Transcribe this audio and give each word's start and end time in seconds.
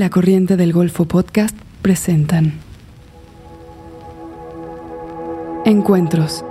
La 0.00 0.08
Corriente 0.08 0.56
del 0.56 0.72
Golfo 0.72 1.04
Podcast 1.04 1.54
presentan 1.82 2.54
Encuentros, 5.66 6.42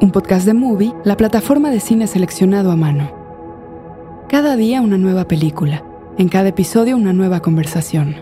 un 0.00 0.10
podcast 0.10 0.46
de 0.46 0.52
Movie, 0.52 0.92
la 1.04 1.16
plataforma 1.16 1.70
de 1.70 1.78
cine 1.78 2.08
seleccionado 2.08 2.72
a 2.72 2.76
mano. 2.76 4.26
Cada 4.28 4.56
día 4.56 4.80
una 4.80 4.98
nueva 4.98 5.28
película, 5.28 5.84
en 6.18 6.28
cada 6.28 6.48
episodio 6.48 6.96
una 6.96 7.12
nueva 7.12 7.38
conversación. 7.38 8.16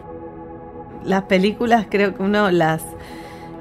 Las 1.04 1.22
películas 1.22 1.86
creo 1.88 2.14
que 2.14 2.22
uno 2.22 2.50
las, 2.50 2.82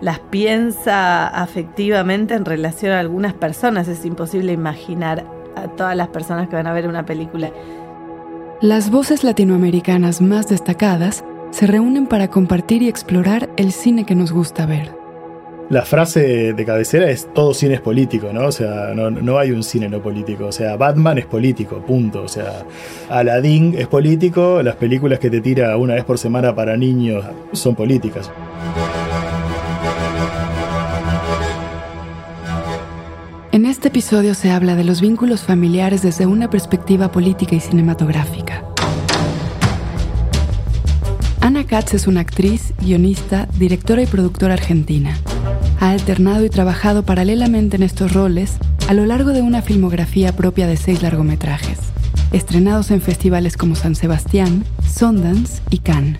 las 0.02 0.20
piensa 0.20 1.29
afectivamente 1.29 2.34
en 2.34 2.43
relación 2.43 2.92
a 2.92 3.00
algunas 3.00 3.34
personas. 3.34 3.87
Es 3.87 4.04
imposible 4.04 4.51
imaginar 4.51 5.23
a 5.56 5.70
todas 5.70 5.95
las 5.95 6.09
personas 6.09 6.50
que 6.50 6.57
van 6.57 6.68
a 6.68 6.73
ver 6.73 6.89
una 6.89 7.06
película. 7.06 7.51
Las 8.61 8.91
voces 8.91 9.23
latinoamericanas 9.23 10.19
más 10.19 10.49
destacadas 10.49 11.23
se 11.50 11.65
reúnen 11.65 12.07
para 12.07 12.27
compartir 12.27 12.81
y 12.81 12.89
explorar 12.89 13.50
el 13.55 13.71
cine 13.71 14.05
que 14.05 14.15
nos 14.15 14.33
gusta 14.33 14.65
ver. 14.65 14.91
La 15.69 15.83
frase 15.83 16.51
de 16.51 16.65
cabecera 16.65 17.09
es 17.09 17.33
todo 17.33 17.53
cine 17.53 17.75
es 17.75 17.81
político, 17.81 18.33
¿no? 18.33 18.47
O 18.47 18.51
sea, 18.51 18.93
no, 18.93 19.09
no, 19.11 19.37
hay 19.37 19.51
un 19.51 19.64
cine 19.64 19.87
no 19.87 20.01
político. 20.01 20.47
O 20.47 20.51
sea, 20.51 20.75
Batman 20.75 21.19
es 21.19 21.25
político, 21.25 21.77
punto. 21.77 22.23
O 22.23 22.27
sea, 22.27 22.65
Aladdin 23.09 23.75
es 23.77 23.87
político, 23.87 24.61
las 24.61 24.75
películas 24.75 25.19
que 25.19 25.29
te 25.29 25.39
tira 25.39 25.78
una 25.78 25.93
vez 25.93 26.03
por 26.03 26.17
semana 26.17 26.53
para 26.53 26.75
niños 26.75 27.23
son 27.53 27.75
políticas. 27.75 28.29
En 33.52 33.66
este 33.66 33.88
episodio 33.89 34.36
se 34.36 34.52
habla 34.52 34.75
de 34.75 34.84
los 34.84 35.02
vínculos 35.02 35.41
familiares 35.41 36.02
desde 36.02 36.25
una 36.25 36.50
perspectiva 36.50 37.12
política 37.12 37.56
y 37.56 37.59
cinematográfica. 37.59 38.48
Ana 41.42 41.66
Katz 41.66 41.94
es 41.94 42.08
una 42.08 42.20
actriz, 42.20 42.73
guionista, 42.82 43.48
directora 43.58 44.02
y 44.02 44.06
productora 44.06 44.54
argentina. 44.54 45.18
Ha 45.80 45.92
alternado 45.92 46.44
y 46.44 46.50
trabajado 46.50 47.04
paralelamente 47.04 47.78
en 47.78 47.84
estos 47.84 48.14
roles 48.14 48.58
a 48.88 48.94
lo 48.94 49.06
largo 49.06 49.31
de 49.31 49.42
una 49.42 49.62
filmografía 49.62 50.36
propia 50.36 50.68
de 50.68 50.76
seis 50.76 51.02
largometrajes, 51.02 51.80
estrenados 52.34 52.92
en 52.92 53.02
festivales 53.02 53.56
como 53.56 53.76
San 53.76 53.96
Sebastián, 53.96 54.66
Sundance 54.86 55.62
y 55.70 55.78
Cannes. 55.78 56.20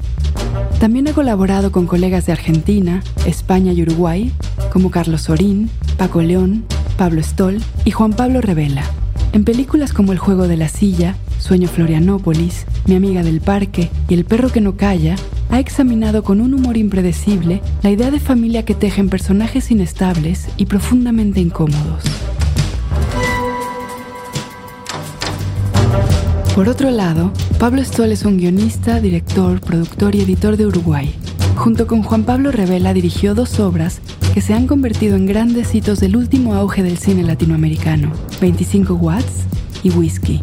También 0.80 1.10
ha 1.10 1.14
colaborado 1.14 1.72
con 1.72 1.86
colegas 1.86 2.26
de 2.26 2.32
Argentina, 2.32 3.04
España 3.26 3.74
y 3.74 3.82
Uruguay, 3.82 4.32
como 4.72 4.90
Carlos 4.90 5.24
Sorín, 5.24 5.70
Paco 5.98 6.22
León, 6.22 6.64
Pablo 6.98 7.22
Stoll 7.22 7.62
y 7.84 7.92
Juan 7.92 8.14
Pablo 8.14 8.40
Revela, 8.40 8.84
en 9.34 9.44
películas 9.44 9.92
como 9.92 10.14
El 10.14 10.18
juego 10.18 10.48
de 10.48 10.56
la 10.56 10.70
silla, 10.70 11.16
Sueño 11.40 11.68
Florianópolis, 11.68 12.66
Mi 12.86 12.96
amiga 12.96 13.24
del 13.24 13.42
parque 13.42 13.90
y 14.08 14.14
El 14.14 14.26
perro 14.26 14.50
que 14.50 14.62
no 14.62 14.76
calla, 14.76 15.16
ha 15.50 15.60
examinado 15.60 16.24
con 16.24 16.42
un 16.42 16.54
humor 16.54 16.78
impredecible 16.78 17.62
la 17.82 17.90
idea 17.90 18.12
de 18.12 18.20
familia 18.20 18.64
que 18.64 18.76
tejen 18.76 19.10
personajes 19.10 19.72
inestables 19.72 20.48
y 20.58 20.66
profundamente 20.68 21.40
incómodos. 21.40 22.04
Por 26.54 26.68
otro 26.68 26.92
lado, 26.92 27.32
Pablo 27.58 27.84
Stoll 27.84 28.12
es 28.12 28.26
un 28.26 28.38
guionista, 28.38 29.00
director, 29.00 29.62
productor 29.62 30.14
y 30.16 30.22
editor 30.22 30.58
de 30.58 30.68
Uruguay. 30.68 31.16
Junto 31.56 31.88
con 31.88 32.04
Juan 32.04 32.24
Pablo 32.24 32.52
Revela 32.52 32.94
dirigió 32.94 33.34
dos 33.34 33.60
obras 33.60 34.02
que 34.34 34.42
se 34.42 34.54
han 34.54 34.68
convertido 34.68 35.16
en 35.16 35.26
grandes 35.26 35.74
hitos 35.74 36.00
del 36.00 36.16
último 36.16 36.56
auge 36.56 36.84
del 36.84 36.98
cine 36.98 37.24
latinoamericano, 37.24 38.12
25 38.42 38.94
Watts 38.96 39.46
y 39.84 39.90
Whisky. 39.92 40.42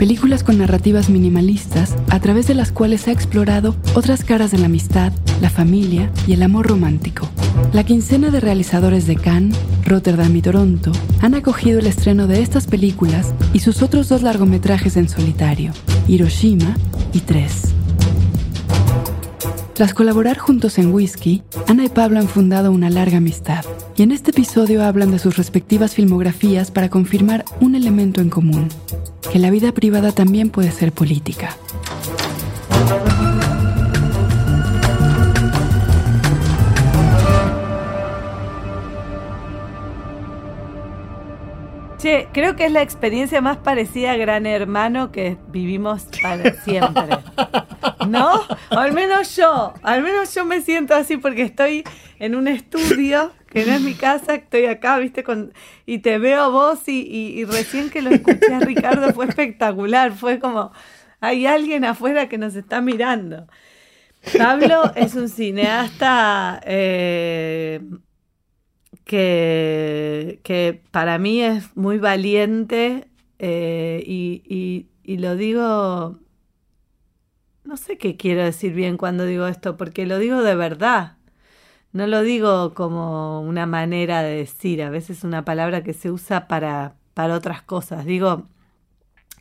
Películas 0.00 0.42
con 0.42 0.56
narrativas 0.56 1.10
minimalistas 1.10 1.94
a 2.08 2.20
través 2.20 2.46
de 2.46 2.54
las 2.54 2.72
cuales 2.72 3.06
ha 3.06 3.12
explorado 3.12 3.76
otras 3.94 4.24
caras 4.24 4.50
de 4.50 4.56
la 4.56 4.64
amistad, 4.64 5.12
la 5.42 5.50
familia 5.50 6.10
y 6.26 6.32
el 6.32 6.42
amor 6.42 6.68
romántico. 6.68 7.28
La 7.74 7.84
quincena 7.84 8.30
de 8.30 8.40
realizadores 8.40 9.06
de 9.06 9.16
Cannes, 9.16 9.58
Rotterdam 9.84 10.34
y 10.34 10.40
Toronto 10.40 10.90
han 11.20 11.34
acogido 11.34 11.80
el 11.80 11.86
estreno 11.86 12.26
de 12.26 12.40
estas 12.40 12.66
películas 12.66 13.34
y 13.52 13.58
sus 13.58 13.82
otros 13.82 14.08
dos 14.08 14.22
largometrajes 14.22 14.96
en 14.96 15.10
solitario, 15.10 15.70
Hiroshima 16.08 16.78
y 17.12 17.20
Tres. 17.20 17.74
Tras 19.80 19.94
colaborar 19.94 20.36
juntos 20.36 20.76
en 20.76 20.92
Whisky, 20.92 21.42
Ana 21.66 21.86
y 21.86 21.88
Pablo 21.88 22.18
han 22.18 22.28
fundado 22.28 22.70
una 22.70 22.90
larga 22.90 23.16
amistad, 23.16 23.64
y 23.96 24.02
en 24.02 24.12
este 24.12 24.30
episodio 24.30 24.84
hablan 24.84 25.10
de 25.10 25.18
sus 25.18 25.38
respectivas 25.38 25.94
filmografías 25.94 26.70
para 26.70 26.90
confirmar 26.90 27.46
un 27.62 27.74
elemento 27.74 28.20
en 28.20 28.28
común, 28.28 28.68
que 29.32 29.38
la 29.38 29.48
vida 29.50 29.72
privada 29.72 30.12
también 30.12 30.50
puede 30.50 30.70
ser 30.70 30.92
política. 30.92 31.56
Che, 42.00 42.28
creo 42.32 42.56
que 42.56 42.64
es 42.64 42.72
la 42.72 42.80
experiencia 42.80 43.42
más 43.42 43.58
parecida 43.58 44.12
a 44.12 44.16
Gran 44.16 44.46
Hermano 44.46 45.12
que 45.12 45.36
vivimos 45.48 46.06
para 46.22 46.54
siempre. 46.64 47.18
¿No? 48.08 48.42
al 48.70 48.94
menos 48.94 49.36
yo, 49.36 49.74
al 49.82 50.02
menos 50.02 50.34
yo 50.34 50.46
me 50.46 50.62
siento 50.62 50.94
así 50.94 51.18
porque 51.18 51.42
estoy 51.42 51.84
en 52.18 52.36
un 52.36 52.48
estudio 52.48 53.32
que 53.50 53.66
no 53.66 53.74
es 53.74 53.82
mi 53.82 53.92
casa, 53.92 54.36
estoy 54.36 54.64
acá, 54.64 54.96
viste, 54.98 55.22
con, 55.24 55.52
y 55.84 55.98
te 55.98 56.16
veo 56.16 56.44
a 56.44 56.48
vos 56.48 56.88
y, 56.88 57.02
y, 57.02 57.44
recién 57.44 57.90
que 57.90 58.00
lo 58.00 58.08
escuché 58.08 58.54
a 58.54 58.60
Ricardo 58.60 59.12
fue 59.12 59.26
espectacular, 59.26 60.12
fue 60.12 60.38
como, 60.38 60.72
hay 61.20 61.44
alguien 61.44 61.84
afuera 61.84 62.30
que 62.30 62.38
nos 62.38 62.54
está 62.54 62.80
mirando. 62.80 63.46
Pablo 64.38 64.90
es 64.94 65.14
un 65.16 65.28
cineasta 65.28 66.62
eh, 66.64 67.80
que, 69.10 70.38
que 70.44 70.84
para 70.92 71.18
mí 71.18 71.40
es 71.42 71.76
muy 71.76 71.98
valiente 71.98 73.08
eh, 73.40 74.04
y, 74.06 74.86
y, 75.02 75.16
lo 75.16 75.34
digo, 75.34 76.20
no 77.64 77.76
sé 77.76 77.98
qué 77.98 78.16
quiero 78.16 78.44
decir 78.44 78.72
bien 78.72 78.96
cuando 78.96 79.26
digo 79.26 79.48
esto, 79.48 79.76
porque 79.76 80.06
lo 80.06 80.20
digo 80.20 80.44
de 80.44 80.54
verdad. 80.54 81.16
No 81.92 82.06
lo 82.06 82.22
digo 82.22 82.72
como 82.74 83.40
una 83.40 83.66
manera 83.66 84.22
de 84.22 84.36
decir, 84.36 84.80
a 84.80 84.90
veces 84.90 85.24
una 85.24 85.44
palabra 85.44 85.82
que 85.82 85.92
se 85.92 86.12
usa 86.12 86.46
para, 86.46 86.94
para 87.12 87.34
otras 87.34 87.62
cosas. 87.62 88.04
Digo, 88.04 88.46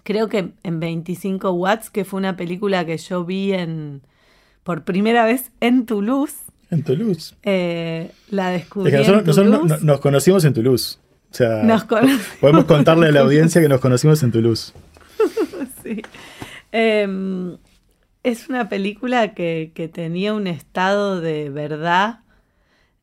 creo 0.02 0.29
que 0.29 0.53
en 0.63 0.79
25 0.79 1.52
Watts, 1.52 1.91
que 1.91 2.06
fue 2.06 2.18
una 2.18 2.35
película 2.35 2.88
que 2.88 2.97
yo 2.97 3.24
vi 3.24 3.53
en, 3.53 4.02
por 4.63 4.84
primera 4.84 5.25
vez 5.25 5.52
en 5.59 5.85
Toulouse, 5.85 6.49
en 6.72 6.84
Toulouse. 6.84 7.35
Eh, 7.44 8.12
la 8.30 8.50
descubrí. 8.50 8.91
nosotros, 8.91 9.84
nos 9.84 10.00
conocimos 10.00 10.46
en 10.46 10.53
Toulouse. 10.53 11.00
O 11.31 11.34
sea, 11.34 11.62
podemos 12.41 12.66
contarle 12.66 13.07
a 13.07 13.12
la 13.12 13.22
audiencia 13.22 13.62
que 13.62 13.69
nos 13.69 13.80
conocimos 13.80 14.22
en 14.24 14.31
Toulouse. 14.31 14.74
sí. 15.84 16.02
Em, 16.72 17.58
es 18.24 18.50
una 18.50 18.69
película 18.69 19.34
que, 19.34 19.91
tenía 19.94 20.34
un 20.34 20.47
estado 20.47 21.22
de 21.22 21.50
verdad 21.50 22.19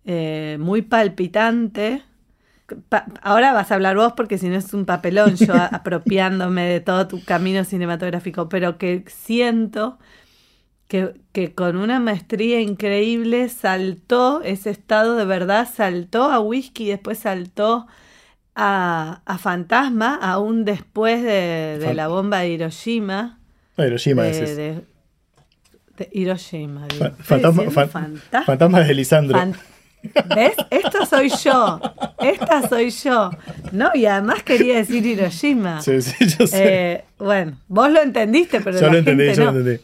eh, 0.05 0.57
muy 0.61 0.83
palpitante. 0.83 2.03
ahora 3.23 3.53
vas 3.53 3.71
a 3.71 3.75
hablar 3.75 3.97
vos 3.97 4.13
porque 4.17 4.39
si 4.39 4.49
no 4.49 4.57
es 4.57 4.73
un 4.75 4.87
papelón 4.87 5.37
yo 5.37 5.55
apropiándome 5.73 6.65
de 6.67 6.81
todo 6.81 7.09
tu 7.09 7.25
camino 7.25 7.65
cinematográfico, 7.65 8.49
pero 8.49 8.79
que 8.79 9.05
siento 9.09 9.99
que, 10.89 11.53
con 11.55 11.77
una 11.77 11.99
maestría 11.99 12.61
increíble 12.61 13.49
saltó 13.49 14.43
ese 14.43 14.71
estado 14.71 15.17
de 15.17 15.25
verdad, 15.25 15.69
saltó 15.73 16.25
a 16.25 16.41
whisky 16.41 16.85
y 16.85 16.89
después 16.91 17.19
saltó 17.19 17.87
a, 18.55 19.21
Fantasma, 19.41 20.15
aún 20.15 20.65
después 20.65 21.23
de, 21.23 21.93
la 21.95 22.09
bomba 22.09 22.41
de 22.41 22.51
Hiroshima. 22.51 23.39
Ah, 23.77 23.87
Hiroshima 23.87 24.27
es 24.29 24.57
de, 24.57 24.83
Hiroshima. 26.13 26.87
fantasma, 27.21 28.81
de 28.81 28.95
Lisandro. 28.95 29.39
¿Ves? 30.35 30.55
Esto 30.71 31.07
soy 31.07 31.31
yo. 31.43 31.81
Esta 32.19 32.69
soy 32.69 32.91
yo. 32.91 33.31
No, 33.73 33.91
y 33.95 34.07
además 34.07 34.43
quería 34.43 34.77
decir 34.77 35.05
Hiroshima. 35.07 35.81
Sí, 35.83 36.01
sí, 36.03 36.15
yo 36.39 36.47
sé. 36.47 36.65
Eh, 36.65 37.05
bueno, 37.19 37.59
vos 37.69 37.91
lo 37.91 38.03
entendiste, 38.03 38.61
pero 38.61 38.81
yo 38.81 38.91
lo 38.91 38.99
entendí, 38.99 39.33
yo 39.35 39.53
lo 39.53 39.61
entendí. 39.61 39.83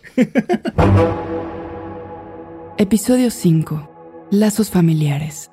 Episodio 2.78 3.30
5. 3.30 4.28
Lazos 4.30 4.70
familiares. 4.70 5.51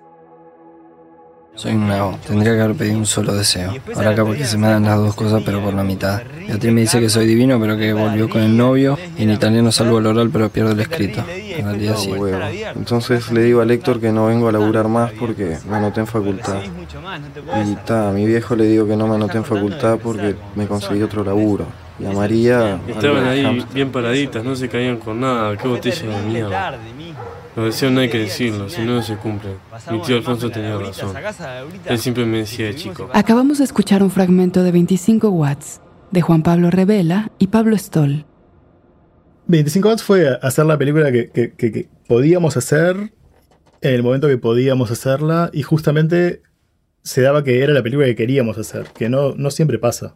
Soy 1.60 1.74
un 1.74 1.90
mago, 1.90 2.18
tendría 2.26 2.54
que 2.54 2.62
haber 2.62 2.78
pedido 2.78 2.98
un 2.98 3.06
solo 3.06 3.34
deseo. 3.34 3.74
Ahora 3.94 4.12
acá 4.12 4.24
porque 4.24 4.46
se 4.46 4.58
me 4.58 4.68
dan 4.68 4.86
las 4.86 4.96
dos 4.96 5.14
cosas, 5.14 5.44
pero 5.46 5.62
por 5.62 5.74
la 5.74 5.84
mitad. 5.84 6.22
Beatriz 6.48 6.72
me 6.72 6.80
dice 6.80 7.02
que 7.02 7.10
soy 7.10 7.28
divino, 7.28 7.60
pero 7.60 7.76
que 7.76 7.92
volvió 7.92 8.30
con 8.30 8.44
el 8.44 8.56
novio. 8.56 8.98
Y 9.18 9.24
en 9.24 9.32
italiano 9.32 9.70
salvo 9.70 10.00
el 10.00 10.06
oral, 10.06 10.30
pero 10.32 10.48
pierdo 10.48 10.72
el 10.72 10.80
escrito. 10.80 11.22
En 11.28 11.66
realidad 11.66 11.98
sí. 11.98 12.14
Entonces 12.78 13.30
le 13.34 13.44
digo 13.44 13.60
a 13.60 13.66
Héctor 13.66 14.00
que 14.00 14.14
no 14.14 14.28
vengo 14.28 14.48
a 14.48 14.54
laburar 14.54 14.88
más 14.88 15.12
porque 15.12 15.58
me 15.70 15.76
anoté 15.76 16.00
en 16.00 16.08
facultad. 16.08 16.62
Y 17.66 17.76
ta, 17.86 18.08
a 18.08 18.14
mi 18.14 18.26
viejo 18.26 18.56
le 18.56 18.64
digo 18.64 18.88
que 18.88 18.96
no 18.96 19.10
me 19.10 19.16
anoté 19.16 19.40
en 19.40 19.44
facultad 19.44 20.00
porque 20.02 20.38
me 20.56 20.66
conseguí 20.66 21.04
otro 21.04 21.26
laburo. 21.26 21.66
Y 22.00 22.06
a 22.06 22.12
María. 22.12 22.80
Estaban 22.88 23.26
ahí 23.28 23.66
bien 23.74 23.92
paraditas, 23.92 24.44
no 24.44 24.56
se 24.56 24.70
caían 24.70 24.98
con 24.98 25.20
nada, 25.20 25.58
qué 25.58 25.68
botella 25.68 26.18
de 26.20 26.24
mierda. 26.26 26.78
Lo 27.56 27.66
deseo 27.66 27.90
no 27.92 28.00
hay 28.00 28.10
que 28.10 28.20
decirlo, 28.20 28.70
si 28.70 28.82
no, 28.82 28.96
no 28.96 29.02
se 29.04 29.16
cumple. 29.18 29.52
Mi 29.92 30.02
tío 30.02 30.16
Alfonso 30.18 30.50
tenía 30.50 30.78
razón. 30.78 31.14
Él 31.86 31.98
siempre 32.00 32.26
me 32.26 32.38
decía, 32.40 32.74
chico. 32.74 33.10
Acabamos 33.14 33.58
de 33.58 33.64
escuchar 33.66 34.02
un 34.04 34.12
fragmento 34.12 34.64
de 34.64 34.72
25 34.72 35.30
watts 35.30 35.82
de 36.12 36.22
Juan 36.22 36.42
Pablo 36.44 36.70
Revela 36.72 37.32
y 37.38 37.48
Pablo 37.48 37.78
Stoll. 37.78 38.26
25 39.48 39.88
watts 39.90 40.04
fue 40.04 40.38
hacer 40.42 40.66
la 40.66 40.78
película 40.78 41.12
que, 41.12 41.30
que- 41.32 41.52
que- 41.54 41.72
que 41.72 41.90
podíamos 42.08 42.56
hacer 42.56 42.96
en 43.82 43.94
el 43.94 44.04
momento 44.04 44.28
que 44.28 44.38
podíamos 44.38 44.92
hacerla 44.92 45.50
y 45.54 45.64
justamente 45.64 46.42
se 47.04 47.22
daba 47.22 47.44
que 47.44 47.64
era 47.64 47.74
la 47.74 47.82
película 47.82 48.06
que 48.08 48.16
queríamos 48.16 48.58
hacer, 48.58 48.86
que 48.96 49.10
no, 49.10 49.34
no 49.36 49.50
siempre 49.52 49.80
pasa. 49.80 50.16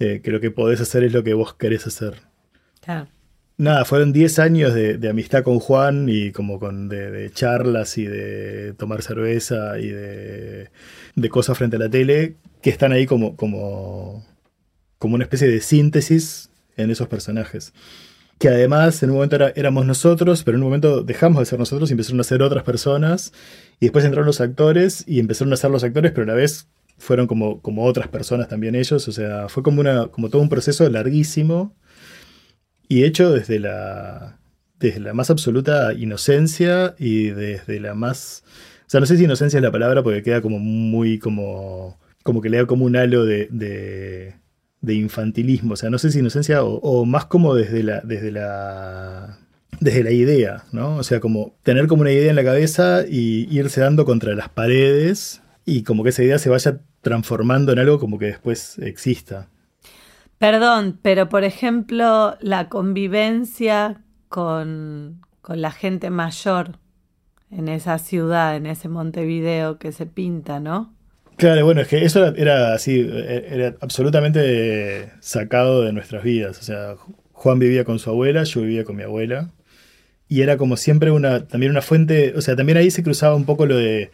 Eh, 0.00 0.20
que 0.24 0.30
lo 0.32 0.40
que 0.40 0.50
podés 0.50 0.80
hacer 0.80 1.04
es 1.04 1.12
lo 1.12 1.22
que 1.22 1.34
vos 1.34 1.54
querés 1.54 1.86
hacer. 1.86 2.14
Claro. 2.80 3.06
Nada, 3.58 3.84
fueron 3.84 4.12
10 4.14 4.38
años 4.38 4.72
de, 4.72 4.96
de 4.96 5.08
amistad 5.10 5.42
con 5.44 5.58
Juan 5.60 6.06
y 6.08 6.32
como 6.32 6.58
con 6.58 6.88
de, 6.88 7.10
de 7.10 7.30
charlas 7.30 7.98
y 7.98 8.06
de 8.06 8.72
tomar 8.78 9.02
cerveza 9.02 9.78
y 9.78 9.88
de, 9.88 10.70
de 11.14 11.28
cosas 11.28 11.58
frente 11.58 11.76
a 11.76 11.78
la 11.80 11.90
tele 11.90 12.36
que 12.62 12.70
están 12.70 12.92
ahí 12.92 13.04
como, 13.04 13.36
como, 13.36 14.24
como 14.98 15.14
una 15.16 15.24
especie 15.24 15.46
de 15.48 15.60
síntesis 15.60 16.48
en 16.78 16.90
esos 16.90 17.06
personajes. 17.08 17.74
Que 18.38 18.48
además 18.48 19.02
en 19.02 19.10
un 19.10 19.16
momento 19.16 19.36
era- 19.36 19.52
éramos 19.54 19.84
nosotros, 19.84 20.42
pero 20.42 20.56
en 20.56 20.62
un 20.62 20.68
momento 20.68 21.02
dejamos 21.02 21.40
de 21.40 21.44
ser 21.44 21.58
nosotros 21.58 21.90
y 21.90 21.92
empezaron 21.92 22.20
a 22.20 22.24
ser 22.24 22.40
otras 22.40 22.64
personas. 22.64 23.34
Y 23.78 23.84
después 23.86 24.06
entraron 24.06 24.26
los 24.26 24.40
actores 24.40 25.04
y 25.06 25.20
empezaron 25.20 25.52
a 25.52 25.56
ser 25.58 25.70
los 25.70 25.84
actores, 25.84 26.12
pero 26.12 26.22
a 26.24 26.28
la 26.28 26.34
vez 26.34 26.66
fueron 27.00 27.26
como, 27.26 27.60
como 27.62 27.84
otras 27.84 28.08
personas 28.08 28.48
también 28.48 28.74
ellos. 28.74 29.08
O 29.08 29.12
sea, 29.12 29.48
fue 29.48 29.62
como, 29.62 29.80
una, 29.80 30.08
como 30.08 30.28
todo 30.28 30.42
un 30.42 30.48
proceso 30.48 30.88
larguísimo 30.88 31.74
y 32.88 33.04
hecho 33.04 33.32
desde 33.32 33.58
la, 33.58 34.38
desde 34.78 35.00
la 35.00 35.14
más 35.14 35.30
absoluta 35.30 35.92
inocencia 35.94 36.94
y 36.98 37.30
desde 37.30 37.80
la 37.80 37.94
más... 37.94 38.44
O 38.86 38.90
sea, 38.90 39.00
no 39.00 39.06
sé 39.06 39.16
si 39.16 39.24
inocencia 39.24 39.56
es 39.58 39.62
la 39.62 39.72
palabra 39.72 40.02
porque 40.02 40.22
queda 40.22 40.40
como 40.40 40.58
muy 40.58 41.18
como... 41.18 41.98
Como 42.22 42.42
que 42.42 42.50
le 42.50 42.58
da 42.58 42.66
como 42.66 42.84
un 42.84 42.96
halo 42.96 43.24
de, 43.24 43.48
de, 43.50 44.34
de 44.82 44.94
infantilismo. 44.94 45.72
O 45.72 45.76
sea, 45.76 45.88
no 45.88 45.96
sé 45.96 46.12
si 46.12 46.18
inocencia 46.18 46.62
o, 46.62 46.74
o 46.80 47.06
más 47.06 47.24
como 47.24 47.54
desde 47.54 47.82
la, 47.82 48.00
desde 48.02 48.30
la... 48.30 49.38
Desde 49.80 50.04
la 50.04 50.10
idea, 50.10 50.64
¿no? 50.72 50.96
O 50.96 51.02
sea, 51.02 51.20
como 51.20 51.54
tener 51.62 51.86
como 51.86 52.02
una 52.02 52.12
idea 52.12 52.28
en 52.28 52.36
la 52.36 52.44
cabeza 52.44 53.04
y 53.08 53.48
irse 53.56 53.80
dando 53.80 54.04
contra 54.04 54.34
las 54.34 54.50
paredes 54.50 55.40
y 55.70 55.84
como 55.84 56.02
que 56.02 56.10
esa 56.10 56.24
idea 56.24 56.38
se 56.38 56.50
vaya 56.50 56.80
transformando 57.00 57.72
en 57.72 57.78
algo 57.78 58.00
como 58.00 58.18
que 58.18 58.26
después 58.26 58.78
exista. 58.80 59.48
Perdón, 60.38 60.98
pero 61.00 61.28
por 61.28 61.44
ejemplo, 61.44 62.36
la 62.40 62.68
convivencia 62.68 64.02
con, 64.28 65.20
con 65.40 65.60
la 65.60 65.70
gente 65.70 66.10
mayor 66.10 66.78
en 67.52 67.68
esa 67.68 67.98
ciudad, 67.98 68.56
en 68.56 68.66
ese 68.66 68.88
Montevideo 68.88 69.78
que 69.78 69.92
se 69.92 70.06
pinta, 70.06 70.58
¿no? 70.58 70.92
Claro, 71.36 71.64
bueno, 71.64 71.82
es 71.82 71.88
que 71.88 72.04
eso 72.04 72.26
era, 72.26 72.36
era 72.36 72.74
así, 72.74 73.08
era 73.08 73.76
absolutamente 73.80 75.12
sacado 75.20 75.82
de 75.82 75.92
nuestras 75.92 76.24
vidas. 76.24 76.58
O 76.58 76.62
sea, 76.62 76.96
Juan 77.32 77.60
vivía 77.60 77.84
con 77.84 77.98
su 77.98 78.10
abuela, 78.10 78.42
yo 78.42 78.62
vivía 78.62 78.84
con 78.84 78.96
mi 78.96 79.04
abuela. 79.04 79.50
Y 80.28 80.42
era 80.42 80.56
como 80.56 80.76
siempre 80.76 81.10
una, 81.12 81.46
también 81.46 81.70
una 81.70 81.82
fuente, 81.82 82.34
o 82.36 82.40
sea, 82.40 82.56
también 82.56 82.78
ahí 82.78 82.90
se 82.90 83.02
cruzaba 83.02 83.34
un 83.34 83.44
poco 83.44 83.66
lo 83.66 83.76
de, 83.76 84.10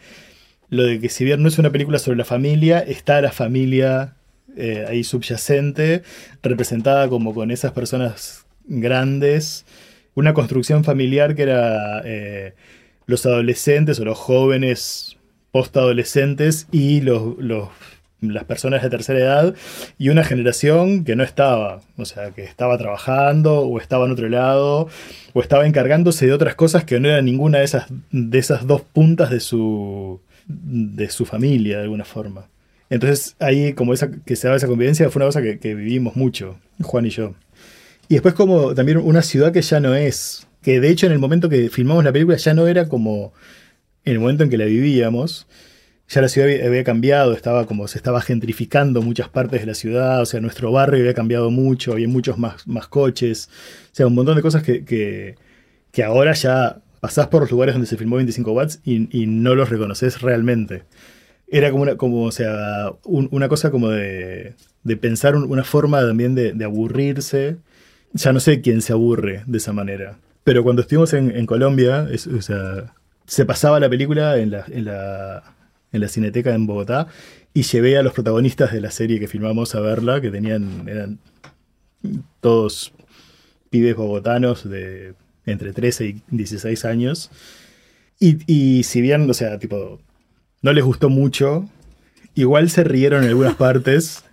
lo 0.69 0.83
de 0.83 0.99
que 0.99 1.09
si 1.09 1.23
bien 1.23 1.41
no 1.41 1.47
es 1.47 1.57
una 1.57 1.71
película 1.71 1.99
sobre 1.99 2.17
la 2.17 2.25
familia, 2.25 2.79
está 2.79 3.21
la 3.21 3.31
familia 3.31 4.15
eh, 4.55 4.85
ahí 4.87 5.03
subyacente, 5.03 6.03
representada 6.41 7.07
como 7.09 7.33
con 7.33 7.51
esas 7.51 7.71
personas 7.71 8.45
grandes, 8.65 9.65
una 10.15 10.33
construcción 10.33 10.83
familiar 10.83 11.35
que 11.35 11.43
era 11.43 12.01
eh, 12.03 12.53
los 13.05 13.25
adolescentes 13.25 13.99
o 13.99 14.05
los 14.05 14.17
jóvenes 14.17 15.17
postadolescentes 15.51 16.67
y 16.71 17.01
los, 17.01 17.35
las 18.19 18.43
personas 18.45 18.81
de 18.81 18.89
tercera 18.89 19.19
edad 19.19 19.55
y 19.97 20.09
una 20.09 20.23
generación 20.23 21.05
que 21.05 21.15
no 21.15 21.23
estaba, 21.23 21.81
o 21.97 22.05
sea, 22.05 22.31
que 22.31 22.43
estaba 22.43 22.77
trabajando 22.77 23.61
o 23.61 23.79
estaba 23.79 24.05
en 24.05 24.11
otro 24.11 24.27
lado 24.27 24.89
o 25.33 25.41
estaba 25.41 25.67
encargándose 25.67 26.25
de 26.25 26.33
otras 26.33 26.55
cosas 26.55 26.83
que 26.83 26.99
no 26.99 27.09
eran 27.09 27.25
ninguna 27.25 27.59
de 27.59 27.65
esas, 27.65 27.85
de 28.11 28.39
esas 28.39 28.67
dos 28.67 28.81
puntas 28.81 29.29
de 29.29 29.39
su, 29.39 30.19
de 30.47 31.09
su 31.09 31.25
familia 31.25 31.77
de 31.77 31.83
alguna 31.83 32.05
forma. 32.05 32.49
Entonces 32.89 33.35
ahí 33.39 33.73
como 33.73 33.93
esa, 33.93 34.09
que 34.11 34.35
se 34.35 34.47
daba 34.47 34.57
esa 34.57 34.67
convivencia 34.67 35.09
fue 35.09 35.19
una 35.19 35.27
cosa 35.27 35.41
que, 35.41 35.75
vivimos 35.75 36.15
mucho, 36.15 36.59
Juan 36.81 37.05
y 37.05 37.09
yo. 37.09 37.35
Y 38.07 38.15
después 38.15 38.33
como 38.33 38.73
también 38.73 38.97
una 38.97 39.21
ciudad 39.21 39.51
que 39.51 39.61
ya 39.61 39.79
no 39.79 39.93
es, 39.95 40.47
que 40.61 40.79
de 40.79 40.89
hecho 40.89 41.05
en 41.05 41.11
el 41.11 41.19
momento 41.19 41.49
que 41.49 41.69
filmamos 41.69 42.03
la 42.03 42.13
película 42.13 42.37
ya 42.37 42.53
no 42.53 42.67
era 42.67 42.87
como 42.87 43.33
en 44.05 44.13
el 44.13 44.19
momento 44.19 44.43
en 44.43 44.49
que 44.49 44.57
la 44.57 44.65
vivíamos, 44.65 45.47
ya 46.07 46.21
la 46.21 46.29
ciudad 46.29 46.49
había, 46.49 46.65
había 46.65 46.83
cambiado, 46.85 47.33
estaba 47.33 47.65
como 47.65 47.89
se 47.89 47.97
estaba 47.97 48.21
gentrificando 48.21 49.01
muchas 49.01 49.27
partes 49.27 49.59
de 49.59 49.67
la 49.67 49.73
ciudad, 49.73 50.21
o 50.21 50.25
sea, 50.25 50.39
nuestro 50.39 50.71
barrio 50.71 51.01
había 51.01 51.13
cambiado 51.13 51.51
mucho, 51.51 51.91
había 51.91 52.07
muchos 52.07 52.37
más, 52.37 52.65
más 52.65 52.87
coches, 52.87 53.49
o 53.91 53.95
sea, 53.95 54.07
un 54.07 54.15
montón 54.15 54.37
de 54.37 54.41
cosas 54.41 54.63
que, 54.63 54.85
que, 54.85 55.35
que 55.91 56.03
ahora 56.03 56.31
ya 56.31 56.81
pasás 56.99 57.27
por 57.27 57.41
los 57.41 57.51
lugares 57.51 57.75
donde 57.75 57.87
se 57.87 57.97
filmó 57.97 58.15
25 58.17 58.51
watts 58.51 58.79
y, 58.83 59.25
no 59.27 59.55
los 59.55 59.69
reconoces 59.69 60.21
realmente. 60.21 60.83
Era 61.47 61.71
como 61.71 61.83
una, 61.83 61.95
como, 61.95 62.23
o 62.23 62.31
sea, 62.31 62.91
un- 63.05 63.29
una 63.31 63.47
cosa 63.47 63.71
como 63.71 63.89
de, 63.89 64.55
de 64.83 64.97
pensar 64.97 65.35
un- 65.35 65.49
una 65.49 65.63
forma 65.63 66.01
también 66.01 66.35
de, 66.35 66.63
aburrirse. 66.65 67.57
Ya 68.13 68.33
no 68.33 68.39
sé 68.39 68.61
quién 68.61 68.81
se 68.81 68.93
aburre 68.93 69.43
de 69.47 69.57
esa 69.57 69.73
manera. 69.73 70.17
Pero 70.43 70.63
cuando 70.63 70.81
estuvimos 70.81 71.13
en, 71.13 71.45
Colombia, 71.45 72.07
o 72.37 72.41
sea, 72.41 72.93
se 73.25 73.45
pasaba 73.45 73.79
la 73.79 73.89
película 73.89 74.37
en 74.37 74.51
la, 74.51 74.65
en, 74.69 74.85
la, 74.85 75.43
en 75.91 76.01
la 76.01 76.07
Cineteca 76.07 76.53
en 76.53 76.65
Bogotá 76.67 77.07
y 77.53 77.63
llevé 77.63 77.97
a 77.97 78.03
los 78.03 78.13
protagonistas 78.13 78.71
de 78.71 78.81
la 78.81 78.91
serie 78.91 79.19
que 79.19 79.27
filmamos 79.27 79.75
a 79.75 79.81
verla, 79.81 80.21
que 80.21 80.31
tenían, 80.31 80.87
eran 80.87 81.19
todos 82.39 82.93
pibes 83.69 83.95
bogotanos 83.95 84.69
de 84.69 85.13
entre 85.47 85.73
13 85.73 86.05
y 86.07 86.21
16 86.29 86.85
años. 86.85 87.31
Y, 88.19 88.37
y 88.51 88.83
si 88.83 89.01
bien, 89.01 89.29
o 89.29 89.33
sea, 89.33 89.57
tipo, 89.57 89.99
no 90.61 90.73
les 90.73 90.83
gustó 90.83 91.09
mucho, 91.09 91.67
igual 92.35 92.69
se 92.69 92.83
rieron 92.83 93.23
en 93.23 93.29
algunas 93.29 93.55
partes. 93.55 94.23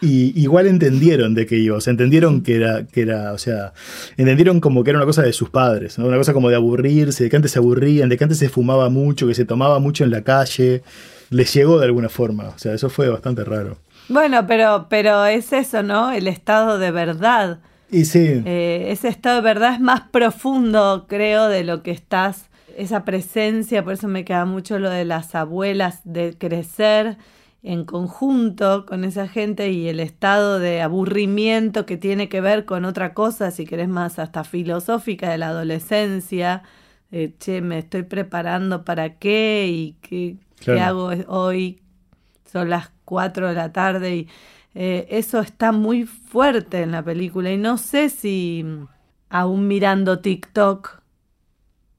Y 0.00 0.32
igual 0.38 0.66
entendieron 0.66 1.32
de 1.32 1.46
qué 1.46 1.56
iba, 1.56 1.76
o 1.76 1.80
sea, 1.80 1.92
entendieron 1.92 2.42
que 2.42 2.56
era, 2.56 2.84
que 2.88 3.02
era, 3.02 3.32
o 3.32 3.38
sea, 3.38 3.72
entendieron 4.16 4.58
como 4.58 4.82
que 4.82 4.90
era 4.90 4.98
una 4.98 5.06
cosa 5.06 5.22
de 5.22 5.32
sus 5.32 5.48
padres. 5.48 5.96
Una 5.96 6.16
cosa 6.16 6.32
como 6.32 6.50
de 6.50 6.56
aburrirse, 6.56 7.22
de 7.22 7.30
que 7.30 7.36
antes 7.36 7.52
se 7.52 7.60
aburrían, 7.60 8.08
de 8.08 8.18
que 8.18 8.24
antes 8.24 8.38
se 8.38 8.48
fumaba 8.48 8.88
mucho, 8.88 9.28
que 9.28 9.34
se 9.34 9.44
tomaba 9.44 9.78
mucho 9.78 10.02
en 10.02 10.10
la 10.10 10.22
calle. 10.22 10.82
Les 11.30 11.54
llegó 11.54 11.78
de 11.78 11.86
alguna 11.86 12.08
forma, 12.08 12.48
o 12.48 12.58
sea, 12.58 12.74
eso 12.74 12.90
fue 12.90 13.08
bastante 13.08 13.44
raro. 13.44 13.78
Bueno, 14.08 14.44
pero, 14.48 14.86
pero 14.90 15.24
es 15.24 15.52
eso, 15.52 15.84
¿no? 15.84 16.10
El 16.10 16.26
estado 16.26 16.80
de 16.80 16.90
verdad. 16.90 17.60
Y 17.92 18.06
sí, 18.06 18.42
Eh, 18.46 18.86
ese 18.88 19.08
estado 19.08 19.36
de 19.36 19.42
verdad 19.42 19.74
es 19.74 19.80
más 19.80 20.00
profundo, 20.10 21.06
creo, 21.08 21.48
de 21.48 21.62
lo 21.62 21.82
que 21.82 21.90
estás, 21.90 22.48
esa 22.76 23.04
presencia, 23.04 23.84
por 23.84 23.92
eso 23.92 24.08
me 24.08 24.24
queda 24.24 24.46
mucho 24.46 24.78
lo 24.78 24.88
de 24.88 25.04
las 25.04 25.34
abuelas, 25.34 26.00
de 26.04 26.34
crecer 26.38 27.18
en 27.62 27.84
conjunto 27.84 28.86
con 28.86 29.04
esa 29.04 29.28
gente 29.28 29.70
y 29.70 29.88
el 29.88 30.00
estado 30.00 30.58
de 30.58 30.80
aburrimiento 30.80 31.84
que 31.84 31.98
tiene 31.98 32.30
que 32.30 32.40
ver 32.40 32.64
con 32.64 32.86
otra 32.86 33.12
cosa, 33.12 33.50
si 33.50 33.66
querés 33.66 33.88
más 33.88 34.18
hasta 34.18 34.42
filosófica 34.42 35.30
de 35.30 35.38
la 35.38 35.48
adolescencia, 35.48 36.62
eh, 37.12 37.34
che, 37.38 37.60
me 37.60 37.78
estoy 37.78 38.04
preparando 38.04 38.84
para 38.86 39.18
qué 39.18 39.68
y 39.70 39.96
qué, 40.00 40.36
qué 40.64 40.80
hago 40.80 41.10
hoy, 41.28 41.82
son 42.50 42.70
las 42.70 42.90
4 43.04 43.48
de 43.48 43.54
la 43.54 43.70
tarde 43.70 44.16
y 44.16 44.28
eh, 44.74 45.06
eso 45.10 45.40
está 45.40 45.72
muy 45.72 46.04
fuerte 46.04 46.82
en 46.82 46.92
la 46.92 47.02
película 47.02 47.50
y 47.50 47.58
no 47.58 47.78
sé 47.78 48.08
si 48.08 48.64
aún 49.28 49.68
mirando 49.68 50.20
TikTok 50.20 51.02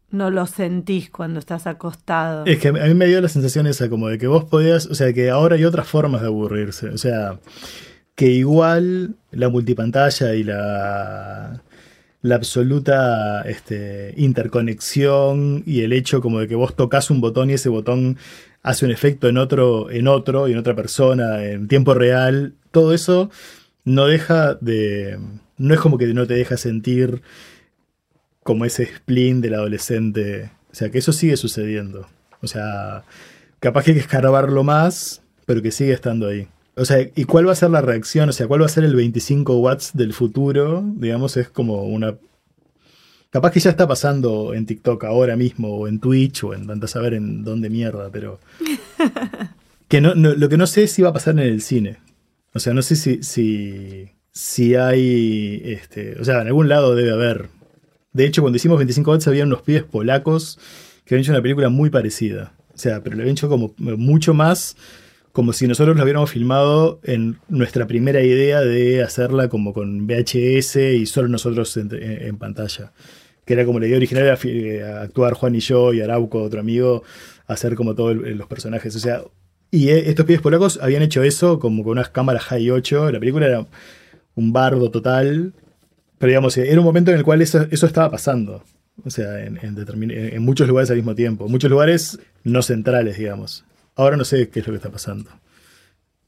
no 0.09 0.29
lo 0.29 0.45
sentís 0.45 1.09
cuando 1.09 1.39
estás 1.39 1.65
acostado. 1.65 2.45
Es 2.45 2.59
que 2.59 2.67
a 2.67 2.71
mí 2.71 2.93
me 2.93 3.07
dio 3.07 3.19
la 3.19 3.27
sensación 3.27 3.65
esa, 3.65 3.89
como 3.89 4.07
de 4.09 4.19
que 4.19 4.27
vos 4.27 4.43
podías, 4.43 4.85
o 4.85 4.93
sea, 4.93 5.11
que 5.11 5.31
ahora 5.31 5.55
hay 5.55 5.65
otras 5.65 5.87
formas 5.87 6.21
de 6.21 6.27
aburrirse. 6.27 6.89
O 6.89 6.99
sea, 6.99 7.39
que 8.15 8.27
igual 8.27 9.15
la 9.31 9.49
multipantalla 9.49 10.35
y 10.35 10.43
la, 10.43 11.63
la 12.21 12.35
absoluta 12.35 13.41
este, 13.41 14.13
interconexión 14.17 15.63
y 15.65 15.81
el 15.81 15.93
hecho 15.93 16.21
como 16.21 16.39
de 16.39 16.47
que 16.47 16.55
vos 16.55 16.75
tocas 16.75 17.09
un 17.09 17.19
botón 17.19 17.49
y 17.49 17.53
ese 17.53 17.69
botón 17.69 18.17
hace 18.61 18.85
un 18.85 18.91
efecto 18.91 19.27
en 19.27 19.37
otro, 19.37 19.89
en 19.89 20.07
otro 20.07 20.47
y 20.47 20.51
en 20.51 20.59
otra 20.59 20.75
persona, 20.75 21.43
en 21.43 21.67
tiempo 21.67 21.95
real, 21.95 22.53
todo 22.73 22.93
eso 22.93 23.29
no 23.85 24.07
deja 24.07 24.55
de. 24.55 25.17
No 25.57 25.73
es 25.73 25.79
como 25.79 25.97
que 25.97 26.07
no 26.07 26.27
te 26.27 26.33
deja 26.33 26.57
sentir 26.57 27.21
como 28.41 28.65
ese 28.65 28.85
spleen 28.85 29.39
del 29.39 29.53
adolescente. 29.53 30.51
O 30.71 30.75
sea, 30.75 30.89
que 30.89 30.97
eso 30.97 31.13
sigue 31.13 31.37
sucediendo. 31.37 32.07
O 32.41 32.47
sea, 32.47 33.03
capaz 33.59 33.85
que 33.85 33.91
hay 33.91 33.95
que 33.95 34.01
escarbarlo 34.01 34.63
más, 34.63 35.21
pero 35.45 35.61
que 35.61 35.71
sigue 35.71 35.93
estando 35.93 36.27
ahí. 36.27 36.47
O 36.75 36.85
sea, 36.85 37.07
¿y 37.15 37.23
cuál 37.25 37.47
va 37.47 37.51
a 37.51 37.55
ser 37.55 37.69
la 37.69 37.81
reacción? 37.81 38.27
O 38.29 38.33
sea, 38.33 38.47
¿cuál 38.47 38.61
va 38.61 38.65
a 38.65 38.69
ser 38.69 38.83
el 38.83 38.95
25 38.95 39.55
watts 39.59 39.91
del 39.93 40.13
futuro? 40.13 40.83
Digamos, 40.83 41.37
es 41.37 41.47
como 41.47 41.83
una... 41.83 42.15
Capaz 43.29 43.51
que 43.51 43.59
ya 43.59 43.69
está 43.69 43.87
pasando 43.87 44.53
en 44.53 44.65
TikTok 44.65 45.03
ahora 45.03 45.35
mismo, 45.35 45.75
o 45.75 45.87
en 45.87 45.99
Twitch, 45.99 46.43
o 46.43 46.53
en 46.53 46.65
tanto 46.67 46.87
saber 46.87 47.13
en 47.13 47.43
dónde 47.43 47.69
mierda, 47.69 48.09
pero... 48.11 48.39
que 49.87 50.01
no, 50.01 50.15
lo 50.15 50.49
que 50.49 50.57
no 50.57 50.65
sé 50.65 50.83
es 50.83 50.91
si 50.91 51.03
va 51.03 51.09
a 51.09 51.13
pasar 51.13 51.35
en 51.35 51.39
el 51.41 51.61
cine. 51.61 51.97
O 52.53 52.59
sea, 52.59 52.73
no 52.73 52.81
sé 52.81 52.95
si, 52.95 53.23
si, 53.23 54.09
si 54.31 54.75
hay... 54.75 55.61
Este, 55.65 56.19
o 56.19 56.23
sea, 56.23 56.41
en 56.41 56.47
algún 56.47 56.69
lado 56.69 56.95
debe 56.95 57.11
haber. 57.11 57.49
De 58.11 58.25
hecho, 58.25 58.41
cuando 58.41 58.57
hicimos 58.57 58.77
25 58.77 59.11
watts 59.11 59.27
había 59.27 59.43
unos 59.43 59.61
pibes 59.63 59.83
polacos 59.83 60.59
que 61.05 61.15
habían 61.15 61.23
hecho 61.23 61.31
una 61.31 61.41
película 61.41 61.69
muy 61.69 61.89
parecida. 61.89 62.53
O 62.73 62.77
sea, 62.77 63.01
pero 63.03 63.15
lo 63.15 63.23
habían 63.23 63.33
hecho 63.33 63.49
como 63.49 63.73
mucho 63.77 64.33
más 64.33 64.75
como 65.33 65.51
si 65.51 65.67
nosotros 65.67 65.97
lo 65.97 66.03
hubiéramos 66.03 66.29
filmado 66.29 66.99
en 67.03 67.39
nuestra 67.49 67.87
primera 67.87 68.21
idea 68.21 68.61
de 68.61 69.01
hacerla 69.01 69.49
como 69.49 69.73
con 69.73 70.05
VHS 70.05 70.75
y 70.75 71.07
solo 71.07 71.27
nosotros 71.27 71.75
en, 71.75 72.37
pantalla. 72.37 72.93
Que 73.43 73.53
era 73.53 73.65
como 73.65 73.79
la 73.79 73.87
idea 73.87 73.97
original 73.97 74.25
era 74.25 74.37
eh, 74.43 74.83
actuar 74.83 75.33
Juan 75.33 75.55
y 75.55 75.59
yo 75.59 75.91
y 75.91 76.01
Arauco, 76.01 76.43
otro 76.43 76.59
amigo, 76.59 77.03
hacer 77.47 77.73
como 77.73 77.95
todos 77.95 78.15
los 78.15 78.47
personajes. 78.47 78.95
O 78.95 78.99
sea, 78.99 79.23
y 79.73 79.89
eh, 79.89 80.11
estos 80.11 80.27
pibes 80.27 80.39
polacos 80.39 80.77
habían 80.83 81.01
hecho 81.01 81.23
eso 81.23 81.57
como 81.57 81.83
con 81.83 81.93
unas 81.93 82.09
cámaras 82.09 82.43
High 82.43 82.69
8. 82.69 83.11
La 83.11 83.19
película 83.19 83.47
era 83.47 83.65
un 84.35 84.53
bardo 84.53 84.91
total. 84.91 85.51
Pero 86.19 86.29
digamos, 86.29 86.55
era 86.57 86.79
un 86.79 86.85
momento 86.85 87.09
en 87.09 87.17
el 87.17 87.23
cual 87.23 87.41
eso, 87.41 87.65
estaba 87.71 88.11
pasando. 88.11 88.63
O 89.03 89.09
sea, 89.09 89.43
en, 89.43 89.57
en 89.59 90.41
muchos 90.43 90.67
lugares 90.67 90.91
al 90.91 90.97
mismo 90.97 91.15
tiempo. 91.15 91.49
Muchos 91.49 91.71
lugares 91.71 92.19
no 92.43 92.61
centrales, 92.61 93.17
digamos. 93.17 93.65
Ahora 93.95 94.15
no 94.15 94.25
sé 94.25 94.47
qué 94.49 94.59
es 94.59 94.67
lo 94.67 94.73
que 94.73 94.77
está 94.77 94.91
pasando. 94.91 95.31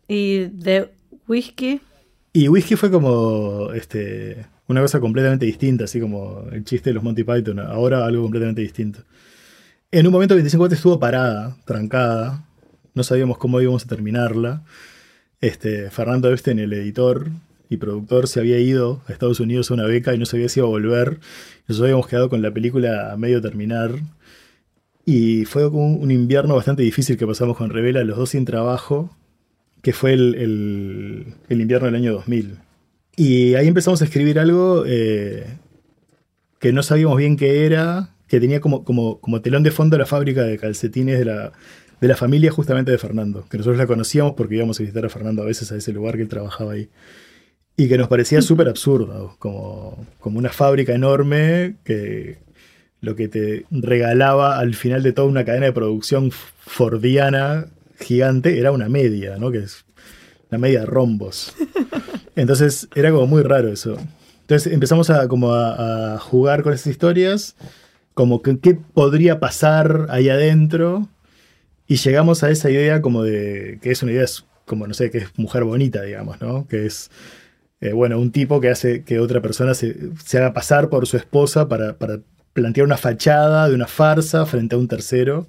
¿Y 0.07 0.45
de 0.45 0.89
whisky? 1.27 1.81
Y 2.33 2.47
whisky 2.47 2.75
fue 2.75 2.89
como 2.89 3.73
este, 3.73 4.43
una 4.67 4.81
cosa 4.81 4.99
completamente 4.99 5.45
distinta, 5.45 5.83
así 5.83 5.99
como 5.99 6.47
el 6.51 6.63
chiste 6.63 6.89
de 6.89 6.95
los 6.95 7.03
Monty 7.03 7.23
Python. 7.23 7.59
Ahora 7.59 8.07
algo 8.07 8.23
completamente 8.23 8.61
distinto. 8.61 9.01
En 9.91 10.07
un 10.07 10.13
momento 10.13 10.33
25 10.33 10.65
estuvo 10.65 10.99
parada, 10.99 11.55
trancada. 11.63 12.43
No 12.95 13.03
sabíamos 13.03 13.37
cómo 13.37 13.61
íbamos 13.61 13.83
a 13.83 13.87
terminarla. 13.87 14.63
Este, 15.41 15.91
Fernando 15.91 16.31
Epstein, 16.31 16.59
el 16.59 16.73
editor 16.73 17.27
y 17.69 17.77
productor, 17.77 18.27
se 18.27 18.39
había 18.39 18.57
ido 18.57 19.01
a 19.07 19.11
Estados 19.11 19.41
Unidos 19.41 19.69
a 19.69 19.73
una 19.73 19.85
beca 19.85 20.15
y 20.15 20.17
no 20.17 20.25
sabía 20.25 20.47
si 20.47 20.61
iba 20.61 20.67
a 20.67 20.71
volver. 20.71 21.19
Nos 21.67 21.81
habíamos 21.81 22.07
quedado 22.07 22.29
con 22.29 22.41
la 22.41 22.51
película 22.51 23.11
a 23.11 23.17
medio 23.17 23.41
terminar. 23.41 23.91
Y 25.05 25.45
fue 25.45 25.67
un, 25.67 26.09
invierno 26.09 26.55
bastante 26.55 26.83
difícil 26.83 27.17
que 27.17 27.27
pasamos 27.27 27.57
con 27.57 27.69
Revela, 27.69 28.03
los 28.03 28.17
dos 28.17 28.29
sin 28.29 28.45
trabajo, 28.45 29.15
que 29.81 29.93
fue 29.93 30.13
el, 30.13 31.35
invierno 31.49 31.87
del 31.87 31.95
año 31.95 32.13
2000. 32.13 32.57
Y 33.17 33.55
ahí 33.55 33.67
empezamos 33.67 34.01
a 34.01 34.05
escribir 34.05 34.39
algo 34.39 34.83
eh, 34.87 35.45
que 36.59 36.71
no 36.71 36.81
sabíamos 36.81 37.17
bien 37.17 37.37
qué 37.37 37.65
era, 37.65 38.15
que 38.27 38.39
tenía 38.39 38.61
como, 38.61 38.83
como, 38.83 39.19
como 39.19 39.41
telón 39.41 39.63
de 39.63 39.71
fondo 39.71 39.97
la 39.97 40.05
fábrica 40.05 40.41
de 40.41 40.57
calcetines 40.57 41.19
de 41.19 41.25
la, 41.25 41.51
de 42.05 42.09
la 42.09 42.17
familia 42.17 42.51
justamente 42.51 42.91
de 42.91 42.97
Fernando, 42.97 43.45
que 43.50 43.57
nosotros 43.57 43.77
la 43.77 43.88
conocíamos 43.88 44.33
porque 44.33 44.55
íbamos 44.55 44.79
a 44.79 44.83
visitar 44.83 45.05
a 45.05 45.09
Fernando 45.09 45.41
a 45.41 45.45
veces 45.45 45.71
a 45.71 45.75
ese 45.75 45.91
lugar 45.91 46.15
que 46.15 46.21
él 46.21 46.29
trabajaba 46.29 46.74
ahí. 46.74 46.89
Y 47.77 47.89
que 47.89 47.97
nos 47.97 48.07
parecía 48.07 48.41
súper 48.41 48.69
absurdo, 48.69 49.35
como, 49.38 50.05
como 50.19 50.39
una 50.39 50.50
fábrica 50.50 50.93
enorme 50.93 51.75
que, 51.83 52.38
lo 53.05 53.15
que 53.15 53.27
te 53.27 53.65
regalaba 53.69 54.57
al 54.57 54.74
final 54.74 55.03
de 55.03 55.13
toda 55.13 55.27
una 55.27 55.45
cadena 55.45 55.67
de 55.67 55.74
producción 55.74 56.31
fordiana 56.31 57.67
gigante 58.00 58.59
era 58.59 58.71
una 58.71 58.89
media, 58.89 59.38
¿no? 59.38 59.51
Que 59.51 59.59
es 59.59 59.85
la 60.50 60.57
media 60.57 60.81
de 60.81 60.85
rombos. 60.88 61.53
Entonces 62.35 62.88
era 62.95 63.12
como 63.12 63.27
muy 63.27 63.43
raro 63.43 63.69
eso. 63.69 63.97
Entonces 64.41 64.74
empezamos 64.74 65.09
a, 65.09 65.27
como 65.27 65.53
a, 65.53 66.17
jugar 66.19 66.63
con 66.63 66.74
esas 66.74 66.88
historias, 66.88 67.55
como 68.13 68.41
que 68.41 68.59
qué 68.59 68.75
podría 68.75 69.39
pasar 69.39 70.07
ahí 70.09 70.29
adentro, 70.29 71.07
y 71.87 71.97
llegamos 71.97 72.43
a 72.43 72.49
esa 72.49 72.69
idea 72.69 73.01
como 73.01 73.23
de, 73.23 73.79
que 73.81 73.91
es 73.91 74.01
una 74.03 74.11
idea 74.11 74.25
como, 74.65 74.87
no 74.87 74.93
sé, 74.93 75.11
que 75.11 75.19
es 75.19 75.37
mujer 75.37 75.63
bonita, 75.63 76.01
digamos, 76.01 76.41
¿no? 76.41 76.67
Que 76.67 76.85
es, 76.85 77.11
eh, 77.81 77.93
bueno, 77.93 78.19
un 78.19 78.31
tipo 78.31 78.59
que 78.59 78.69
hace 78.69 79.03
que 79.03 79.19
otra 79.19 79.41
persona 79.41 79.73
se, 79.73 79.95
se 80.23 80.37
haga 80.37 80.53
pasar 80.53 80.89
por 80.89 81.05
su 81.07 81.17
esposa 81.17 81.67
para, 81.67 81.97
para 81.97 82.19
plantear 82.53 82.85
una 82.85 82.97
fachada 82.97 83.69
de 83.69 83.75
una 83.75 83.87
farsa 83.87 84.45
frente 84.45 84.75
a 84.75 84.79
un 84.79 84.87
tercero. 84.87 85.47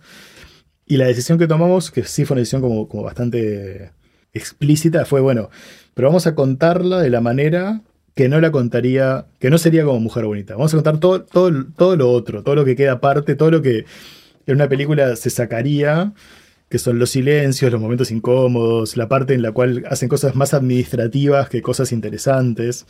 Y 0.87 0.99
la 0.99 1.07
decisión 1.07 1.39
que 1.39 1.47
tomamos, 1.47 1.91
que 1.91 2.05
sí 2.05 2.25
fue 2.25 2.35
una 2.35 2.41
decisión 2.41 2.63
como, 2.63 2.89
como 2.89 3.05
bastante 3.05 3.93
explícita, 4.35 5.05
fue, 5.07 5.21
bueno, 5.21 5.51
pero 5.95 6.09
vamos 6.09 6.27
a 6.27 6.35
contarla 6.35 7.01
de 7.01 7.11
la 7.11 7.21
manera 7.21 7.83
que 8.15 8.29
no 8.29 8.41
la 8.41 8.51
contaría, 8.51 9.27
que 9.39 9.51
no 9.51 9.59
sería 9.59 9.85
como 9.85 10.01
Mujer 10.01 10.25
Bonita. 10.27 10.55
Vamos 10.55 10.73
a 10.75 10.77
contar 10.79 10.99
todo, 10.99 11.23
todo, 11.25 11.67
todo 11.77 11.97
lo 11.97 12.11
otro, 12.11 12.43
todo 12.43 12.55
lo 12.55 12.65
que 12.65 12.77
queda 12.77 12.93
aparte, 12.93 13.35
todo 13.35 13.51
lo 13.51 13.63
que 13.63 13.85
en 14.47 14.55
una 14.55 14.69
película 14.69 15.17
se 15.17 15.31
sacaría, 15.31 16.13
que 16.69 16.79
son 16.79 16.99
los 16.99 17.11
silencios, 17.11 17.71
los 17.71 17.81
momentos 17.81 18.11
incómodos, 18.11 18.97
la 18.97 19.09
parte 19.09 19.35
en 19.35 19.43
la 19.43 19.53
cual 19.53 19.85
hacen 19.89 20.09
cosas 20.09 20.35
más 20.35 20.55
administrativas 20.55 21.49
que 21.49 21.63
cosas 21.63 21.93
interesantes. 21.93 22.87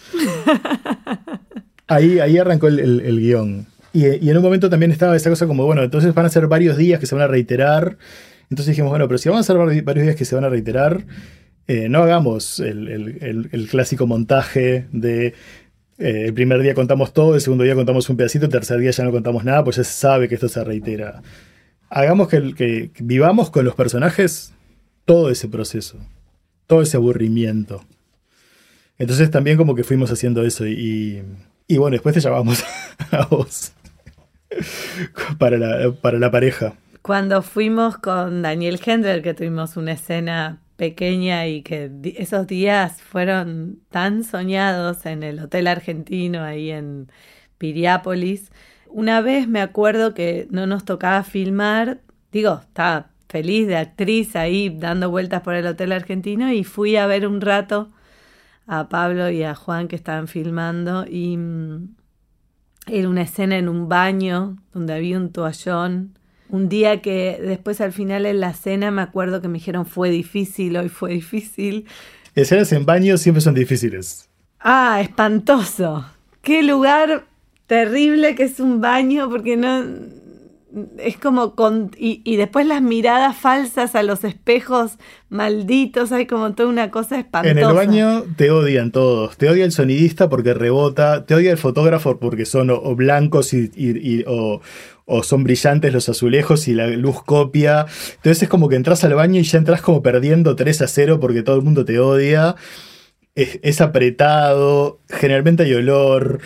Ahí, 1.89 2.19
ahí 2.19 2.37
arrancó 2.37 2.67
el, 2.67 2.81
el 2.81 3.21
guion. 3.21 3.69
Y, 3.97 4.29
en 4.29 4.37
un 4.37 4.43
momento 4.43 4.69
también 4.69 4.93
estaba 4.93 5.17
esa 5.17 5.31
cosa 5.31 5.47
como, 5.47 5.65
bueno, 5.65 5.83
entonces 5.83 6.13
van 6.13 6.27
a 6.27 6.29
ser 6.29 6.47
varios 6.49 6.77
días 6.77 7.01
que 7.01 7.07
se 7.07 7.15
van 7.15 7.25
a 7.25 7.29
reiterar. 7.29 7.97
Entonces 8.51 8.73
dijimos, 8.73 8.91
bueno, 8.91 9.09
pero 9.09 9.17
si 9.17 9.31
vamos 9.31 9.49
a 9.49 9.53
hacer 9.53 9.83
varios 9.83 10.05
días 10.05 10.17
que 10.17 10.27
se 10.27 10.35
van 10.35 10.45
a 10.45 10.51
reiterar, 10.51 11.07
eh, 11.67 11.89
no 11.89 12.03
hagamos 12.03 12.61
el, 12.61 13.69
clásico 13.71 14.07
montaje 14.07 14.87
de 14.93 15.33
eh, 15.99 16.25
el 16.27 16.35
primer 16.35 16.61
día 16.61 16.75
contamos 16.75 17.13
todo, 17.13 17.35
el 17.35 17.41
segundo 17.41 17.65
día 17.65 17.75
contamos 17.75 18.09
un 18.11 18.17
pedacito, 18.17 18.45
el 18.45 18.53
tercer 18.53 18.79
día 18.79 18.91
ya 18.91 19.05
no 19.05 19.11
contamos 19.11 19.45
nada, 19.45 19.65
pues 19.65 19.77
ya 19.77 19.85
se 19.85 19.93
sabe 19.93 20.29
que 20.29 20.35
esto 20.35 20.49
se 20.49 20.63
reitera. 20.63 21.23
Hagamos 21.89 22.29
que, 22.29 22.91
vivamos 23.01 23.51
con 23.51 23.65
los 23.65 23.75
personajes 23.75 24.53
todo 25.05 25.31
ese 25.31 25.49
proceso, 25.49 25.99
todo 26.67 26.83
ese 26.83 26.97
aburrimiento. 26.97 27.85
Entonces 28.99 29.31
también 29.31 29.57
como 29.57 29.75
que 29.75 29.85
fuimos 29.85 30.11
haciendo 30.11 30.43
eso 30.43 30.67
y, 30.67 31.23
bueno, 31.69 31.95
después 31.95 32.15
te 32.15 32.21
llamamos 32.21 32.63
a 33.11 33.27
vos. 33.27 33.73
para, 35.39 35.59
la, 35.59 35.93
para 35.93 36.19
la 36.19 36.31
pareja. 36.31 36.75
Cuando 37.03 37.43
fuimos 37.43 37.99
con 37.99 38.43
Daniel 38.43 38.81
Hendler, 38.85 39.23
que 39.23 39.35
tuvimos 39.35 39.77
una 39.77 39.93
escena 39.93 40.61
pequeña 40.77 41.47
y 41.49 41.63
que 41.63 41.91
esos 42.17 42.47
días 42.47 43.03
fueron 43.03 43.81
tan 43.91 44.25
soñados 44.25 45.07
en 45.07 45.23
el 45.23 45.41
Hotel 45.41 45.67
Argentino 45.67 46.43
ahí 46.43 46.71
en 46.71 47.11
Piriápolis. 47.59 48.51
Una 48.89 49.21
vez 49.21 49.49
me 49.49 49.61
acuerdo 49.61 50.15
que 50.15 50.47
no 50.51 50.67
nos 50.67 50.85
tocaba 50.85 51.23
filmar, 51.25 52.01
digo, 52.33 52.61
estaba 52.63 53.11
feliz 53.29 53.67
de 53.67 53.77
actriz 53.77 54.37
ahí 54.37 54.71
dando 54.71 55.11
vueltas 55.11 55.43
por 55.43 55.55
el 55.55 55.67
Hotel 55.67 55.93
Argentino 55.93 56.53
y 56.53 56.65
fui 56.65 56.97
a 56.97 57.07
ver 57.07 57.27
un 57.27 57.41
rato 57.41 57.91
a 58.67 58.89
Pablo 58.89 59.31
y 59.31 59.43
a 59.43 59.55
Juan 59.55 59.89
que 59.89 59.97
estaban 59.97 60.29
filmando 60.29 61.07
y 61.09 61.37
mm, 61.37 61.97
era 62.87 63.09
una 63.09 63.23
escena 63.23 63.57
en 63.59 63.69
un 63.69 63.89
baño 63.89 64.57
donde 64.73 64.95
había 64.95 65.17
un 65.17 65.33
toallón. 65.33 66.19
Un 66.49 66.69
día 66.69 67.03
que 67.03 67.39
después 67.41 67.81
al 67.81 67.93
final 67.93 68.27
en 68.27 68.41
la 68.41 68.55
cena 68.55 68.91
me 68.91 69.03
acuerdo 69.03 69.41
que 69.41 69.49
me 69.49 69.59
dijeron 69.59 69.87
fue 69.87 70.11
difícil, 70.11 70.77
hoy 70.77 70.89
fue 70.89 71.13
difícil. 71.13 71.87
Escenas 72.35 72.73
en 72.73 72.85
baño 72.85 73.17
siempre 73.17 73.41
son 73.41 73.55
difíciles. 73.55 74.29
Ah, 74.61 75.01
espantoso. 75.01 76.07
Qué 76.43 76.63
lugar 76.63 77.25
terrible 77.67 78.35
que 78.35 78.45
es 78.45 78.61
un 78.61 78.81
baño 78.81 79.29
porque 79.29 79.57
no, 79.57 79.83
es 80.99 81.17
como 81.17 81.55
con, 81.55 81.91
y, 81.97 82.37
después 82.37 82.67
las 82.67 82.83
miradas 82.83 83.37
falsas 83.37 83.95
a 83.95 84.03
los 84.03 84.25
espejos 84.25 84.99
malditos, 85.31 86.13
hay 86.13 86.27
como 86.27 86.55
toda 86.55 86.69
una 86.69 86.91
cosa 86.91 87.19
espantosa. 87.19 87.53
En 87.53 87.59
el 87.59 87.73
baño 87.73 88.25
te 88.37 88.51
odian 88.51 88.93
todos, 88.93 89.37
te 89.39 89.49
odia 89.49 89.65
el 89.65 89.73
sonidista 89.73 90.29
porque 90.29 90.53
rebota, 90.53 91.25
te 91.25 91.35
odia 91.35 91.51
el 91.51 91.59
fotógrafo 91.59 92.19
porque 92.19 92.45
son 92.45 92.71
o, 92.71 92.95
blancos 92.95 93.55
y, 93.55 94.25
o, 94.27 94.61
son 95.23 95.45
brillantes 95.45 95.93
los 95.93 96.09
azulejos 96.09 96.69
y 96.69 96.75
la 96.75 96.89
luz 96.89 97.23
copia. 97.23 97.87
Entonces 98.17 98.43
es 98.43 98.49
como 98.49 98.69
que 98.69 98.77
entras 98.77 99.03
al 99.05 99.15
baño 99.15 99.41
y 99.41 99.45
ya 99.45 99.59
entras 99.59 99.81
como 99.81 100.03
perdiendo 100.03 100.57
3 100.57 100.83
a 100.83 100.89
0 100.89 101.21
porque 101.21 101.43
todo 101.43 101.57
el 101.57 101.63
mundo 101.63 101.85
te 101.85 101.99
odia. 101.99 102.55
Es, 103.35 103.61
es 103.63 103.81
apretado, 103.81 105.01
generalmente 105.09 105.63
hay 105.63 105.75
olor. 105.75 106.41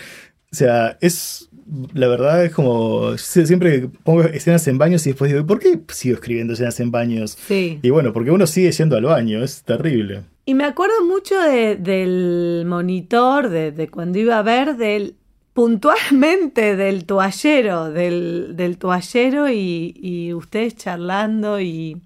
O 0.52 0.56
sea, 0.56 0.98
es 1.00 1.49
la 1.92 2.08
verdad 2.08 2.44
es 2.44 2.52
como, 2.52 3.16
siempre 3.16 3.88
pongo 4.02 4.22
escenas 4.22 4.66
en 4.68 4.78
baños 4.78 5.06
y 5.06 5.10
después 5.10 5.30
digo, 5.30 5.46
¿por 5.46 5.58
qué 5.58 5.80
sigo 5.88 6.14
escribiendo 6.14 6.54
escenas 6.54 6.80
en 6.80 6.90
baños? 6.90 7.38
Sí. 7.46 7.78
Y 7.82 7.90
bueno, 7.90 8.12
porque 8.12 8.30
uno 8.30 8.46
sigue 8.46 8.72
yendo 8.72 8.96
al 8.96 9.04
baño, 9.04 9.42
es 9.42 9.62
terrible. 9.62 10.22
Y 10.44 10.54
me 10.54 10.64
acuerdo 10.64 11.04
mucho 11.04 11.38
del 11.40 12.64
monitor, 12.66 13.48
de, 13.50 13.88
cuando 13.88 14.18
iba 14.18 14.38
a 14.38 14.42
ver, 14.42 14.76
del 14.76 15.14
puntualmente 15.52 16.76
del 16.76 17.04
toallero, 17.04 17.90
del, 17.90 18.56
del 18.56 18.78
toallero 18.78 19.48
y, 19.48 19.94
y 20.00 20.32
ustedes 20.32 20.74
charlando 20.76 21.60
y 21.60 22.00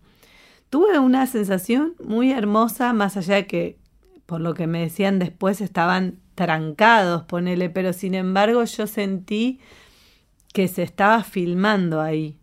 tuve 0.71 0.99
una 0.99 1.27
sensación 1.27 1.95
muy 2.03 2.33
hermosa, 2.33 2.93
más 2.93 3.17
allá 3.17 3.37
de 3.37 3.47
que, 3.47 3.79
por 4.27 4.41
lo 4.41 4.55
que 4.55 4.67
me 4.67 4.81
decían 4.81 5.19
después, 5.19 5.61
estaban 5.61 6.19
trancados, 6.35 7.25
ponele, 7.25 7.71
pero 7.71 7.93
sin 7.93 8.15
embargo 8.15 8.65
yo 8.65 8.87
sentí 8.87 9.61
que 10.53 10.69
se 10.69 10.83
estaba 10.83 11.25
filmando 11.25 12.01
ahí, 12.01 12.39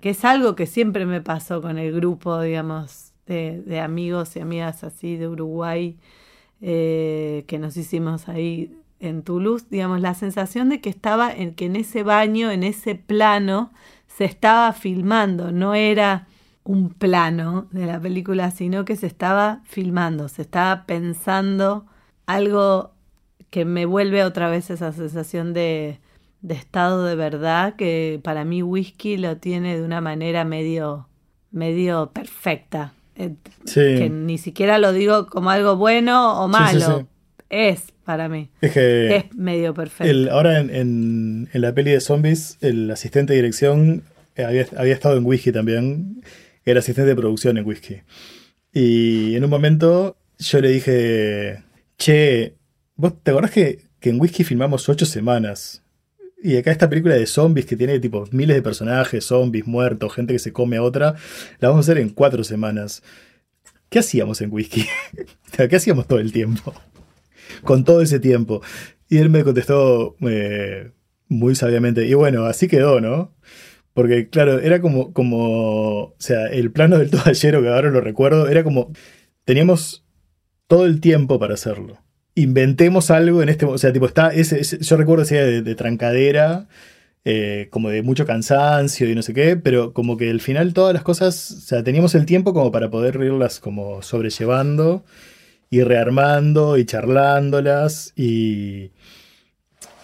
que 0.00 0.10
es 0.10 0.24
algo 0.24 0.54
que 0.54 0.66
siempre 0.66 1.06
me 1.06 1.20
pasó 1.20 1.60
con 1.60 1.78
el 1.78 1.92
grupo, 1.92 2.40
digamos, 2.40 3.12
de, 3.26 3.80
amigos 3.80 4.36
y 4.36 4.40
amigas 4.40 4.84
así 4.84 5.16
de 5.16 5.28
Uruguay, 5.28 5.98
eh, 6.60 7.44
que 7.48 7.58
nos 7.58 7.76
hicimos 7.76 8.28
ahí 8.28 8.72
en 9.00 9.22
Toulouse, 9.22 9.66
digamos, 9.68 10.00
la 10.00 10.14
sensación 10.14 10.68
de 10.68 10.80
que 10.80 10.88
estaba 10.88 11.32
en 11.32 11.54
que 11.54 11.66
en 11.66 11.76
ese 11.76 12.02
baño, 12.02 12.50
en 12.50 12.62
ese 12.62 12.94
plano, 12.94 13.72
se 14.06 14.24
estaba 14.24 14.72
filmando, 14.72 15.52
no 15.52 15.74
era 15.74 16.28
un 16.64 16.90
plano 16.90 17.68
de 17.70 17.86
la 17.86 18.00
película, 18.00 18.50
sino 18.50 18.84
que 18.84 18.96
se 18.96 19.06
estaba 19.06 19.60
filmando, 19.64 20.28
se 20.28 20.42
estaba 20.42 20.86
pensando 20.86 21.86
algo 22.26 22.95
que 23.50 23.64
me 23.64 23.86
vuelve 23.86 24.24
otra 24.24 24.48
vez 24.48 24.70
esa 24.70 24.92
sensación 24.92 25.52
de, 25.52 25.98
estado 26.48 27.04
de 27.04 27.16
verdad 27.16 27.76
que 27.76 28.20
para 28.22 28.44
mí 28.44 28.62
whisky 28.62 29.16
lo 29.16 29.36
tiene 29.38 29.76
de 29.76 29.82
una 29.82 30.00
manera 30.00 30.44
medio, 30.44 31.08
medio 31.50 32.10
perfecta. 32.12 32.92
Eh, 33.16 33.34
que 33.72 34.10
ni 34.10 34.36
siquiera 34.36 34.78
lo 34.78 34.92
digo 34.92 35.26
como 35.26 35.50
algo 35.50 35.76
bueno 35.76 36.42
o 36.42 36.48
malo. 36.48 37.08
es 37.48 37.92
para 38.04 38.28
mí. 38.28 38.50
Es 38.60 38.72
que 38.72 39.16
es 39.16 39.34
medio 39.34 39.72
perfecto. 39.74 40.32
ahora 40.32 40.60
en, 40.60 41.48
en, 41.50 41.60
la 41.60 41.74
peli 41.74 41.92
de 41.92 42.00
zombies, 42.00 42.58
el 42.60 42.90
asistente 42.90 43.32
de 43.32 43.38
dirección 43.38 44.02
eh, 44.36 44.44
había, 44.44 44.66
había 44.76 44.92
estado 44.92 45.16
en 45.16 45.24
whisky 45.24 45.50
también 45.50 46.22
era 46.66 46.80
asistente 46.80 47.08
de 47.08 47.16
producción 47.16 47.56
en 47.56 47.64
Whisky. 47.64 48.00
Y 48.72 49.36
en 49.36 49.44
un 49.44 49.50
momento 49.50 50.18
yo 50.38 50.60
le 50.60 50.68
dije, 50.68 51.62
che, 51.96 52.56
¿vos 52.96 53.22
te 53.22 53.30
acordás 53.30 53.50
que, 53.50 53.86
en 54.02 54.20
Whisky 54.20 54.44
filmamos 54.44 54.88
ocho 54.88 55.06
semanas? 55.06 55.82
Y 56.42 56.56
acá 56.56 56.70
esta 56.70 56.88
película 56.88 57.14
de 57.14 57.26
zombies 57.26 57.66
que 57.66 57.76
tiene 57.76 57.98
tipo 57.98 58.24
miles 58.30 58.56
de 58.56 58.62
personajes, 58.62 59.24
zombies, 59.24 59.66
muertos, 59.66 60.14
gente 60.14 60.32
que 60.32 60.38
se 60.38 60.52
come 60.52 60.76
a 60.76 60.82
otra, 60.82 61.14
la 61.58 61.68
vamos 61.68 61.88
a 61.88 61.92
hacer 61.92 62.00
en 62.00 62.10
cuatro 62.10 62.44
semanas. 62.44 63.02
¿Qué 63.88 64.00
hacíamos 64.00 64.40
en 64.40 64.52
Whisky? 64.52 64.86
¿Qué 65.68 65.76
hacíamos 65.76 66.06
todo 66.06 66.18
el 66.20 66.32
tiempo? 66.32 66.74
Con 67.62 67.84
todo 67.84 68.02
ese 68.02 68.20
tiempo. 68.20 68.62
Y 69.08 69.18
él 69.18 69.30
me 69.30 69.44
contestó 69.44 70.16
eh, 70.20 70.92
muy 71.28 71.54
sabiamente, 71.54 72.06
y 72.06 72.14
bueno, 72.14 72.44
así 72.44 72.68
quedó, 72.68 73.00
¿no? 73.00 73.34
Porque, 73.94 74.28
claro, 74.28 74.60
era 74.60 74.80
como, 74.80 75.12
como, 75.12 76.00
o 76.00 76.16
sea, 76.18 76.46
el 76.48 76.70
plano 76.70 76.98
del 76.98 77.10
toallero, 77.10 77.62
que 77.62 77.68
ahora 77.68 77.90
lo 77.90 78.00
recuerdo, 78.00 78.48
era 78.48 78.62
como, 78.62 78.92
teníamos 79.44 80.04
todo 80.66 80.86
el 80.86 81.00
tiempo 81.00 81.38
para 81.38 81.54
hacerlo. 81.54 82.05
Inventemos 82.36 83.10
algo 83.10 83.42
en 83.42 83.48
este, 83.48 83.66
o 83.66 83.78
sea, 83.78 83.92
tipo, 83.92 84.06
está, 84.06 84.28
ese, 84.28 84.62
yo 84.62 84.96
recuerdo 84.96 85.24
ese 85.24 85.36
de, 85.36 85.62
de 85.62 85.74
trancadera, 85.74 86.68
eh, 87.24 87.66
como 87.70 87.90
de 87.90 88.02
mucho 88.02 88.24
cansancio 88.24 89.10
y 89.10 89.14
no 89.16 89.22
sé 89.22 89.34
qué, 89.34 89.56
pero 89.56 89.92
como 89.92 90.16
que 90.16 90.30
al 90.30 90.40
final 90.40 90.74
todas 90.74 90.94
las 90.94 91.02
cosas, 91.02 91.50
o 91.50 91.60
sea, 91.60 91.82
teníamos 91.82 92.14
el 92.14 92.26
tiempo 92.26 92.54
como 92.54 92.70
para 92.70 92.90
poder 92.90 93.16
irlas 93.16 93.58
como 93.58 94.00
sobrellevando 94.02 95.04
y 95.70 95.82
rearmando 95.82 96.78
y 96.78 96.84
charlándolas 96.84 98.12
y 98.16 98.92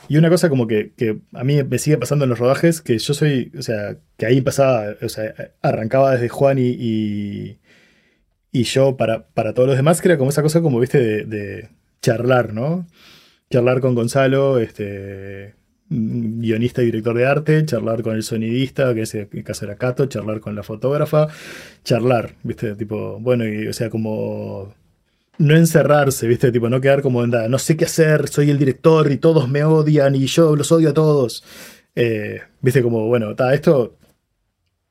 y 0.08 0.16
una 0.18 0.28
cosa 0.28 0.48
como 0.50 0.66
que, 0.66 0.92
a 1.32 1.42
mí 1.44 1.62
me 1.62 1.78
sigue 1.78 1.96
pasando 1.96 2.24
en 2.24 2.28
los 2.28 2.38
rodajes, 2.38 2.82
que 2.82 2.98
yo 2.98 3.14
soy, 3.14 3.50
o 3.58 3.62
sea, 3.62 3.96
que 4.18 4.26
ahí 4.26 4.42
pasaba, 4.42 4.94
o 5.00 5.08
sea, 5.08 5.32
arrancaba 5.62 6.12
desde 6.12 6.28
Juan 6.28 6.58
y, 6.58 7.56
y, 8.52 8.62
yo 8.64 8.96
para, 8.98 9.28
para 9.28 9.54
todos 9.54 9.68
los 9.68 9.76
demás, 9.78 10.02
que 10.02 10.08
era 10.08 10.18
como 10.18 10.28
esa 10.30 10.42
cosa 10.42 10.60
como, 10.60 10.80
viste, 10.80 11.24
de, 11.24 11.70
charlar, 12.02 12.52
¿no? 12.52 12.86
Charlar 13.50 13.80
con 13.80 13.94
Gonzalo, 13.94 14.58
este 14.58 15.54
guionista 15.88 16.82
y 16.82 16.86
director 16.86 17.16
de 17.16 17.26
arte, 17.26 17.64
charlar 17.66 18.02
con 18.02 18.16
el 18.16 18.22
sonidista, 18.22 18.94
que 18.94 19.02
es 19.02 19.14
el 19.14 19.28
caso 19.44 19.66
era 19.66 19.76
Cato, 19.76 20.06
charlar 20.06 20.40
con 20.40 20.54
la 20.54 20.62
fotógrafa, 20.62 21.28
charlar, 21.84 22.34
¿viste? 22.42 22.74
Tipo, 22.74 23.18
bueno, 23.20 23.44
o 23.68 23.72
sea, 23.72 23.90
como 23.90 24.74
no 25.38 25.56
encerrarse, 25.56 26.26
¿viste? 26.26 26.50
Tipo, 26.52 26.68
no 26.70 26.80
quedar 26.80 27.02
como, 27.02 27.22
anda, 27.22 27.48
no 27.48 27.58
sé 27.58 27.76
qué 27.76 27.84
hacer, 27.84 28.28
soy 28.28 28.50
el 28.50 28.58
director 28.58 29.10
y 29.12 29.18
todos 29.18 29.48
me 29.48 29.64
odian 29.64 30.14
y 30.14 30.26
yo 30.26 30.56
los 30.56 30.72
odio 30.72 30.90
a 30.90 30.94
todos. 30.94 31.44
Eh, 31.94 32.40
¿Viste? 32.60 32.82
Como, 32.82 33.06
bueno, 33.06 33.32
está, 33.32 33.52
esto, 33.54 33.96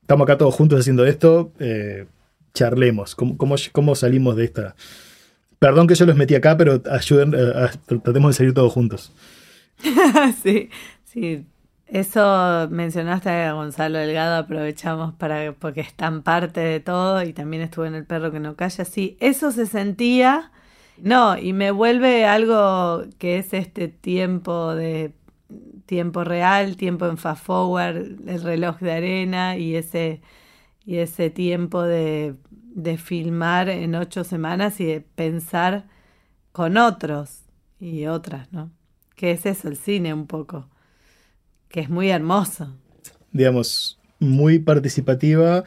estamos 0.01 0.25
acá 0.25 0.37
todos 0.37 0.53
juntos 0.53 0.79
haciendo 0.79 1.05
esto, 1.05 1.51
eh, 1.59 2.05
charlemos, 2.53 3.15
¿Cómo, 3.15 3.37
¿cómo, 3.37 3.95
salimos 3.95 4.35
de 4.35 4.43
esta? 4.45 4.75
Perdón 5.61 5.85
que 5.85 5.93
yo 5.93 6.07
los 6.07 6.15
metí 6.15 6.33
acá, 6.33 6.57
pero 6.57 6.81
ayuden, 6.91 7.35
eh, 7.37 7.69
tratemos 7.85 8.31
de 8.31 8.33
salir 8.33 8.53
todos 8.55 8.73
juntos. 8.73 9.13
sí, 10.41 10.71
sí, 11.03 11.45
eso 11.85 12.67
mencionaste 12.71 13.29
a 13.29 13.53
Gonzalo 13.53 13.99
Delgado, 13.99 14.37
aprovechamos 14.37 15.13
para 15.13 15.51
porque 15.53 15.81
es 15.81 15.93
tan 15.93 16.23
parte 16.23 16.61
de 16.61 16.79
todo 16.79 17.21
y 17.21 17.33
también 17.33 17.61
estuve 17.61 17.89
en 17.89 17.93
el 17.93 18.07
perro 18.07 18.31
que 18.31 18.39
no 18.39 18.55
calla. 18.55 18.85
Sí, 18.85 19.17
eso 19.19 19.51
se 19.51 19.67
sentía. 19.67 20.51
No, 20.97 21.37
y 21.37 21.53
me 21.53 21.69
vuelve 21.69 22.25
algo 22.25 23.03
que 23.19 23.37
es 23.37 23.53
este 23.53 23.87
tiempo 23.87 24.73
de 24.73 25.13
tiempo 25.85 26.23
real, 26.23 26.75
tiempo 26.75 27.05
en 27.05 27.19
fast 27.19 27.45
forward, 27.45 28.27
el 28.27 28.41
reloj 28.41 28.79
de 28.79 28.93
arena 28.93 29.57
y 29.57 29.75
ese 29.75 30.21
y 30.85 30.97
ese 30.97 31.29
tiempo 31.29 31.83
de, 31.83 32.33
de 32.73 32.97
filmar 32.97 33.69
en 33.69 33.95
ocho 33.95 34.23
semanas 34.23 34.79
y 34.79 34.85
de 34.85 35.01
pensar 35.01 35.87
con 36.51 36.77
otros 36.77 37.43
y 37.79 38.05
otras, 38.05 38.51
¿no? 38.51 38.71
Que 39.15 39.31
es 39.31 39.45
eso, 39.45 39.67
el 39.67 39.77
cine 39.77 40.13
un 40.13 40.27
poco 40.27 40.67
que 41.71 41.79
es 41.79 41.89
muy 41.89 42.09
hermoso. 42.09 42.75
Digamos, 43.31 43.99
muy 44.19 44.59
participativa, 44.59 45.63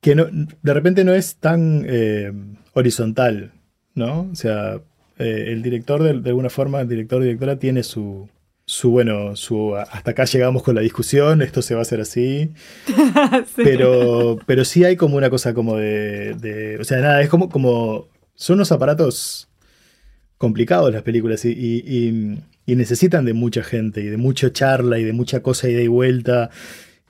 que 0.00 0.14
no, 0.14 0.26
de 0.30 0.74
repente 0.74 1.04
no 1.04 1.12
es 1.12 1.36
tan 1.36 1.84
eh, 1.88 2.32
horizontal, 2.74 3.52
¿no? 3.94 4.28
O 4.30 4.34
sea, 4.34 4.80
eh, 5.18 5.44
el 5.48 5.62
director, 5.62 6.02
de, 6.02 6.28
alguna 6.28 6.50
forma, 6.50 6.80
el 6.80 6.88
director 6.88 7.20
o 7.20 7.24
directora 7.24 7.58
tiene 7.58 7.82
su, 7.82 8.28
su, 8.70 8.90
bueno, 8.90 9.36
su, 9.36 9.74
hasta 9.76 10.12
acá 10.12 10.24
llegamos 10.24 10.62
con 10.62 10.74
la 10.74 10.80
discusión, 10.80 11.42
esto 11.42 11.62
se 11.62 11.74
va 11.74 11.80
a 11.80 11.82
hacer 11.82 12.00
así. 12.00 12.52
Pero, 13.56 14.38
pero 14.46 14.64
sí 14.64 14.84
hay 14.84 14.96
como 14.96 15.16
una 15.16 15.30
cosa 15.30 15.54
como 15.54 15.76
de, 15.76 16.78
o 16.80 16.84
sea, 16.84 17.00
nada, 17.00 17.22
es 17.22 17.28
como, 17.28 17.48
como, 17.48 18.08
son 18.34 18.54
unos 18.54 18.72
aparatos 18.72 19.48
complicados 20.38 20.92
las 20.92 21.02
películas 21.02 21.44
y 21.44 22.38
y 22.70 22.76
necesitan 22.76 23.24
de 23.24 23.32
mucha 23.32 23.64
gente 23.64 24.00
y 24.00 24.06
de 24.06 24.16
mucha 24.16 24.52
charla 24.52 25.00
y 25.00 25.04
de 25.04 25.12
mucha 25.12 25.42
cosa 25.42 25.68
ida 25.68 25.80
y 25.80 25.88
vuelta. 25.88 26.50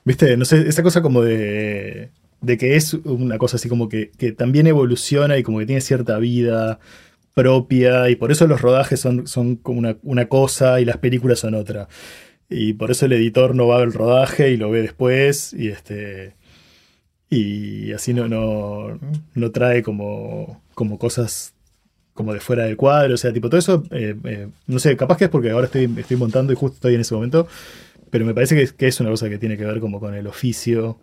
¿Viste? 0.04 0.36
No 0.38 0.46
sé, 0.46 0.66
esa 0.66 0.82
cosa 0.82 1.02
como 1.02 1.20
de, 1.22 2.10
de 2.40 2.56
que 2.56 2.76
es 2.76 2.94
una 2.94 3.36
cosa 3.36 3.56
así 3.56 3.68
como 3.68 3.90
que, 3.90 4.06
también 4.38 4.66
evoluciona 4.66 5.36
y 5.36 5.42
como 5.42 5.58
que 5.58 5.66
tiene 5.66 5.82
cierta 5.82 6.18
vida 6.18 6.80
propia 7.34 8.10
y 8.10 8.16
por 8.16 8.32
eso 8.32 8.46
los 8.46 8.60
rodajes 8.60 9.00
son, 9.00 9.26
son 9.26 9.56
como 9.56 9.94
una, 10.02 10.28
cosa 10.28 10.80
y 10.80 10.84
las 10.84 10.98
películas 10.98 11.40
son 11.40 11.54
otra. 11.54 11.88
Y 12.48 12.74
por 12.74 12.90
eso 12.90 13.06
el 13.06 13.12
editor 13.12 13.54
no 13.54 13.68
va 13.68 13.78
al 13.78 13.92
rodaje 13.92 14.50
y 14.50 14.56
lo 14.56 14.70
ve 14.70 14.82
después 14.82 15.52
y 15.52 15.68
este 15.68 16.34
y 17.30 17.92
así 17.92 18.12
no, 18.12 18.28
no, 18.28 18.98
no 19.34 19.50
trae 19.52 19.82
como, 19.84 20.60
como 20.74 20.98
cosas 20.98 21.54
como 22.12 22.34
de 22.34 22.40
fuera 22.40 22.64
del 22.64 22.76
cuadro, 22.76 23.14
o 23.14 23.16
sea, 23.16 23.32
tipo 23.32 23.48
todo 23.48 23.58
eso, 23.58 23.84
eh, 23.92 24.14
eh, 24.24 24.48
no 24.66 24.78
sé, 24.78 24.96
capaz 24.96 25.16
que 25.16 25.24
es 25.24 25.30
porque 25.30 25.50
ahora 25.50 25.66
estoy, 25.66 25.88
estoy 25.96 26.16
montando 26.16 26.52
y 26.52 26.56
justo 26.56 26.74
estoy 26.74 26.94
en 26.96 27.00
ese 27.00 27.14
momento, 27.14 27.46
pero 28.10 28.26
me 28.26 28.34
parece 28.34 28.74
que 28.76 28.86
es, 28.86 29.00
una 29.00 29.10
cosa 29.10 29.28
que 29.28 29.38
tiene 29.38 29.56
que 29.56 29.64
ver 29.64 29.80
como 29.80 30.00
con 30.00 30.14
el 30.14 30.26
oficio 30.26 30.98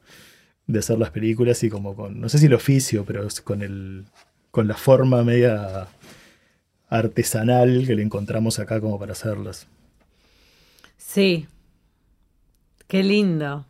de 0.68 0.80
hacer 0.80 1.00
las 1.00 1.12
películas 1.12 1.64
y 1.64 1.70
como 1.70 1.96
con, 1.96 2.20
no 2.20 2.30
sé 2.30 2.38
si 2.38 2.46
el 2.48 2.54
oficio, 2.54 3.06
pero 3.06 3.26
con 3.44 3.62
el, 3.62 4.04
con 4.52 4.68
la 4.68 4.76
forma 4.76 5.24
media 5.24 5.88
artesanal 6.90 7.86
que 7.86 7.96
le 7.96 8.04
encontramos 8.04 8.60
acá 8.60 8.80
como 8.80 9.00
para 9.00 9.12
hacerlas. 9.14 9.68
Sí, 10.98 11.48
qué 12.88 13.04
lindo. 13.04 13.66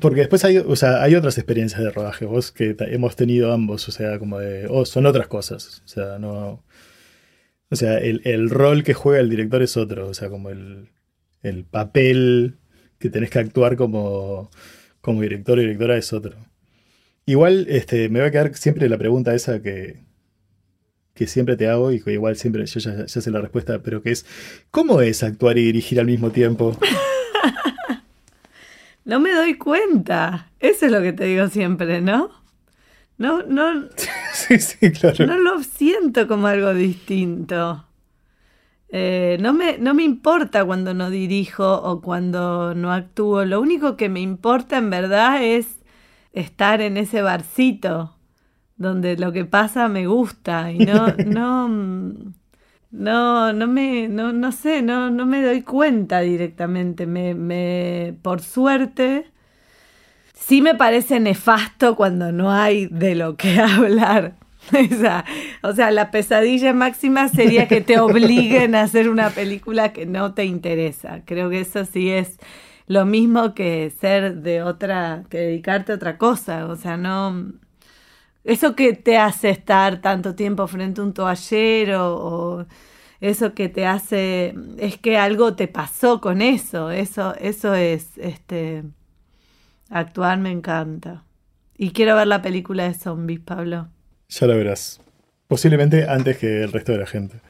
Porque 0.00 0.20
después 0.20 0.44
hay, 0.44 0.58
o 0.58 0.76
sea, 0.76 1.02
hay 1.02 1.14
otras 1.14 1.38
experiencias 1.38 1.82
de 1.82 1.90
rodaje, 1.90 2.26
vos 2.26 2.50
que 2.50 2.76
hemos 2.80 3.16
tenido 3.16 3.52
ambos, 3.52 3.88
o 3.88 3.92
sea, 3.92 4.18
como 4.18 4.38
de, 4.38 4.66
oh, 4.68 4.84
son 4.84 5.06
otras 5.06 5.28
cosas, 5.28 5.82
o 5.84 5.88
sea, 5.88 6.18
no, 6.18 6.62
o 7.70 7.76
sea, 7.76 7.98
el, 7.98 8.50
rol 8.50 8.82
que 8.82 8.94
juega 8.94 9.20
el 9.20 9.30
director 9.30 9.62
es 9.62 9.76
otro, 9.76 10.08
o 10.08 10.14
sea, 10.14 10.28
como 10.30 10.50
el, 10.50 10.88
papel 11.70 12.58
que 12.98 13.10
tenés 13.10 13.30
que 13.30 13.38
actuar 13.38 13.76
como, 13.76 14.50
como 15.00 15.22
director 15.22 15.58
o 15.58 15.62
directora 15.62 15.96
es 15.96 16.12
otro. 16.12 16.36
Igual 17.26 17.66
este, 17.68 18.08
me 18.08 18.20
va 18.20 18.26
a 18.26 18.30
quedar 18.30 18.54
siempre 18.56 18.88
la 18.88 18.98
pregunta 18.98 19.34
esa 19.34 19.62
que, 19.62 20.07
que 21.18 21.26
siempre 21.26 21.56
te 21.56 21.68
hago 21.68 21.90
y 21.90 22.00
que 22.00 22.12
igual 22.12 22.36
siempre 22.36 22.64
yo 22.64 22.78
ya, 22.78 23.06
ya 23.06 23.20
sé 23.20 23.30
la 23.32 23.40
respuesta, 23.40 23.80
pero 23.82 24.02
que 24.02 24.12
es, 24.12 24.24
¿cómo 24.70 25.00
es 25.00 25.24
actuar 25.24 25.58
y 25.58 25.64
dirigir 25.64 25.98
al 25.98 26.06
mismo 26.06 26.30
tiempo? 26.30 26.78
no 29.04 29.18
me 29.18 29.32
doy 29.32 29.58
cuenta. 29.58 30.52
Eso 30.60 30.86
es 30.86 30.92
lo 30.92 31.02
que 31.02 31.12
te 31.12 31.24
digo 31.24 31.48
siempre, 31.48 32.00
¿no? 32.00 32.30
No, 33.18 33.42
no, 33.42 33.88
Sí, 34.32 34.60
sí, 34.60 34.92
claro. 34.92 35.26
No 35.26 35.38
lo 35.38 35.60
siento 35.64 36.28
como 36.28 36.46
algo 36.46 36.72
distinto. 36.72 37.84
Eh, 38.90 39.38
no, 39.40 39.52
me, 39.52 39.76
no 39.78 39.94
me 39.94 40.04
importa 40.04 40.64
cuando 40.64 40.94
no 40.94 41.10
dirijo 41.10 41.82
o 41.82 42.00
cuando 42.00 42.76
no 42.76 42.92
actúo. 42.92 43.44
Lo 43.44 43.60
único 43.60 43.96
que 43.96 44.08
me 44.08 44.20
importa 44.20 44.78
en 44.78 44.90
verdad 44.90 45.42
es 45.42 45.66
estar 46.32 46.80
en 46.80 46.96
ese 46.96 47.22
barcito 47.22 48.17
donde 48.78 49.16
lo 49.16 49.32
que 49.32 49.44
pasa 49.44 49.88
me 49.88 50.06
gusta 50.06 50.72
y 50.72 50.78
no, 50.78 51.08
no, 51.26 51.68
no, 52.90 53.52
no 53.52 53.66
me, 53.66 54.08
no, 54.08 54.32
no 54.32 54.52
sé, 54.52 54.82
no, 54.82 55.10
no 55.10 55.26
me 55.26 55.42
doy 55.42 55.62
cuenta 55.62 56.20
directamente. 56.20 57.06
Me, 57.06 57.34
me, 57.34 58.14
por 58.22 58.40
suerte, 58.40 59.26
sí 60.34 60.62
me 60.62 60.74
parece 60.74 61.20
nefasto 61.20 61.96
cuando 61.96 62.32
no 62.32 62.52
hay 62.52 62.86
de 62.86 63.14
lo 63.14 63.36
que 63.36 63.58
hablar. 63.60 64.36
o 65.62 65.72
sea, 65.72 65.90
la 65.90 66.10
pesadilla 66.10 66.72
máxima 66.74 67.28
sería 67.28 67.68
que 67.68 67.80
te 67.80 68.00
obliguen 68.00 68.74
a 68.74 68.82
hacer 68.82 69.08
una 69.08 69.30
película 69.30 69.92
que 69.92 70.06
no 70.06 70.34
te 70.34 70.44
interesa. 70.44 71.22
Creo 71.24 71.50
que 71.50 71.60
eso 71.60 71.84
sí 71.84 72.10
es 72.10 72.38
lo 72.86 73.06
mismo 73.06 73.54
que 73.54 73.92
ser 74.00 74.36
de 74.36 74.62
otra, 74.62 75.24
que 75.30 75.38
dedicarte 75.38 75.92
a 75.92 75.94
otra 75.96 76.18
cosa. 76.18 76.66
O 76.66 76.76
sea, 76.76 76.96
no. 76.96 77.52
Eso 78.48 78.74
que 78.74 78.94
te 78.94 79.18
hace 79.18 79.50
estar 79.50 80.00
tanto 80.00 80.34
tiempo 80.34 80.66
frente 80.66 81.02
a 81.02 81.04
un 81.04 81.12
toallero 81.12 82.16
o 82.16 82.66
eso 83.20 83.52
que 83.52 83.68
te 83.68 83.84
hace 83.84 84.54
es 84.78 84.96
que 84.96 85.18
algo 85.18 85.54
te 85.54 85.68
pasó 85.68 86.22
con 86.22 86.40
eso. 86.40 86.90
Eso, 86.90 87.34
eso 87.34 87.74
es 87.74 88.16
este 88.16 88.84
actuar 89.90 90.38
me 90.38 90.50
encanta. 90.50 91.24
Y 91.76 91.90
quiero 91.90 92.16
ver 92.16 92.26
la 92.26 92.40
película 92.40 92.84
de 92.84 92.94
zombies, 92.94 93.40
Pablo. 93.40 93.88
Ya 94.30 94.46
lo 94.46 94.56
verás. 94.56 94.98
Posiblemente 95.46 96.08
antes 96.08 96.38
que 96.38 96.62
el 96.62 96.72
resto 96.72 96.92
de 96.92 96.98
la 97.00 97.06
gente. 97.06 97.42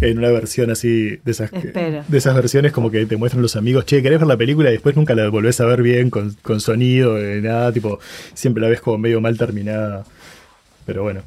En 0.00 0.18
una 0.18 0.30
versión 0.30 0.70
así 0.70 1.16
de 1.24 1.30
esas, 1.30 1.50
de 1.50 2.18
esas 2.18 2.34
versiones 2.34 2.72
como 2.72 2.90
que 2.90 3.06
te 3.06 3.16
muestran 3.16 3.40
los 3.40 3.56
amigos, 3.56 3.86
che, 3.86 4.02
¿querés 4.02 4.18
ver 4.18 4.28
la 4.28 4.36
película? 4.36 4.68
Y 4.68 4.72
después 4.72 4.94
nunca 4.94 5.14
la 5.14 5.28
volvés 5.30 5.58
a 5.60 5.64
ver 5.64 5.82
bien 5.82 6.10
con, 6.10 6.36
con 6.42 6.60
sonido, 6.60 7.18
eh, 7.18 7.40
nada, 7.40 7.72
tipo, 7.72 7.98
siempre 8.34 8.62
la 8.62 8.68
ves 8.68 8.82
como 8.82 8.98
medio 8.98 9.22
mal 9.22 9.38
terminada. 9.38 10.04
Pero 10.84 11.02
bueno, 11.02 11.22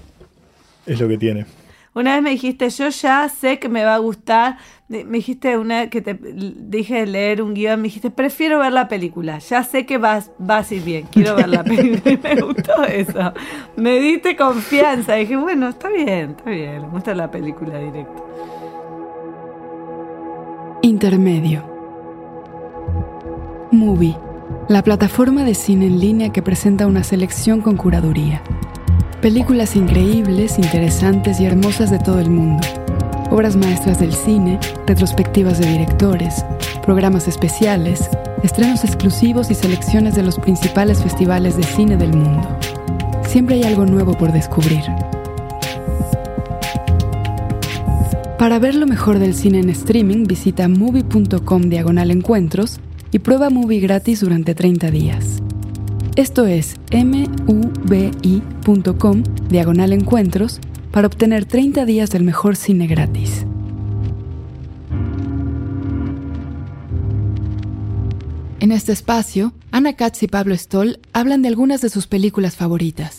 es 0.86 1.00
lo 1.00 1.08
que 1.08 1.18
tiene. 1.18 1.46
Una 1.94 2.14
vez 2.14 2.24
me 2.24 2.30
dijiste, 2.30 2.70
yo 2.70 2.90
ya 2.90 3.28
sé 3.30 3.60
que 3.60 3.70
me 3.70 3.84
va 3.84 3.96
a 3.96 3.98
gustar. 3.98 4.58
Me 4.90 5.04
dijiste 5.04 5.56
una 5.56 5.88
que 5.92 6.02
te 6.02 6.16
dije 6.16 7.06
leer 7.06 7.44
un 7.44 7.54
guion, 7.54 7.80
me 7.80 7.90
dijiste, 7.90 8.10
prefiero 8.10 8.58
ver 8.58 8.74
la 8.74 8.88
película. 8.88 9.38
Ya 9.38 9.64
sé 9.64 9.86
que 9.86 10.00
vas, 10.00 10.32
vas 10.40 10.72
a 10.72 10.76
ir 10.76 10.84
bien, 10.84 11.06
quiero 11.12 11.36
ver 11.36 11.48
la 11.48 11.64
película. 11.64 12.12
Y 12.12 12.18
me 12.24 12.42
gustó 12.42 12.84
eso. 12.86 13.34
Me 13.76 14.00
diste 14.00 14.36
confianza. 14.36 15.14
dije, 15.14 15.38
bueno, 15.38 15.70
está 15.70 15.90
bien, 15.90 16.32
está 16.32 16.50
bien. 16.50 16.90
Muestra 16.90 17.14
la 17.14 17.30
película 17.30 17.78
directo. 17.78 18.28
Intermedio. 20.82 21.64
Movie, 23.72 24.18
la 24.70 24.82
plataforma 24.82 25.44
de 25.44 25.54
cine 25.54 25.86
en 25.86 26.00
línea 26.00 26.32
que 26.32 26.42
presenta 26.42 26.88
una 26.88 27.04
selección 27.04 27.62
con 27.62 27.78
curaduría 27.78 28.42
Películas 29.22 29.76
increíbles, 29.76 30.58
interesantes 30.58 31.42
y 31.42 31.46
hermosas 31.46 31.92
de 31.92 32.00
todo 32.00 32.20
el 32.20 32.30
mundo. 32.30 32.66
Obras 33.32 33.56
maestras 33.56 34.00
del 34.00 34.12
cine, 34.12 34.60
retrospectivas 34.88 35.60
de 35.60 35.68
directores, 35.68 36.44
programas 36.84 37.28
especiales, 37.28 38.10
estrenos 38.44 38.84
exclusivos 38.84 39.52
y 39.52 39.56
selecciones 39.56 40.16
de 40.16 40.24
los 40.24 40.40
principales 40.40 41.04
festivales 41.04 41.56
de 41.56 41.62
cine 41.64 41.96
del 41.96 42.12
mundo. 42.12 42.48
Siempre 43.28 43.58
hay 43.58 43.64
algo 43.64 43.86
nuevo 43.86 44.18
por 44.18 44.32
descubrir. 44.32 44.82
Para 48.40 48.58
ver 48.58 48.74
lo 48.74 48.88
mejor 48.88 49.20
del 49.20 49.36
cine 49.36 49.60
en 49.60 49.70
streaming, 49.70 50.24
visita 50.26 50.68
movie.com 50.68 51.70
diagonal 51.70 52.10
encuentros 52.10 52.80
y 53.12 53.20
prueba 53.20 53.52
movie 53.52 53.80
gratis 53.80 54.22
durante 54.22 54.56
30 54.56 54.90
días. 54.90 55.44
Esto 56.16 56.48
es 56.48 56.78
mubi.com 57.46 59.24
diagonal 59.50 59.94
encuentros 59.94 60.60
para 60.92 61.08
obtener 61.08 61.46
30 61.46 61.86
días 61.86 62.10
del 62.10 62.24
mejor 62.24 62.56
cine 62.56 62.88
gratis. 62.88 63.46
En 68.60 68.72
este 68.72 68.92
espacio, 68.92 69.54
Ana 69.72 69.94
Katz 69.94 70.24
y 70.24 70.28
Pablo 70.28 70.56
Stoll 70.56 71.00
hablan 71.14 71.42
de 71.42 71.48
algunas 71.48 71.82
de 71.82 71.90
sus 71.90 72.08
películas 72.08 72.56
favoritas 72.56 73.19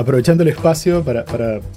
aprovechando 0.00 0.42
el 0.42 0.48
espacio 0.48 1.04
para, 1.04 1.24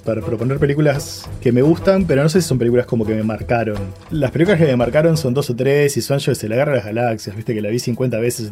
proponer 0.04 0.58
películas 0.58 1.28
que 1.42 1.52
me 1.52 1.62
gustan, 1.62 2.06
pero 2.06 2.22
no 2.22 2.28
sé 2.28 2.40
si 2.40 2.48
son 2.48 2.58
películas 2.58 2.86
como 2.86 3.04
que 3.04 3.14
me 3.14 3.22
marcaron. 3.22 3.76
Las 4.10 4.30
películas 4.30 4.58
que 4.58 4.66
me 4.66 4.76
marcaron 4.76 5.16
son 5.16 5.34
dos 5.34 5.50
o 5.50 5.56
tres 5.56 5.96
y 5.96 6.00
son 6.00 6.18
yo 6.18 6.34
se 6.34 6.48
la 6.48 6.54
agarra 6.54 6.76
las 6.76 6.86
galaxias, 6.86 7.36
viste 7.36 7.54
que 7.54 7.60
la 7.60 7.68
vi 7.68 7.78
50 7.78 8.18
veces. 8.18 8.50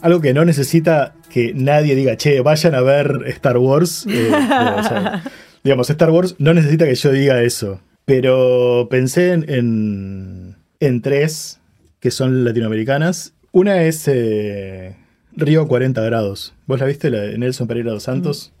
algo 0.00 0.20
que 0.20 0.32
no 0.32 0.44
necesita 0.44 1.14
que 1.30 1.52
nadie 1.54 1.94
diga, 1.94 2.16
che, 2.16 2.40
vayan 2.40 2.74
a 2.74 2.80
ver 2.80 3.24
Star 3.26 3.58
Wars. 3.58 4.06
Eh, 4.08 4.30
digamos, 5.64 5.90
Star 5.90 6.10
Wars 6.10 6.36
no 6.38 6.54
necesita 6.54 6.86
que 6.86 6.94
yo 6.94 7.12
diga 7.12 7.42
eso. 7.42 7.80
Pero 8.06 8.88
pensé 8.90 9.32
en, 9.32 10.56
en, 10.80 11.02
tres 11.02 11.60
que 12.00 12.10
son 12.10 12.44
latinoamericanas. 12.44 13.34
Una 13.52 13.82
es 13.82 14.08
eh, 14.08 14.96
Río 15.36 15.68
40 15.68 16.00
grados. 16.02 16.54
¿Vos 16.66 16.80
la 16.80 16.86
viste, 16.86 17.10
la 17.10 17.20
de 17.20 17.38
Nelson 17.38 17.68
Pereira 17.68 17.92
dos 17.92 18.04
Santos? 18.04 18.52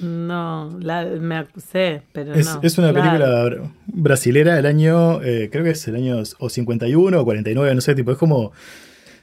No, 0.00 0.78
la, 0.80 1.04
me 1.04 1.36
acusé, 1.36 2.02
pero 2.12 2.34
es, 2.34 2.46
no. 2.46 2.60
Es 2.62 2.76
una 2.78 2.92
película 2.92 3.48
brasilera 3.86 4.54
del 4.56 4.66
año, 4.66 5.22
eh, 5.22 5.48
creo 5.50 5.64
que 5.64 5.70
es 5.70 5.88
el 5.88 5.96
año 5.96 6.22
o 6.38 6.48
51 6.48 7.20
o 7.20 7.24
49, 7.24 7.74
no 7.74 7.80
sé, 7.80 7.94
tipo, 7.94 8.12
es 8.12 8.18
como, 8.18 8.36
o 8.38 8.52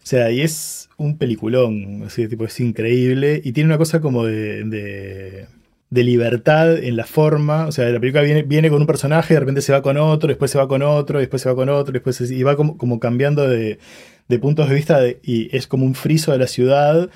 sea, 0.02 0.32
y 0.32 0.42
es 0.42 0.90
un 0.98 1.18
peliculón, 1.18 2.04
así, 2.06 2.28
tipo, 2.28 2.46
es 2.46 2.60
increíble 2.60 3.42
y 3.44 3.52
tiene 3.52 3.68
una 3.68 3.78
cosa 3.78 4.02
como 4.02 4.26
de, 4.26 5.48
de, 5.90 6.04
libertad 6.04 6.78
en 6.78 6.96
la 6.96 7.06
forma, 7.06 7.68
o 7.68 7.72
sea, 7.72 7.90
la 7.90 8.00
película 8.00 8.24
viene, 8.24 8.44
viene 8.44 8.70
con 8.70 8.82
un 8.82 8.88
personaje, 8.88 9.34
de 9.34 9.42
repente 9.42 9.62
se 9.62 9.74
va 9.74 9.82
con 9.82 9.98
otro, 9.98 10.30
después 10.30 10.50
se 10.50 10.58
va 10.58 10.68
con 10.68 10.82
otro, 10.82 11.20
después 11.20 11.42
se 11.42 11.50
va 11.50 11.56
con 11.56 11.70
otro, 11.70 11.92
después 11.92 12.22
y 12.22 12.42
va 12.44 12.56
como, 12.56 12.78
como 12.78 13.00
cambiando 13.00 13.48
de, 13.48 13.80
de 14.30 14.40
puntos 14.40 14.70
de 14.70 14.76
vista 14.76 15.02
y 15.24 15.56
es 15.56 15.68
como 15.68 15.86
un 15.86 15.96
friso 15.96 16.32
de 16.32 16.38
la 16.38 16.48
ciudad 16.48 17.10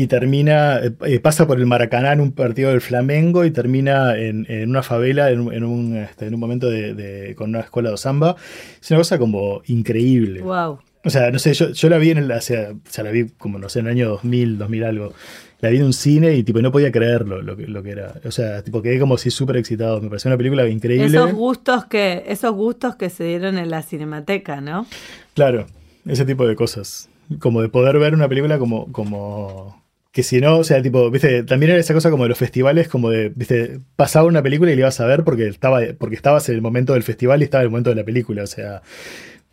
y 0.00 0.06
termina, 0.06 0.78
eh, 0.78 0.92
eh, 1.04 1.20
pasa 1.20 1.46
por 1.46 1.58
el 1.58 1.66
Maracaná 1.66 2.14
en 2.14 2.20
un 2.20 2.32
partido 2.32 2.70
del 2.70 2.80
Flamengo 2.80 3.44
y 3.44 3.50
termina 3.50 4.16
en, 4.16 4.46
una 4.66 4.82
favela 4.82 5.30
en, 5.30 5.40
un, 5.40 5.96
este, 5.96 6.26
en 6.26 6.32
un 6.32 6.40
momento 6.40 6.70
de, 6.70 7.34
con 7.36 7.50
una 7.50 7.60
escuela 7.60 7.90
de 7.90 7.98
samba. 7.98 8.34
Es 8.80 8.90
una 8.90 9.00
cosa 9.00 9.18
como 9.18 9.60
increíble. 9.66 10.40
Wow. 10.40 10.78
O 11.04 11.10
sea, 11.10 11.30
no 11.30 11.38
sé, 11.38 11.52
yo, 11.52 11.72
yo 11.72 11.90
la 11.90 11.98
vi 11.98 12.12
en 12.12 12.18
el, 12.18 12.30
o 12.30 12.40
sea, 12.40 12.72
la 13.02 13.10
vi 13.10 13.28
como, 13.28 13.58
no 13.58 13.68
sé, 13.68 13.80
en 13.80 13.88
el 13.88 13.92
año 13.92 14.08
2000, 14.08 14.56
2000 14.56 14.84
algo. 14.84 15.12
La 15.60 15.68
vi 15.68 15.76
en 15.76 15.84
un 15.84 15.92
cine 15.92 16.34
y 16.34 16.44
tipo 16.44 16.62
no 16.62 16.72
podía 16.72 16.90
creerlo 16.90 17.42
lo 17.42 17.54
que, 17.54 17.66
lo 17.66 17.82
que 17.82 17.90
era. 17.90 18.14
O 18.24 18.30
sea, 18.30 18.64
tipo 18.64 18.80
quedé 18.80 18.98
como 18.98 19.18
si 19.18 19.30
súper 19.30 19.58
excitado. 19.58 20.00
Me 20.00 20.08
pareció 20.08 20.30
una 20.30 20.38
película 20.38 20.66
increíble. 20.66 21.08
Esos 21.08 21.34
gustos 21.34 21.84
que, 21.84 22.24
esos 22.26 22.54
gustos 22.54 22.96
que 22.96 23.10
se 23.10 23.24
dieron 23.24 23.58
en 23.58 23.68
la 23.68 23.82
cinemateca, 23.82 24.62
¿no? 24.62 24.86
Claro, 25.34 25.66
ese 26.06 26.24
tipo 26.24 26.46
de 26.46 26.56
cosas. 26.56 27.10
Como 27.38 27.60
de 27.60 27.68
poder 27.68 27.98
ver 27.98 28.14
una 28.14 28.28
película 28.28 28.58
como, 28.58 28.90
como, 28.92 29.79
que 30.12 30.22
si 30.22 30.40
no, 30.40 30.58
o 30.58 30.64
sea, 30.64 30.82
tipo, 30.82 31.10
viste, 31.10 31.44
también 31.44 31.72
era 31.72 31.80
esa 31.80 31.94
cosa 31.94 32.10
como 32.10 32.24
de 32.24 32.30
los 32.30 32.38
festivales, 32.38 32.88
como 32.88 33.10
de, 33.10 33.28
viste, 33.28 33.78
pasaba 33.96 34.26
una 34.26 34.42
película 34.42 34.72
y 34.72 34.74
la 34.74 34.80
ibas 34.80 35.00
a 35.00 35.06
ver 35.06 35.22
porque, 35.22 35.46
estaba, 35.46 35.80
porque 35.98 36.16
estabas 36.16 36.48
en 36.48 36.56
el 36.56 36.62
momento 36.62 36.94
del 36.94 37.02
festival 37.02 37.40
y 37.40 37.44
estaba 37.44 37.62
en 37.62 37.66
el 37.66 37.70
momento 37.70 37.90
de 37.90 37.96
la 37.96 38.04
película, 38.04 38.42
o 38.42 38.46
sea, 38.46 38.82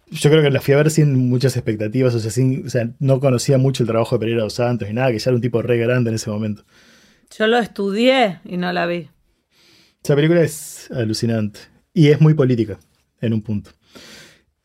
yo 0.09 0.29
creo 0.29 0.41
que 0.41 0.49
la 0.49 0.61
fui 0.61 0.73
a 0.73 0.77
ver 0.77 0.89
sin 0.89 1.29
muchas 1.29 1.55
expectativas, 1.57 2.15
o 2.15 2.19
sea, 2.19 2.31
sin, 2.31 2.65
o 2.65 2.69
sea, 2.69 2.89
no 2.99 3.19
conocía 3.19 3.57
mucho 3.57 3.83
el 3.83 3.87
trabajo 3.87 4.15
de 4.15 4.19
Pereira 4.19 4.43
dos 4.43 4.53
Santos 4.53 4.89
y 4.89 4.93
nada, 4.93 5.11
que 5.11 5.19
ya 5.19 5.29
era 5.29 5.35
un 5.35 5.41
tipo 5.41 5.61
re 5.61 5.77
grande 5.77 6.09
en 6.09 6.15
ese 6.15 6.29
momento. 6.29 6.63
Yo 7.37 7.45
lo 7.45 7.57
estudié 7.57 8.39
y 8.45 8.57
no 8.57 8.71
la 8.71 8.85
vi. 8.85 9.09
Esa 10.03 10.15
película 10.15 10.41
es 10.41 10.89
alucinante 10.91 11.59
y 11.93 12.07
es 12.07 12.21
muy 12.21 12.33
política 12.33 12.79
en 13.19 13.33
un 13.33 13.41
punto. 13.41 13.71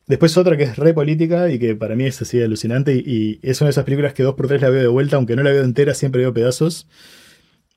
Después 0.07 0.37
otra 0.37 0.57
que 0.57 0.65
es 0.65 0.77
re 0.77 0.93
política 0.95 1.49
y 1.51 1.59
que 1.59 1.77
para 1.77 1.95
mí 1.95 2.05
es 2.05 2.21
así 2.21 2.43
alucinante 2.43 2.95
y, 2.95 3.39
es 3.43 3.61
una 3.61 3.69
de 3.69 3.73
esas 3.73 3.85
películas 3.85 4.15
que 4.15 4.23
dos 4.23 4.35
por 4.35 4.49
tres 4.49 4.61
la 4.61 4.69
veo 4.69 4.83
de 4.83 4.89
vuelta, 4.89 5.17
aunque 5.17 5.37
no 5.37 5.43
la 5.43 5.51
veo 5.51 5.65
entera, 5.65 5.95
siempre 5.95 6.23
veo 6.23 6.35
pedazos. 6.35 6.89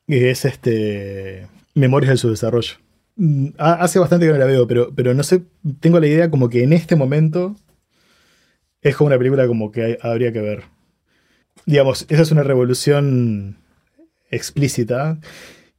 Y 0.08 0.26
es 0.26 0.46
este 0.46 1.48
Memorias 1.76 2.10
del 2.10 2.18
Subdesarrollo. 2.18 2.76
Mm, 3.16 3.50
hace 3.58 4.00
bastante 4.00 4.26
que 4.26 4.34
no 4.34 4.38
la 4.40 4.46
veo, 4.46 4.68
pero, 4.68 4.94
pero 4.96 5.14
no 5.14 5.24
sé, 5.24 5.44
tengo 5.80 6.00
la 6.00 6.08
idea 6.08 6.30
como 6.30 6.50
que 6.50 6.64
en 6.64 6.74
este 6.74 6.96
momento 6.96 7.56
es 8.82 8.96
como 8.96 9.08
una 9.08 9.18
película 9.18 9.48
como 9.48 9.72
que 9.72 9.98
habría 10.02 10.32
que 10.32 10.42
ver. 10.42 10.64
Digamos, 11.66 12.06
esa 12.10 12.22
es 12.22 12.32
una 12.32 12.44
revolución 12.44 13.58
explícita 14.30 15.20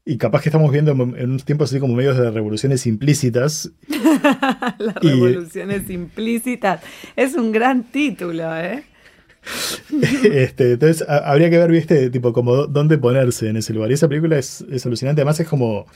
y 0.09 0.19
capaz 0.19 0.41
que 0.41 0.51
estamos 0.51 0.71
viendo 0.71 0.93
en 0.93 1.31
unos 1.31 1.45
tiempos 1.45 1.71
así 1.71 1.81
como 1.81 1.95
medios 1.95 2.17
de 2.17 2.31
revoluciones 2.31 2.87
implícitas. 2.87 3.73
Las 4.79 4.95
revoluciones 5.03 5.91
implícitas. 5.91 6.81
Es 7.17 7.35
un 7.35 7.51
gran 7.51 7.83
título, 7.91 8.57
¿eh? 8.57 8.85
este, 10.33 10.73
entonces 10.73 11.07
habría 11.09 11.51
que 11.51 11.59
ver, 11.59 11.71
viste, 11.71 12.09
tipo, 12.11 12.33
como 12.33 12.69
dónde 12.69 12.99
ponerse 12.99 13.49
en 13.49 13.57
ese 13.57 13.75
lugar. 13.75 13.91
Y 13.91 13.95
esa 13.95 14.09
película 14.09 14.39
es, 14.39 14.65
es 14.71 14.87
alucinante. 14.87 15.23
Además 15.23 15.41
es 15.41 15.49
como 15.49 15.87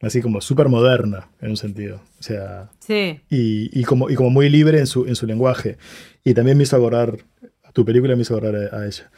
así 0.00 0.20
como 0.20 0.40
súper 0.40 0.68
moderna 0.68 1.28
en 1.40 1.50
un 1.50 1.56
sentido. 1.56 2.00
O 2.18 2.22
sea. 2.22 2.70
Sí. 2.80 3.20
Y, 3.30 3.78
y, 3.78 3.84
como, 3.84 4.10
y 4.10 4.14
como 4.14 4.30
muy 4.30 4.48
libre 4.48 4.78
en 4.78 4.86
su, 4.86 5.06
en 5.06 5.14
su 5.14 5.26
lenguaje. 5.26 5.76
Y 6.24 6.34
también 6.34 6.56
me 6.56 6.64
hizo 6.64 6.76
acordar, 6.76 7.18
tu 7.72 7.84
película 7.84 8.14
me 8.16 8.22
hizo 8.22 8.36
acordar 8.36 8.74
a, 8.74 8.86
ella. 8.86 9.10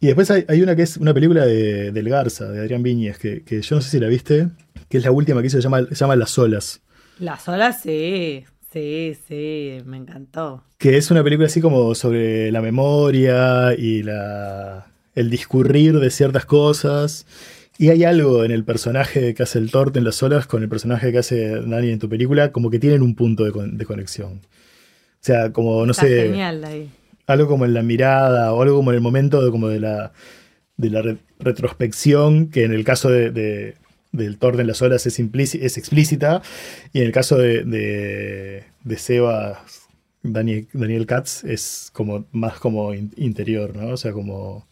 Y 0.00 0.06
después 0.06 0.30
hay, 0.30 0.44
hay, 0.48 0.62
una 0.62 0.76
que 0.76 0.82
es 0.82 0.96
una 0.96 1.14
película 1.14 1.46
de, 1.46 1.90
del 1.92 2.08
Garza, 2.08 2.46
de 2.46 2.60
Adrián 2.60 2.82
Viñez, 2.82 3.18
que, 3.18 3.42
que, 3.42 3.62
yo 3.62 3.76
no 3.76 3.82
sé 3.82 3.90
si 3.90 3.98
la 3.98 4.08
viste, 4.08 4.48
que 4.88 4.98
es 4.98 5.04
la 5.04 5.10
última 5.10 5.40
que 5.40 5.46
hizo, 5.46 5.56
se 5.56 5.62
llama, 5.62 5.86
se 5.88 5.94
llama 5.94 6.16
Las 6.16 6.38
Olas. 6.38 6.80
Las 7.18 7.48
Olas, 7.48 7.80
sí. 7.82 8.44
Sí, 8.76 9.16
sí, 9.26 9.78
me 9.86 9.96
encantó. 9.96 10.62
Que 10.76 10.98
es 10.98 11.10
una 11.10 11.24
película 11.24 11.46
así 11.46 11.62
como 11.62 11.94
sobre 11.94 12.52
la 12.52 12.60
memoria 12.60 13.72
y 13.74 14.02
la, 14.02 14.88
el 15.14 15.30
discurrir 15.30 15.98
de 15.98 16.10
ciertas 16.10 16.44
cosas. 16.44 17.26
Y 17.78 17.88
hay 17.88 18.04
algo 18.04 18.44
en 18.44 18.50
el 18.50 18.64
personaje 18.64 19.34
que 19.34 19.42
hace 19.42 19.58
el 19.58 19.70
Tort 19.70 19.96
en 19.96 20.04
las 20.04 20.22
olas 20.22 20.46
con 20.46 20.62
el 20.62 20.68
personaje 20.68 21.10
que 21.10 21.18
hace 21.18 21.60
Dani 21.62 21.90
en 21.90 21.98
tu 21.98 22.10
película, 22.10 22.52
como 22.52 22.68
que 22.70 22.78
tienen 22.78 23.00
un 23.00 23.14
punto 23.14 23.44
de, 23.44 23.84
conexión. 23.86 24.42
O 24.42 25.20
sea, 25.20 25.52
como, 25.52 25.86
no 25.86 25.92
Está 25.92 26.02
sé. 26.02 26.24
Genial 26.24 26.64
ahí. 26.64 26.90
Algo 27.26 27.48
como 27.48 27.64
en 27.64 27.74
la 27.74 27.82
mirada, 27.82 28.52
o 28.52 28.62
algo 28.62 28.76
como 28.76 28.90
en 28.90 28.96
el 28.96 29.02
momento 29.02 29.44
de, 29.44 29.50
como 29.50 29.68
de 29.68 29.80
la, 29.80 30.12
de 30.76 30.90
la 30.90 31.16
retrospección, 31.38 32.50
que 32.50 32.64
en 32.64 32.72
el 32.72 32.84
caso 32.84 33.10
de, 33.10 33.74
del 34.12 34.38
Tort 34.38 34.58
en 34.60 34.66
las 34.66 34.82
olas 34.82 35.06
es, 35.06 35.18
es 35.18 35.78
explícita, 35.78 36.42
y 36.92 37.00
en 37.00 37.06
el 37.06 37.12
caso 37.12 37.36
de, 37.36 37.64
de, 37.64 38.96
Seba, 38.96 39.64
Daniel, 40.22 40.68
Daniel 40.72 41.06
Katz, 41.06 41.44
es 41.44 41.90
como 41.92 42.26
más 42.32 42.58
como 42.58 42.94
interior, 42.94 43.76
¿no? 43.76 43.88
O 43.88 43.96
sea, 43.96 44.12
como. 44.12 44.66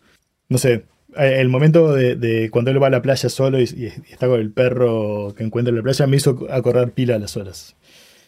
No 0.49 0.59
sé, 0.59 0.85
eh, 1.17 1.41
el 1.41 1.49
momento 1.49 1.93
de, 1.93 2.49
cuando 2.51 2.71
él 2.71 2.83
va 2.83 2.89
a 2.89 2.91
la 2.91 3.03
playa 3.03 3.29
solo 3.29 3.61
y, 3.61 3.65
está 4.11 4.27
con 4.27 4.41
el 4.41 4.51
perro 4.51 5.35
que 5.37 5.45
encuentra 5.45 5.71
en 5.71 5.77
la 5.77 5.83
playa 5.83 6.07
me 6.07 6.17
hizo 6.17 6.47
acordar 6.51 6.93
pila 6.93 7.17
a 7.17 7.19
las 7.19 7.37
horas. 7.37 7.77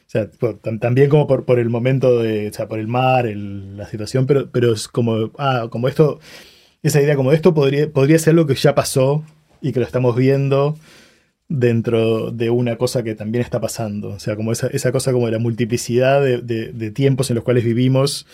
O 0.06 0.08
sea, 0.08 0.28
también 0.80 1.08
como 1.08 1.26
por, 1.26 1.58
el 1.58 1.68
momento 1.68 2.20
o 2.20 2.52
sea, 2.52 2.68
por 2.68 2.78
el 2.78 2.86
mar, 2.86 3.26
la 3.26 3.86
situación, 3.88 4.26
pero, 4.26 4.48
pero 4.52 4.72
es 4.72 4.86
como, 4.86 5.32
ah, 5.36 5.66
como 5.68 5.88
esto, 5.88 6.20
esa 6.84 7.02
idea 7.02 7.16
como 7.16 7.32
esto 7.32 7.54
podría, 7.54 7.90
podría 7.90 8.18
ser 8.20 8.34
lo 8.34 8.46
que 8.46 8.54
ya 8.54 8.74
pasó 8.76 9.24
y 9.60 9.72
que 9.72 9.80
lo 9.80 9.86
estamos 9.86 10.14
viendo 10.14 10.76
dentro 11.48 12.30
de 12.30 12.50
una 12.50 12.76
cosa 12.76 13.02
que 13.02 13.16
también 13.16 13.42
está 13.42 13.60
pasando. 13.60 14.10
O 14.10 14.18
sea, 14.20 14.36
como 14.36 14.52
esa, 14.52 14.68
esa 14.68 14.92
cosa 14.92 15.12
como 15.12 15.26
de 15.26 15.32
la 15.32 15.38
multiplicidad 15.40 16.22
de, 16.22 16.90
tiempos 16.92 17.30
en 17.30 17.34
los 17.34 17.44
cuales 17.44 17.64
vivimos 17.64 18.26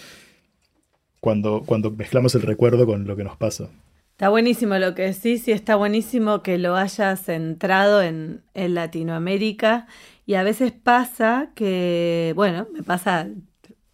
cuando, 1.20 1.62
cuando 1.64 1.90
mezclamos 1.90 2.34
el 2.34 2.42
recuerdo 2.42 2.84
con 2.84 3.06
lo 3.06 3.16
que 3.16 3.24
nos 3.24 3.36
pasa. 3.38 3.68
Está 4.12 4.28
buenísimo 4.28 4.76
lo 4.76 4.94
que 4.94 5.02
decís 5.02 5.48
y 5.48 5.52
está 5.52 5.76
buenísimo 5.76 6.42
que 6.42 6.58
lo 6.58 6.76
hayas 6.76 7.22
centrado 7.24 8.02
en, 8.02 8.42
en 8.54 8.74
Latinoamérica 8.74 9.86
y 10.26 10.34
a 10.34 10.42
veces 10.42 10.72
pasa 10.72 11.52
que, 11.54 12.32
bueno, 12.36 12.68
me 12.72 12.82
pasa, 12.82 13.28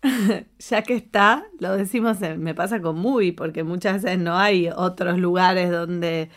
ya 0.58 0.82
que 0.82 0.94
está, 0.94 1.46
lo 1.60 1.76
decimos, 1.76 2.18
me 2.38 2.54
pasa 2.54 2.80
con 2.80 2.98
Movie, 2.98 3.32
porque 3.32 3.64
muchas 3.64 4.02
veces 4.02 4.18
no 4.18 4.36
hay 4.36 4.68
otros 4.74 5.18
lugares 5.18 5.70
donde 5.70 6.30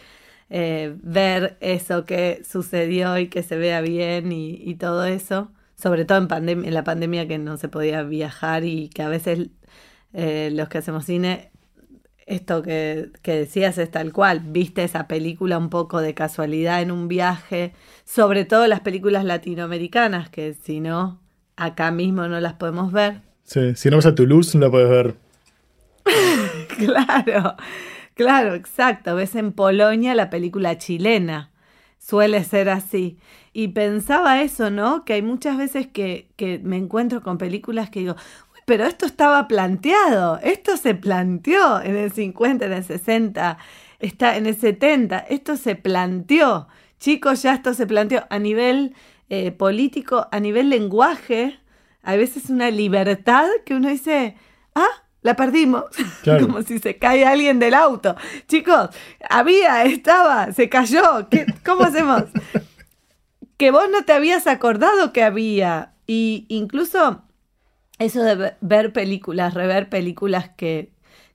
eh, 0.49 0.95
ver 1.03 1.57
eso 1.61 2.05
que 2.05 2.41
sucedió 2.49 3.17
y 3.17 3.27
que 3.29 3.43
se 3.43 3.57
vea 3.57 3.81
bien 3.81 4.31
y, 4.31 4.75
todo 4.75 5.05
eso, 5.05 5.51
sobre 5.75 6.05
todo 6.05 6.19
en, 6.19 6.65
en 6.65 6.73
la 6.73 6.83
pandemia 6.83 7.27
que 7.27 7.37
no 7.37 7.57
se 7.57 7.69
podía 7.69 8.03
viajar 8.03 8.65
y 8.65 8.89
que 8.89 9.03
a 9.03 9.09
veces 9.09 9.49
eh, 10.13 10.49
los 10.53 10.69
que 10.69 10.79
hacemos 10.79 11.05
cine 11.05 11.50
esto 12.31 12.61
que, 12.63 13.11
decías 13.23 13.77
es 13.77 13.91
tal 13.91 14.13
cual, 14.13 14.39
viste 14.39 14.83
esa 14.83 15.07
película 15.07 15.57
un 15.57 15.69
poco 15.69 15.99
de 15.99 16.13
casualidad 16.13 16.81
en 16.81 16.91
un 16.91 17.07
viaje, 17.07 17.73
sobre 18.05 18.45
todo 18.45 18.67
las 18.67 18.79
películas 18.79 19.25
latinoamericanas, 19.25 20.29
que 20.29 20.53
si 20.53 20.79
no, 20.79 21.19
acá 21.57 21.91
mismo 21.91 22.27
no 22.27 22.39
las 22.39 22.53
podemos 22.53 22.93
ver. 22.93 23.21
Sí, 23.43 23.75
si 23.75 23.89
no 23.89 23.97
vas 23.97 24.05
a 24.05 24.15
Toulouse 24.15 24.57
no 24.57 24.65
la 24.65 24.71
puedes 24.71 24.89
ver. 24.89 25.15
claro, 26.77 27.55
claro, 28.13 28.55
exacto. 28.55 29.15
Ves 29.15 29.35
en 29.35 29.51
Polonia 29.51 30.15
la 30.15 30.29
película 30.29 30.77
chilena. 30.77 31.51
Suele 31.99 32.43
ser 32.45 32.69
así. 32.69 33.17
Y 33.53 33.69
pensaba 33.69 34.41
eso, 34.41 34.71
¿no? 34.71 35.03
Que 35.03 35.13
hay 35.13 35.21
muchas 35.21 35.57
veces 35.57 35.85
que, 35.85 36.29
que 36.37 36.59
me 36.59 36.77
encuentro 36.77 37.21
con 37.21 37.37
películas 37.37 37.89
que 37.89 37.99
digo, 37.99 38.15
pero 38.71 38.85
esto 38.85 39.05
estaba 39.05 39.49
planteado, 39.49 40.39
esto 40.41 40.77
se 40.77 40.95
planteó 40.95 41.81
en 41.81 41.97
el 41.97 42.09
50, 42.09 42.67
en 42.67 42.71
el 42.71 42.85
60, 42.85 43.57
está 43.99 44.37
en 44.37 44.45
el 44.45 44.55
70, 44.55 45.17
esto 45.29 45.57
se 45.57 45.75
planteó. 45.75 46.69
Chicos, 46.97 47.41
ya 47.41 47.53
esto 47.53 47.73
se 47.73 47.85
planteó 47.85 48.23
a 48.29 48.39
nivel 48.39 48.95
eh, 49.27 49.51
político, 49.51 50.29
a 50.31 50.39
nivel 50.39 50.69
lenguaje. 50.69 51.59
A 52.01 52.15
veces 52.15 52.49
una 52.49 52.71
libertad 52.71 53.49
que 53.65 53.75
uno 53.75 53.89
dice, 53.89 54.37
ah, 54.73 55.03
la 55.21 55.35
perdimos. 55.35 55.83
Como 56.23 56.61
si 56.61 56.79
se 56.79 56.97
cae 56.97 57.25
alguien 57.25 57.59
del 57.59 57.73
auto. 57.73 58.15
Chicos, 58.47 58.91
había, 59.29 59.83
estaba, 59.83 60.53
se 60.53 60.69
cayó. 60.69 61.27
¿Qué, 61.29 61.45
¿Cómo 61.65 61.83
hacemos? 61.83 62.23
que 63.57 63.71
vos 63.71 63.89
no 63.91 64.05
te 64.05 64.13
habías 64.13 64.47
acordado 64.47 65.11
que 65.11 65.23
había. 65.23 65.91
Y 66.07 66.45
incluso 66.47 67.25
eso 68.05 68.23
de 68.23 68.53
ver 68.61 68.93
películas, 68.93 69.53
rever 69.53 69.89
películas 69.89 70.49
que, 70.49 70.91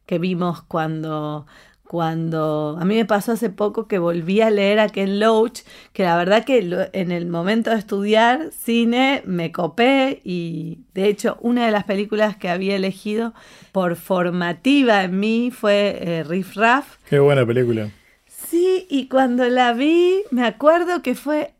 que 0.06 0.18
vimos 0.18 0.62
cuando, 0.62 1.46
cuando 1.86 2.76
a 2.80 2.84
mí 2.84 2.96
me 2.96 3.04
pasó 3.04 3.32
hace 3.32 3.50
poco 3.50 3.86
que 3.86 3.98
volví 3.98 4.40
a 4.40 4.50
leer 4.50 4.80
a 4.80 4.88
Ken 4.88 5.20
Loach, 5.20 5.60
que 5.92 6.02
la 6.02 6.16
verdad 6.16 6.44
que 6.44 6.88
en 6.92 7.12
el 7.12 7.26
momento 7.26 7.70
de 7.70 7.76
estudiar 7.76 8.50
cine 8.52 9.22
me 9.24 9.52
copé 9.52 10.20
y 10.24 10.80
de 10.94 11.08
hecho 11.08 11.38
una 11.40 11.66
de 11.66 11.72
las 11.72 11.84
películas 11.84 12.36
que 12.36 12.48
había 12.48 12.76
elegido 12.76 13.34
por 13.72 13.96
formativa 13.96 15.04
en 15.04 15.20
mí 15.20 15.50
fue 15.52 15.98
eh, 16.00 16.24
Riff 16.24 16.56
Raff. 16.56 16.98
Qué 17.08 17.18
buena 17.18 17.46
película. 17.46 17.90
Sí, 18.26 18.86
y 18.90 19.08
cuando 19.08 19.48
la 19.48 19.72
vi 19.72 20.22
me 20.30 20.44
acuerdo 20.44 21.02
que 21.02 21.14
fue, 21.14 21.54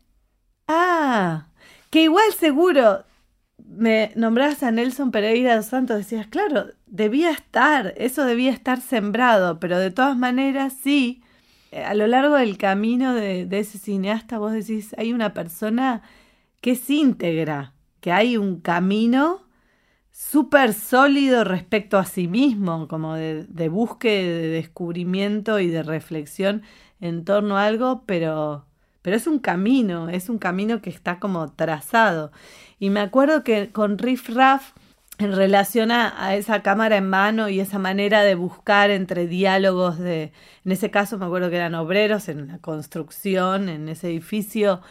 ah, 0.67 1.47
que 1.89 2.03
igual 2.03 2.31
seguro 2.37 3.03
me 3.77 4.11
nombrabas 4.15 4.63
a 4.63 4.71
Nelson 4.71 5.11
Pereira 5.11 5.55
dos 5.55 5.67
Santos, 5.67 5.97
decías, 5.97 6.27
claro, 6.27 6.67
debía 6.87 7.31
estar, 7.31 7.93
eso 7.97 8.25
debía 8.25 8.51
estar 8.51 8.81
sembrado, 8.81 9.59
pero 9.59 9.79
de 9.79 9.91
todas 9.91 10.17
maneras 10.17 10.73
sí, 10.81 11.23
eh, 11.71 11.83
a 11.83 11.93
lo 11.93 12.07
largo 12.07 12.35
del 12.35 12.57
camino 12.57 13.13
de, 13.13 13.45
de 13.45 13.59
ese 13.59 13.77
cineasta 13.77 14.39
vos 14.39 14.53
decís, 14.53 14.95
hay 14.97 15.13
una 15.13 15.33
persona 15.33 16.01
que 16.61 16.71
es 16.71 16.89
íntegra, 16.89 17.73
que 18.01 18.11
hay 18.11 18.37
un 18.37 18.61
camino 18.61 19.47
súper 20.11 20.73
sólido 20.73 21.43
respecto 21.43 21.97
a 21.97 22.05
sí 22.05 22.27
mismo, 22.27 22.87
como 22.87 23.15
de, 23.15 23.43
de 23.45 23.69
búsqueda, 23.69 24.37
de 24.37 24.47
descubrimiento 24.49 25.59
y 25.59 25.67
de 25.67 25.83
reflexión 25.83 26.63
en 26.99 27.25
torno 27.25 27.57
a 27.57 27.65
algo, 27.67 28.03
pero, 28.07 28.66
pero 29.07 29.15
es 29.15 29.25
un 29.25 29.39
camino, 29.39 30.09
es 30.09 30.27
un 30.27 30.37
camino 30.37 30.81
que 30.81 30.89
está 30.89 31.17
como 31.17 31.49
trazado. 31.53 32.33
Y 32.77 32.89
me 32.89 32.99
acuerdo 32.99 33.41
que 33.41 33.71
con 33.71 33.97
Riff 33.97 34.27
Raff, 34.27 34.73
en 35.17 35.33
relación 35.33 35.91
a, 35.91 36.35
esa 36.35 36.61
cámara 36.61 36.97
en 36.97 37.09
mano 37.09 37.47
y 37.47 37.61
esa 37.61 37.79
manera 37.79 38.23
de 38.23 38.35
buscar 38.35 38.89
entre 38.91 39.25
diálogos 39.25 39.97
de, 39.97 40.33
en 40.65 40.71
ese 40.73 40.91
caso 40.91 41.17
me 41.17 41.25
acuerdo 41.25 41.49
que 41.49 41.55
eran 41.55 41.73
obreros 41.75 42.27
en 42.27 42.49
la 42.49 42.57
construcción, 42.57 43.69
en 43.69 43.87
ese 43.87 44.09
edificio, 44.09 44.81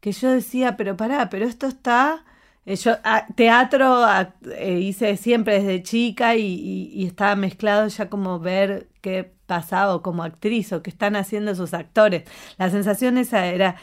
que 0.00 0.12
yo 0.12 0.30
decía, 0.30 0.78
pero 0.78 0.96
pará, 0.96 1.28
pero 1.28 1.44
esto 1.44 1.66
está... 1.66 2.24
Eh, 2.64 2.76
yo 2.76 2.96
teatro 3.34 4.06
eh, 4.52 4.78
hice 4.80 5.18
siempre 5.18 5.60
desde 5.60 5.82
chica 5.82 6.34
y, 6.34 6.90
y, 6.94 7.04
estaba 7.06 7.36
mezclado 7.36 7.88
ya 7.88 8.08
como 8.08 8.40
ver 8.40 8.88
qué 9.02 9.35
pasaba 9.46 10.02
como 10.02 10.22
actriz 10.22 10.72
o 10.72 10.82
qué 10.82 10.90
están 10.90 11.16
haciendo 11.16 11.54
sus 11.54 11.74
actores. 11.74 12.24
La 12.58 12.70
sensación 12.70 13.18
esa 13.18 13.46
era, 13.46 13.76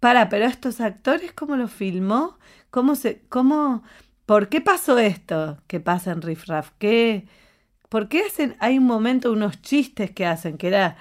para, 0.00 0.28
pero 0.28 0.46
estos 0.46 0.80
actores, 0.80 1.32
¿cómo 1.32 1.56
lo 1.56 1.68
filmó? 1.68 2.38
¿Cómo 2.70 2.96
se, 2.96 3.22
cómo, 3.28 3.82
por 4.26 4.48
qué 4.48 4.60
pasó 4.60 4.98
esto 4.98 5.58
que 5.66 5.80
pasa 5.80 6.12
en 6.12 6.22
Riff 6.22 6.46
Raff? 6.46 6.70
¿Qué, 6.78 7.26
¿Por 7.88 8.08
qué 8.08 8.24
hacen, 8.26 8.56
hay 8.58 8.78
un 8.78 8.86
momento, 8.86 9.30
unos 9.32 9.60
chistes 9.60 10.10
que 10.10 10.26
hacen, 10.26 10.56
que 10.58 10.68
era, 10.68 10.96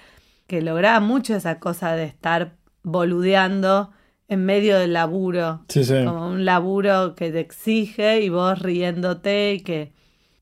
que 0.47 0.61
lograba 0.61 0.99
mucho 0.99 1.35
esa 1.35 1.59
cosa 1.59 1.95
de 1.95 2.05
estar 2.05 2.57
boludeando 2.83 3.91
en 4.27 4.45
medio 4.45 4.79
del 4.79 4.93
laburo. 4.93 5.65
Como 6.05 6.29
un 6.29 6.45
laburo 6.45 7.15
que 7.15 7.31
te 7.31 7.41
exige 7.41 8.21
y 8.21 8.29
vos 8.29 8.59
riéndote 8.59 9.55
y 9.55 9.59
que, 9.59 9.91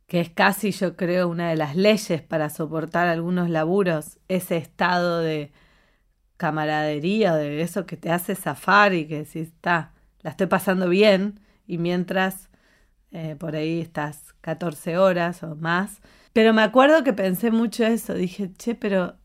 que 0.09 0.19
es 0.19 0.29
casi, 0.31 0.71
yo 0.71 0.97
creo, 0.97 1.29
una 1.29 1.49
de 1.49 1.55
las 1.55 1.75
leyes 1.75 2.21
para 2.23 2.49
soportar 2.49 3.07
algunos 3.07 3.49
laburos, 3.49 4.19
ese 4.27 4.57
estado 4.57 5.19
de 5.19 5.51
camaradería, 6.37 7.35
de 7.35 7.61
eso 7.61 7.85
que 7.85 7.95
te 7.95 8.11
hace 8.11 8.35
zafar 8.35 8.93
y 8.93 9.07
que 9.07 9.25
si 9.25 9.39
está, 9.41 9.93
la 10.21 10.31
estoy 10.31 10.47
pasando 10.47 10.89
bien 10.89 11.39
y 11.67 11.77
mientras 11.77 12.49
eh, 13.11 13.35
por 13.39 13.55
ahí 13.55 13.81
estás 13.81 14.33
14 14.41 14.97
horas 14.97 15.43
o 15.43 15.55
más 15.55 16.01
Pero 16.33 16.53
me 16.53 16.61
acuerdo 16.63 17.03
que 17.03 17.13
pensé 17.13 17.51
mucho 17.51 17.85
eso. 17.85 18.13
Dije, 18.13 18.51
che, 18.53 18.75
pero 18.75 19.15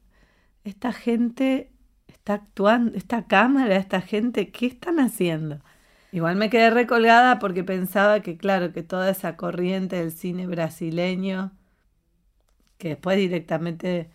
esta 0.65 0.93
gente 0.93 1.73
está 2.09 2.35
actuando, 2.35 2.97
esta 2.97 3.27
cámara, 3.27 3.77
esta 3.77 4.01
gente, 4.01 4.51
¿qué 4.51 4.67
están 4.67 5.01
haciendo? 5.01 5.61
Igual 6.15 6.37
me 6.37 6.49
quedé 6.49 6.71
recolgada 6.71 7.41
porque 7.41 7.65
pensaba 7.65 8.21
que, 8.21 8.37
claro, 8.37 8.73
que 8.73 8.85
toda 8.85 9.11
esa 9.11 9.37
corriente 9.37 9.97
del 9.97 10.13
cine 10.13 10.47
brasileño, 10.47 11.51
que 12.79 12.91
después 12.91 13.17
directamente 13.17 14.11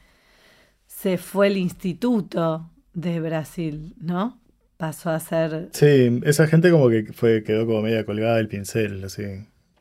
se 0.87 1.17
fue 1.17 1.47
el 1.47 1.57
instituto 1.57 2.71
de 2.93 3.19
Brasil, 3.19 3.95
¿no? 3.99 4.39
Pasó 4.77 5.09
a 5.09 5.19
ser... 5.19 5.67
Sí, 5.73 6.21
esa 6.23 6.47
gente 6.47 6.71
como 6.71 6.87
que 6.87 7.11
fue, 7.11 7.43
quedó 7.43 7.65
como 7.65 7.81
media 7.81 8.05
colgada 8.05 8.37
del 8.37 8.47
pincel, 8.47 9.03
así. 9.03 9.23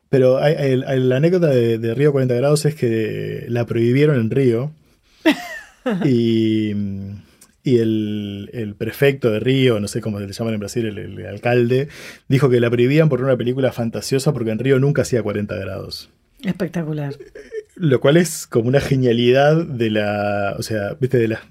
Pero 0.09 0.39
hay, 0.39 0.75
la 0.75 1.15
anécdota 1.15 1.47
de, 1.47 1.95
Río 1.95 2.11
40 2.11 2.35
grados 2.35 2.65
es 2.65 2.75
que 2.75 3.45
la 3.47 3.65
prohibieron 3.65 4.19
en 4.19 4.29
Río. 4.29 4.73
y, 6.03 6.73
y 7.63 7.77
el, 7.77 8.75
prefecto 8.77 9.31
de 9.31 9.39
Río, 9.39 9.79
no 9.79 9.87
sé 9.87 10.01
cómo 10.01 10.19
se 10.19 10.27
le 10.27 10.33
llaman 10.33 10.53
en 10.53 10.59
Brasil, 10.59 10.85
el, 10.85 11.25
alcalde, 11.25 11.89
dijo 12.27 12.49
que 12.49 12.59
la 12.59 12.69
prohibían 12.69 13.09
por 13.09 13.21
una 13.21 13.35
película 13.35 13.71
fantasiosa 13.71 14.33
porque 14.33 14.51
en 14.51 14.59
Río 14.59 14.79
nunca 14.79 15.01
hacía 15.01 15.21
40 15.21 15.55
grados. 15.55 16.09
Espectacular. 16.43 17.15
Lo 17.75 17.99
cual 17.99 18.17
es 18.17 18.47
como 18.47 18.67
una 18.67 18.79
genialidad 18.79 19.65
de 19.65 19.89
la. 19.89 20.55
O 20.57 20.63
sea, 20.63 20.95
viste, 20.99 21.17
de 21.17 21.29
las. 21.29 21.41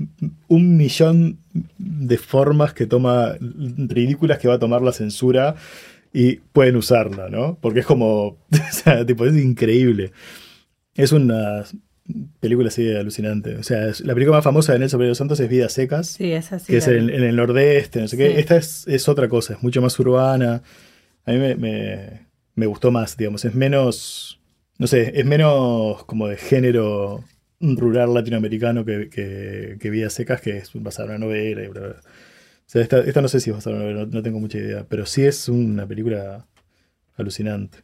Un 0.46 0.76
millón 0.76 1.38
de 1.78 2.18
formas 2.18 2.74
que 2.74 2.86
toma. 2.86 3.34
ridículas 3.40 4.38
que 4.38 4.48
va 4.48 4.54
a 4.54 4.58
tomar 4.58 4.82
la 4.82 4.92
censura 4.92 5.54
y 6.12 6.36
pueden 6.36 6.76
usarla, 6.76 7.28
¿no? 7.28 7.58
Porque 7.60 7.80
es 7.80 7.86
como. 7.86 8.38
O 8.50 8.72
sea, 8.72 9.04
tipo, 9.06 9.24
es 9.26 9.36
increíble. 9.36 10.12
Es 10.94 11.12
una 11.12 11.64
película 12.40 12.68
así 12.68 12.94
alucinante. 12.94 13.56
O 13.56 13.62
sea, 13.62 13.86
la 14.00 14.14
película 14.14 14.38
más 14.38 14.44
famosa 14.44 14.72
de 14.72 14.78
Nelson 14.78 15.00
Pedro 15.00 15.14
Santos 15.14 15.40
es 15.40 15.48
Vidas 15.48 15.72
Secas. 15.72 16.08
Sí, 16.08 16.32
es 16.32 16.52
así. 16.52 16.72
Que 16.72 16.78
es 16.78 16.88
en, 16.88 17.10
el 17.10 17.36
nordeste, 17.36 18.00
no 18.00 18.08
sé 18.08 18.16
qué. 18.16 18.38
Esta 18.38 18.56
es, 18.56 19.08
otra 19.08 19.28
cosa, 19.28 19.54
es 19.54 19.62
mucho 19.62 19.82
más 19.82 19.98
urbana. 19.98 20.62
A 21.24 21.32
mí 21.32 21.38
me, 21.38 22.66
gustó 22.66 22.90
más, 22.90 23.16
digamos. 23.16 23.44
Es 23.44 23.54
menos. 23.54 24.40
No 24.78 24.86
sé, 24.86 25.12
es 25.18 25.26
menos 25.26 26.04
como 26.04 26.28
de 26.28 26.36
género 26.36 27.24
rural 27.60 28.14
latinoamericano 28.14 28.84
que, 28.84 29.08
que, 29.10 29.90
Vidas 29.90 30.12
Secas, 30.12 30.40
que 30.40 30.58
es 30.58 30.70
basada 30.74 31.08
en 31.08 31.16
una 31.16 31.26
novela 31.26 31.64
y 31.64 31.66
O 31.66 31.72
sea, 32.64 32.82
esta, 32.82 33.20
no 33.20 33.28
sé 33.28 33.40
si 33.40 33.50
es 33.50 33.56
basada 33.56 33.76
en 33.76 33.82
una 33.82 33.92
novela, 33.92 34.10
no 34.12 34.22
tengo 34.22 34.38
mucha 34.38 34.58
idea. 34.58 34.86
Pero 34.88 35.04
sí 35.04 35.24
es 35.24 35.48
una 35.48 35.86
película 35.86 36.46
alucinante. 37.16 37.78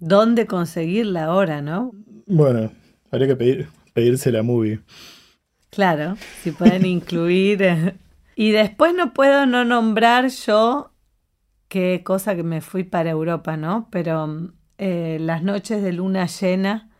¿Dónde 0.00 0.46
conseguirla 0.46 1.24
ahora, 1.24 1.62
no? 1.62 1.92
Bueno, 2.26 2.72
Habría 3.10 3.28
que 3.28 3.36
pedir, 3.36 3.68
pedirse 3.92 4.32
la 4.32 4.42
movie. 4.42 4.80
Claro, 5.70 6.16
si 6.42 6.50
pueden 6.50 6.84
incluir. 6.86 7.62
Eh. 7.62 7.94
Y 8.36 8.50
después 8.50 8.94
no 8.94 9.12
puedo 9.12 9.46
no 9.46 9.64
nombrar 9.64 10.28
yo, 10.28 10.92
qué 11.68 12.02
cosa 12.04 12.34
que 12.34 12.42
me 12.42 12.60
fui 12.60 12.84
para 12.84 13.10
Europa, 13.10 13.56
¿no? 13.56 13.88
Pero 13.90 14.52
eh, 14.78 15.18
Las 15.20 15.42
noches 15.42 15.82
de 15.82 15.92
luna 15.92 16.26
llena 16.26 16.90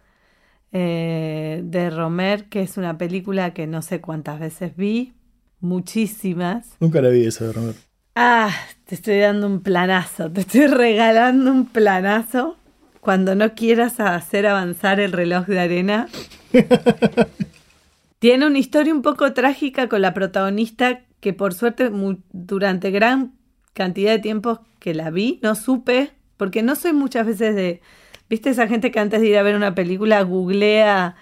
eh, 0.73 1.61
de 1.65 1.91
Romer, 1.91 2.49
que 2.49 2.63
es 2.63 2.77
una 2.77 2.99
película 2.99 3.55
que 3.55 3.67
no 3.67 3.83
sé 3.83 4.01
cuántas 4.01 4.41
veces 4.41 4.77
vi, 4.77 5.15
muchísimas. 5.61 6.77
Nunca 6.81 7.01
la 7.01 7.09
vi 7.09 7.27
esa 7.27 7.47
de 7.47 7.53
Romer. 7.53 7.75
Ah, 8.17 8.51
te 8.85 8.95
estoy 8.95 9.19
dando 9.19 9.47
un 9.47 9.61
planazo, 9.61 10.31
te 10.31 10.43
estoy 10.43 10.67
regalando 10.69 11.51
un 11.51 11.67
planazo 11.67 12.57
cuando 13.05 13.35
no 13.35 13.55
quieras 13.55 14.01
hacer 14.01 14.47
avanzar 14.47 14.99
el 14.99 15.13
reloj 15.13 15.45
de 15.45 15.61
arena. 15.61 16.09
Tiene 18.19 18.47
una 18.47 18.59
historia 18.59 18.95
un 18.95 19.03
poco 19.03 19.35
trágica 19.35 19.91
con 19.91 20.01
la 20.01 20.15
protagonista 20.15 21.03
que 21.21 21.35
por 21.35 21.53
suerte 21.53 21.91
durante 22.33 22.91
gran 22.91 23.35
cantidad 23.75 24.13
de 24.13 24.21
tiempo 24.21 24.63
que 24.79 24.95
la 24.95 25.11
vi, 25.11 25.39
no 25.43 25.55
supe, 25.55 26.13
porque 26.39 26.63
no 26.63 26.77
soy 26.77 26.95
muchas 26.95 27.27
veces 27.27 27.55
de, 27.55 27.83
viste 28.31 28.49
esa 28.49 28.69
gente 28.69 28.91
que 28.91 29.01
antes 29.01 29.21
de 29.21 29.29
ir 29.29 29.37
a 29.37 29.43
ver 29.43 29.55
una 29.55 29.75
película 29.75 30.23
googlea 30.23 31.15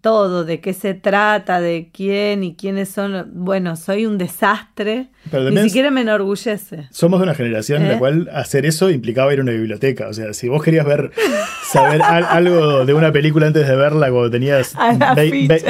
todo, 0.00 0.44
de 0.44 0.60
qué 0.60 0.72
se 0.72 0.94
trata, 0.94 1.60
de 1.60 1.90
quién 1.92 2.44
y 2.44 2.54
quiénes 2.54 2.90
son. 2.90 3.28
Bueno, 3.34 3.74
soy 3.74 4.06
un 4.06 4.18
desastre. 4.18 5.10
Ni 5.32 5.62
siquiera 5.62 5.90
me 5.90 6.02
enorgullece. 6.02 6.88
Somos 6.90 7.20
de 7.20 7.24
una 7.24 7.34
generación 7.34 7.82
en 7.82 7.88
la 7.88 7.94
¿Eh? 7.94 7.98
cual 7.98 8.28
hacer 8.32 8.66
eso 8.66 8.90
implicaba 8.90 9.32
ir 9.32 9.40
a 9.40 9.42
una 9.42 9.52
biblioteca. 9.52 10.08
O 10.08 10.12
sea, 10.12 10.32
si 10.32 10.48
vos 10.48 10.62
querías 10.62 10.86
ver, 10.86 11.10
saber 11.70 12.02
algo 12.02 12.84
de 12.84 12.94
una 12.94 13.12
película 13.12 13.46
antes 13.46 13.66
de 13.66 13.76
verla 13.76 14.10
cuando 14.10 14.30
tenías 14.30 14.74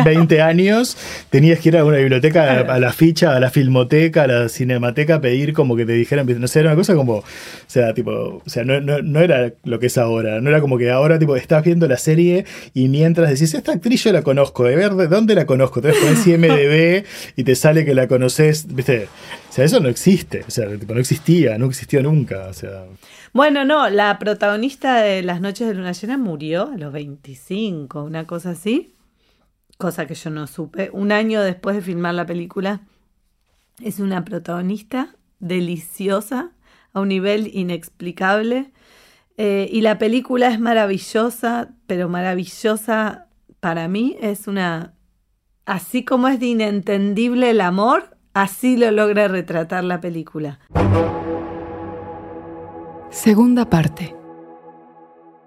20 0.05 0.43
años, 0.43 0.97
tenías 1.31 1.61
que 1.61 1.71
ir 1.71 1.77
a 1.77 1.85
una 1.85 1.99
biblioteca, 1.99 2.61
a, 2.61 2.79
la 2.79 2.93
ficha, 2.93 3.37
a 3.37 3.41
la 3.41 3.51
filmoteca, 3.51 4.25
a 4.25 4.27
la 4.27 4.49
cinemateca, 4.49 5.21
pedir 5.21 5.53
como 5.53 5.77
que 5.77 5.87
te 5.87 5.93
dijeran, 5.93 6.27
no 6.41 6.49
sé, 6.49 6.61
era 6.61 6.71
una 6.71 6.77
cosa 6.77 6.95
como, 6.95 7.15
o 7.17 7.25
sea, 7.67 7.95
tipo, 7.95 8.43
o 8.45 8.49
sea, 8.49 8.65
no, 8.65 8.81
no 8.81 9.21
era 9.21 9.53
lo 9.65 9.79
que 9.79 9.87
es 9.87 9.99
ahora. 9.99 10.41
No 10.41 10.51
era 10.51 10.61
como 10.61 10.79
que 10.79 10.91
ahora, 10.91 11.19
tipo, 11.19 11.37
estás 11.37 11.65
viendo 11.65 11.89
la 11.89 11.97
serie 11.97 12.45
y 12.75 12.89
mientras 12.89 13.31
decís, 13.31 13.55
esta 13.55 13.73
actriz 13.73 14.05
yo 14.05 14.13
la 14.13 14.23
conozco, 14.23 14.65
de 14.65 14.77
ver 14.77 14.95
de 14.95 15.09
dónde 15.09 15.35
la 15.35 15.47
conozco. 15.47 15.81
Te 15.81 15.93
pones 15.93 16.27
IMDB 16.27 17.05
y 17.37 17.45
te 17.45 17.55
sale 17.55 17.85
que 17.85 17.95
la 17.95 18.09
conoces, 18.09 18.67
¿viste? 18.75 19.09
O 19.49 19.53
sea, 19.53 19.65
eso 19.65 19.81
no 19.81 19.89
existe, 19.89 20.45
o 20.47 20.51
sea, 20.51 20.67
no 20.67 21.01
existía, 21.01 21.57
no 21.57 21.67
existió 21.67 22.03
nunca, 22.03 22.47
o 22.49 22.53
sea. 22.53 22.85
Bueno, 23.33 23.65
no, 23.65 23.89
la 23.89 24.19
protagonista 24.19 25.01
de 25.01 25.23
Las 25.23 25.41
noches 25.41 25.67
de 25.67 25.75
luna 25.75 25.93
llena 25.93 26.19
murió 26.19 26.71
a 26.71 26.77
los 26.77 26.93
25, 26.93 28.05
una 28.05 28.27
cosa 28.27 28.51
así, 28.51 28.95
cosa 29.79 30.07
que 30.07 30.15
yo 30.15 30.31
no 30.31 30.47
supe. 30.47 30.91
Un 30.93 31.13
año 31.13 31.41
después 31.43 31.77
de 31.77 31.83
filmar 31.83 32.15
la 32.15 32.27
película, 32.27 32.83
es 33.83 34.01
una 34.01 34.25
protagonista 34.25 35.17
deliciosa, 35.41 36.53
a 36.93 37.01
un 37.01 37.09
nivel 37.09 37.51
inexplicable. 37.55 38.73
Eh, 39.37 39.69
y 39.73 39.81
la 39.83 39.99
película 39.99 40.49
es 40.49 40.61
maravillosa, 40.61 41.71
pero 41.87 42.09
maravillosa 42.09 43.29
para 43.61 43.89
mí 43.89 44.17
es 44.21 44.47
una, 44.47 44.95
así 45.65 46.05
como 46.05 46.29
es 46.29 46.41
de 46.41 46.47
inentendible 46.47 47.51
el 47.51 47.61
amor, 47.61 48.18
así 48.35 48.77
lo 48.77 48.91
logra 48.91 49.29
retratar 49.29 49.85
la 49.85 50.01
película. 50.01 50.59
Segunda 53.11 53.69
parte. 53.69 54.15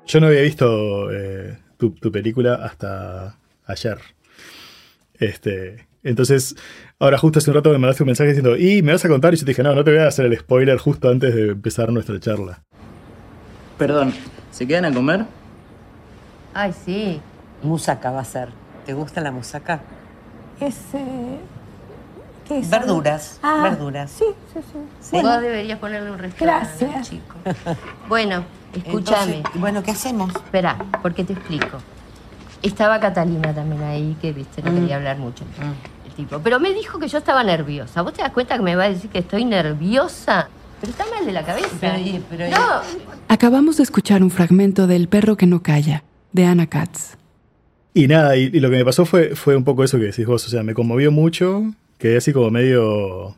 Yo 0.06 0.20
no 0.20 0.28
había 0.28 0.41
visto 0.41 1.12
eh, 1.12 1.58
tu, 1.78 2.12
película 2.12 2.56
hasta 2.56 3.38
ayer. 3.65 3.98
Este, 5.20 5.88
entonces, 6.04 6.56
ahora 7.00 7.17
justo 7.17 7.39
hace 7.39 7.50
un 7.52 7.56
rato 7.56 7.70
me 7.70 7.78
mandaste 7.78 8.04
un 8.04 8.08
mensaje 8.08 8.30
diciendo, 8.30 8.58
y 8.58 8.82
me 8.82 8.91
vas 8.91 9.06
a 9.06 9.08
contar, 9.08 9.34
y 9.34 9.38
yo 9.38 9.46
te 9.46 9.52
dije, 9.52 9.63
no, 9.63 9.76
no 9.76 9.84
te 9.84 9.91
voy 9.91 10.00
a 10.00 10.08
hacer 10.08 10.26
el 10.26 10.38
spoiler 10.38 10.78
justo 10.78 11.10
antes 11.10 11.36
de 11.36 11.50
empezar 11.50 11.91
nuestra 11.91 12.20
charla. 12.20 12.63
Perdón, 13.78 14.13
¿se 14.52 14.67
quedan 14.67 14.86
a 14.86 14.94
comer? 14.94 15.26
Ay, 16.54 16.74
sí. 16.74 17.22
Musaca 17.63 18.12
va 18.12 18.22
a 18.22 18.26
ser. 18.26 18.50
¿Te 18.86 18.94
gusta 18.94 19.22
la 19.22 19.32
musaca? 19.32 19.82
Es. 20.60 20.78
¿Qué 22.52 22.60
es? 22.60 22.70
Verduras. 22.70 23.40
Ah, 23.42 23.62
verduras. 23.64 24.12
Sí, 24.12 24.26
sí, 24.54 24.60
sí. 25.00 25.22
Vos 25.22 25.42
deberías 25.42 25.80
ponerle 25.80 26.12
un 26.12 26.18
restaurante. 26.18 26.86
Gracias. 26.86 27.10
Chico. 27.10 27.36
Bueno, 28.10 28.44
escúchame. 28.76 29.42
bueno, 29.56 29.82
¿qué 29.84 29.92
hacemos? 29.92 30.36
Espera, 30.36 30.78
porque 31.02 31.24
te 31.24 31.32
explico. 31.32 31.78
Estaba 32.62 33.00
Catalina 33.00 33.54
también 33.54 33.82
ahí, 33.84 34.18
que 34.22 34.34
viste, 34.34 34.62
no 34.62 34.72
mm. 34.72 34.76
quería 34.76 34.98
hablar 34.98 35.18
mucho. 35.18 35.46
Mm. 35.46 36.08
El 36.08 36.14
tipo. 36.14 36.40
Pero 36.40 36.60
me 36.60 36.74
dijo 36.74 37.00
que 37.00 37.08
yo 37.08 37.20
estaba 37.20 37.42
nerviosa. 37.42 38.02
¿Vos 38.02 38.12
te 38.12 38.22
das 38.22 38.32
cuenta 38.32 38.58
que 38.58 38.64
me 38.64 38.76
va 38.76 38.84
a 38.84 38.90
decir 38.90 39.10
que 39.10 39.20
estoy 39.20 39.46
nerviosa? 39.46 40.50
Pero 40.82 40.92
está 40.92 41.06
mal 41.06 41.26
de 41.26 41.32
la 41.32 41.44
cabeza. 41.44 41.96
Pero, 42.30 42.50
no. 42.50 42.82
Acabamos 43.30 43.78
de 43.78 43.84
escuchar 43.84 44.24
un 44.24 44.30
fragmento 44.30 44.88
del 44.88 45.08
perro 45.08 45.38
que 45.38 45.45
no 45.45 45.64
calla, 45.64 46.04
de 46.34 46.45
Anna 46.45 46.68
Katz. 46.68 47.16
Y 47.93 48.08
nada, 48.08 48.36
y, 48.36 48.49
lo 48.60 48.70
que 48.70 48.76
me 48.76 48.86
pasó 48.86 49.06
fue, 49.06 49.36
fue 49.38 49.56
un 49.56 49.64
poco 49.64 49.86
eso 49.86 49.97
que 49.97 50.06
decís 50.06 50.26
vos, 50.26 50.45
o 50.45 50.49
sea, 50.49 50.64
me 50.64 50.74
conmovió 50.74 51.12
mucho, 51.12 51.74
quedé 52.02 52.18
así 52.18 52.34
como 52.34 52.49
medio 52.49 53.36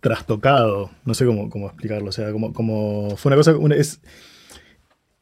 trastocado, 0.00 0.90
no 1.04 1.14
sé 1.14 1.26
cómo, 1.26 1.50
cómo 1.50 1.66
explicarlo, 1.66 2.10
o 2.10 2.12
sea, 2.12 2.30
como, 2.30 2.52
como 2.52 3.16
fue 3.16 3.30
una 3.30 3.36
cosa, 3.36 3.56
es, 3.74 4.00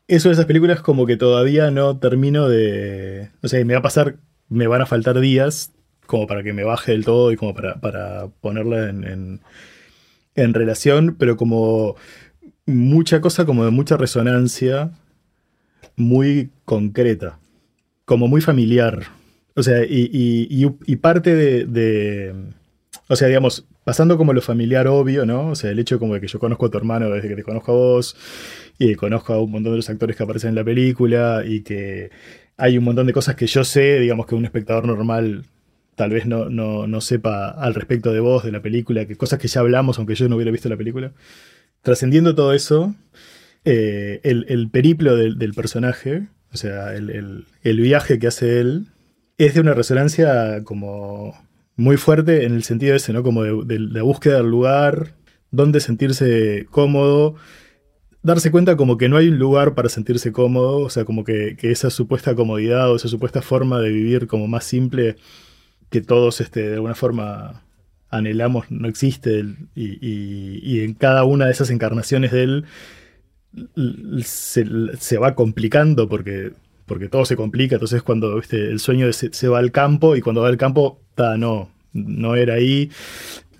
eso 0.09 0.29
de 0.29 0.35
esas 0.35 0.47
películas 0.47 0.81
como 0.81 1.07
que 1.07 1.17
todavía 1.17 1.71
no 1.71 1.99
termino 1.99 2.49
de, 2.49 3.31
o 3.43 3.49
sea, 3.49 3.65
me 3.65 3.75
va 3.75 3.79
a 3.79 3.83
pasar, 3.83 4.17
me 4.49 4.67
van 4.67 4.83
a 4.83 4.87
faltar 4.87 5.21
días 5.21 5.73
como 6.07 6.27
para 6.27 6.43
que 6.43 6.53
me 6.53 6.65
baje 6.65 6.93
del 6.93 7.05
todo 7.05 7.33
y 7.33 7.37
como 7.37 7.55
para, 7.55 7.81
para 7.81 8.29
ponerla 8.41 8.91
en, 8.91 9.05
en, 9.05 9.41
en 10.35 10.55
relación, 10.55 11.17
pero 11.19 11.37
como 11.37 11.97
mucha 12.67 13.21
cosa 13.21 13.47
como 13.47 13.65
de 13.65 13.71
mucha 13.71 13.97
resonancia, 13.97 14.91
muy 15.97 16.51
concreta 16.65 17.39
como 18.05 18.29
muy 18.29 18.41
familiar. 18.41 19.05
O 19.57 19.63
sea, 19.63 19.85
y, 19.89 20.67
parte 20.97 21.35
de, 21.35 22.35
O 23.09 23.17
sea, 23.17 23.29
digamos, 23.29 23.67
pasando 23.85 24.17
como 24.17 24.33
lo 24.33 24.41
familiar 24.41 24.89
obvio, 24.89 25.27
¿no? 25.27 25.49
O 25.49 25.55
sea, 25.55 25.71
el 25.71 25.79
hecho 25.79 25.99
como 25.99 26.15
de 26.15 26.21
que 26.21 26.27
yo 26.27 26.39
conozco 26.39 26.67
a 26.67 26.71
tu 26.71 26.79
hermano 26.79 27.11
desde 27.11 27.29
que 27.29 27.37
te 27.37 27.43
conozco 27.43 27.73
a 27.73 27.75
vos, 27.75 28.17
y 28.79 28.95
conozco 28.95 29.35
a 29.35 29.43
un 29.43 29.51
montón 29.51 29.73
de 29.73 29.77
los 29.79 29.91
actores 29.91 30.17
que 30.17 30.23
aparecen 30.23 30.51
en 30.51 30.55
la 30.57 30.65
película, 30.65 31.43
y 31.47 31.63
que 31.63 32.11
hay 32.57 32.79
un 32.79 32.85
montón 32.85 33.07
de 33.07 33.13
cosas 33.13 33.37
que 33.37 33.47
yo 33.47 33.65
sé, 33.65 34.01
digamos 34.01 34.27
que 34.27 34.35
un 34.35 34.45
espectador 34.45 34.87
normal 34.87 35.45
tal 35.97 36.11
vez 36.11 36.27
no, 36.27 36.49
no, 36.49 36.87
no 36.87 37.01
sepa 37.01 37.51
al 37.51 37.75
respecto 37.75 38.13
de 38.13 38.21
vos, 38.21 38.45
de 38.45 38.53
la 38.53 38.63
película, 38.63 39.07
que 39.07 39.17
cosas 39.17 39.39
que 39.39 39.49
ya 39.49 39.61
hablamos, 39.61 39.99
aunque 39.99 40.15
yo 40.15 40.29
no 40.29 40.37
hubiera 40.37 40.51
visto 40.51 40.69
la 40.69 40.77
película. 40.77 41.13
Trascendiendo 41.83 42.35
todo 42.35 42.53
eso, 42.53 42.95
eh, 43.65 44.21
el, 44.25 44.47
el, 44.49 44.71
periplo 44.71 45.17
del, 45.17 45.39
del, 45.39 45.55
personaje, 45.55 46.27
o 46.53 46.57
sea, 46.57 46.95
el, 46.95 47.11
el, 47.11 47.47
el, 47.63 47.81
viaje 47.81 48.19
que 48.19 48.27
hace 48.27 48.61
él, 48.61 48.87
es 49.39 49.55
de 49.55 49.61
una 49.61 49.75
resonancia 49.75 50.65
como 50.65 51.35
muy 51.77 51.97
fuerte 51.97 52.45
en 52.45 52.55
el 52.55 52.65
sentido 52.65 52.95
ese, 52.95 53.13
¿no? 53.13 53.23
Como 53.23 53.43
de, 53.43 53.65
de 53.65 53.79
la 53.79 54.03
búsqueda 54.03 54.37
del 54.39 54.51
lugar, 54.51 55.15
donde 55.51 55.81
sentirse 55.81 56.67
cómodo, 56.71 57.37
darse 58.23 58.51
cuenta 58.51 58.77
como 58.77 58.97
que 58.99 59.09
no 59.09 59.17
hay 59.17 59.29
un 59.29 59.39
lugar 59.39 59.75
para 59.75 59.89
sentirse 59.89 60.33
cómodo, 60.33 60.79
o 60.79 60.91
sea, 60.91 61.05
como 61.05 61.25
que, 61.25 61.57
que, 61.57 61.71
esa 61.71 61.91
supuesta 61.91 62.35
comodidad 62.35 62.91
o 62.91 62.97
esa 62.97 63.09
supuesta 63.09 63.43
forma 63.43 63.81
de 63.81 63.91
vivir 63.91 64.27
como 64.27 64.49
más 64.49 64.65
simple 64.65 65.17
que 65.91 66.01
todos 66.01 66.41
este, 66.41 66.69
de 66.69 66.75
alguna 66.75 66.95
forma 66.95 67.63
anhelamos 68.11 68.71
no 68.71 68.89
existe 68.89 69.45
y, 69.75 69.85
y, 70.01 70.61
y, 70.63 70.85
en 70.85 70.95
cada 70.95 71.25
una 71.25 71.47
de 71.47 71.53
esas 71.53 71.71
encarnaciones 71.71 72.33
de 72.33 72.43
él 72.45 72.65
se, 74.25 75.19
va 75.19 75.35
complicando 75.35 76.09
porque, 76.09 76.53
porque 76.87 77.09
todo 77.09 77.25
se 77.25 77.37
complica, 77.37 77.77
entonces 77.77 78.03
cuando 78.03 78.41
el 78.51 78.79
sueño 78.79 79.13
se, 79.13 79.49
va 79.49 79.59
al 79.59 79.73
campo 79.73 80.17
y 80.17 80.21
cuando 80.21 80.43
va 80.43 80.49
al 80.49 80.57
campo, 80.57 81.01
no, 81.17 81.71
no 81.93 82.35
era 82.37 82.55
ahí, 82.55 82.91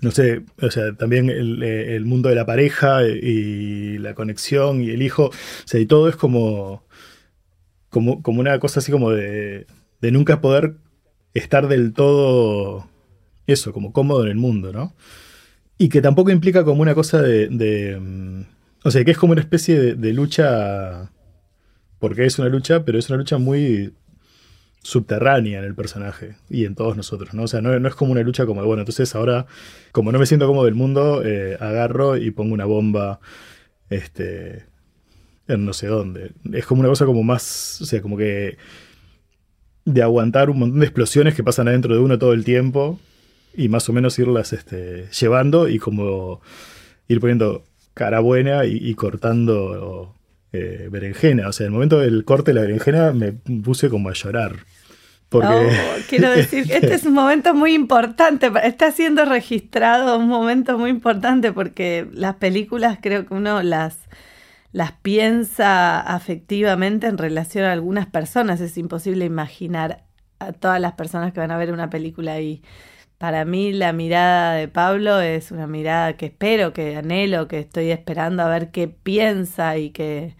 no 0.01 0.11
sé, 0.11 0.43
o 0.61 0.69
sea, 0.69 0.93
también 0.95 1.29
el, 1.29 1.63
el, 1.63 2.05
mundo 2.05 2.29
de 2.29 2.35
la 2.35 2.45
pareja 2.45 3.03
y 3.07 3.97
la 3.97 4.13
conexión 4.13 4.81
y 4.83 4.89
el 4.91 5.01
hijo, 5.01 5.25
o 5.25 5.67
sea, 5.67 5.79
y 5.79 5.85
todo 5.85 6.09
es 6.09 6.15
como, 6.15 6.83
como, 7.89 8.21
como 8.21 8.39
una 8.39 8.59
cosa 8.59 8.79
así 8.79 8.91
como 8.91 9.11
de, 9.11 9.65
de 10.01 10.11
nunca 10.11 10.41
poder 10.41 10.75
estar 11.33 11.67
del 11.67 11.93
todo, 11.93 12.87
eso, 13.47 13.73
como 13.73 13.93
cómodo 13.93 14.23
en 14.23 14.29
el 14.31 14.37
mundo, 14.37 14.73
¿no? 14.73 14.95
Y 15.77 15.89
que 15.89 16.01
tampoco 16.01 16.31
implica 16.31 16.63
como 16.63 16.81
una 16.81 16.95
cosa 16.95 17.21
de, 17.21 17.47
de 17.49 18.45
o 18.85 18.91
sea, 18.91 19.03
que 19.03 19.09
es 19.09 19.17
como 19.17 19.31
una 19.31 19.41
especie 19.41 19.95
de, 19.95 20.13
lucha, 20.13 21.11
porque 21.99 22.25
es 22.25 22.39
una 22.39 22.49
lucha, 22.49 22.83
pero 22.85 22.99
es 22.99 23.09
una 23.09 23.17
lucha 23.17 23.37
muy 23.37 23.93
subterránea 24.85 25.59
en 25.59 25.65
el 25.65 25.73
personaje 25.73 26.35
y 26.47 26.65
en 26.65 26.75
todos 26.75 26.95
nosotros, 26.95 27.33
¿no? 27.33 27.43
O 27.43 27.47
sea, 27.47 27.59
no, 27.61 27.75
es 27.87 27.95
como 27.95 28.11
una 28.11 28.21
lucha 28.21 28.45
como, 28.45 28.63
bueno, 28.63 28.81
entonces 28.81 29.15
ahora, 29.15 29.47
como 29.91 30.11
no 30.11 30.19
me 30.19 30.27
siento 30.27 30.45
cómodo 30.45 30.65
del 30.65 30.75
mundo, 30.75 31.23
eh, 31.25 31.57
agarro 31.59 32.17
y 32.17 32.29
pongo 32.29 32.53
una 32.53 32.65
bomba, 32.65 33.19
este, 33.89 34.65
en 35.47 35.65
no 35.65 35.73
sé 35.73 35.87
dónde. 35.87 36.33
Es 36.53 36.67
como 36.67 36.81
una 36.81 36.89
cosa 36.89 37.05
como 37.05 37.23
más, 37.23 37.81
o 37.81 37.85
sea, 37.85 38.01
como 38.01 38.15
que 38.15 38.57
de 39.85 40.01
aguantar 40.03 40.51
un 40.51 40.59
montón 40.59 40.79
de 40.79 40.85
explosiones 40.85 41.33
que 41.33 41.43
pasan 41.43 41.67
adentro 41.67 41.95
de 41.95 42.01
uno 42.01 42.19
todo 42.19 42.33
el 42.33 42.43
tiempo 42.43 42.99
y 43.55 43.69
más 43.69 43.89
o 43.89 43.93
menos 43.93 44.19
irlas 44.19 44.53
este, 44.53 45.07
llevando 45.19 45.67
y 45.67 45.79
como 45.79 46.41
ir 47.07 47.19
poniendo 47.19 47.63
cara 47.95 48.19
buena 48.19 48.65
y 48.65 48.93
cortando 48.95 50.15
eh, 50.55 50.89
berenjena. 50.89 51.47
O 51.47 51.51
sea, 51.51 51.65
en 51.65 51.71
el 51.71 51.73
momento 51.73 51.99
del 51.99 52.25
corte 52.25 52.51
de 52.51 52.55
la 52.55 52.61
berenjena 52.61 53.11
me 53.11 53.33
puse 53.33 53.89
como 53.89 54.09
a 54.09 54.13
llorar. 54.13 54.57
Porque... 55.29 55.47
No, 55.47 55.69
quiero 56.07 56.29
decir 56.35 56.65
que 56.65 56.75
este 56.75 56.93
es 56.93 57.05
un 57.05 57.13
momento 57.13 57.53
muy 57.53 57.73
importante, 57.73 58.51
está 58.63 58.91
siendo 58.91 59.25
registrado 59.25 60.17
un 60.17 60.27
momento 60.27 60.77
muy 60.77 60.89
importante 60.89 61.51
porque 61.51 62.07
las 62.13 62.35
películas 62.35 62.99
creo 63.01 63.25
que 63.25 63.33
uno 63.33 63.61
las, 63.63 63.97
las 64.71 64.93
piensa 64.93 65.99
afectivamente 65.99 67.07
en 67.07 67.17
relación 67.17 67.65
a 67.65 67.71
algunas 67.71 68.05
personas, 68.05 68.61
es 68.61 68.77
imposible 68.77 69.25
imaginar 69.25 70.03
a 70.39 70.51
todas 70.51 70.79
las 70.79 70.93
personas 70.93 71.33
que 71.33 71.39
van 71.39 71.51
a 71.51 71.57
ver 71.57 71.71
una 71.71 71.89
película 71.89 72.33
ahí. 72.33 72.61
Para 73.17 73.45
mí 73.45 73.71
la 73.71 73.93
mirada 73.93 74.53
de 74.55 74.67
Pablo 74.67 75.21
es 75.21 75.51
una 75.51 75.67
mirada 75.67 76.17
que 76.17 76.27
espero, 76.27 76.73
que 76.73 76.97
anhelo, 76.97 77.47
que 77.47 77.59
estoy 77.59 77.91
esperando 77.91 78.43
a 78.43 78.49
ver 78.49 78.71
qué 78.71 78.87
piensa 78.87 79.77
y 79.77 79.91
que, 79.91 80.35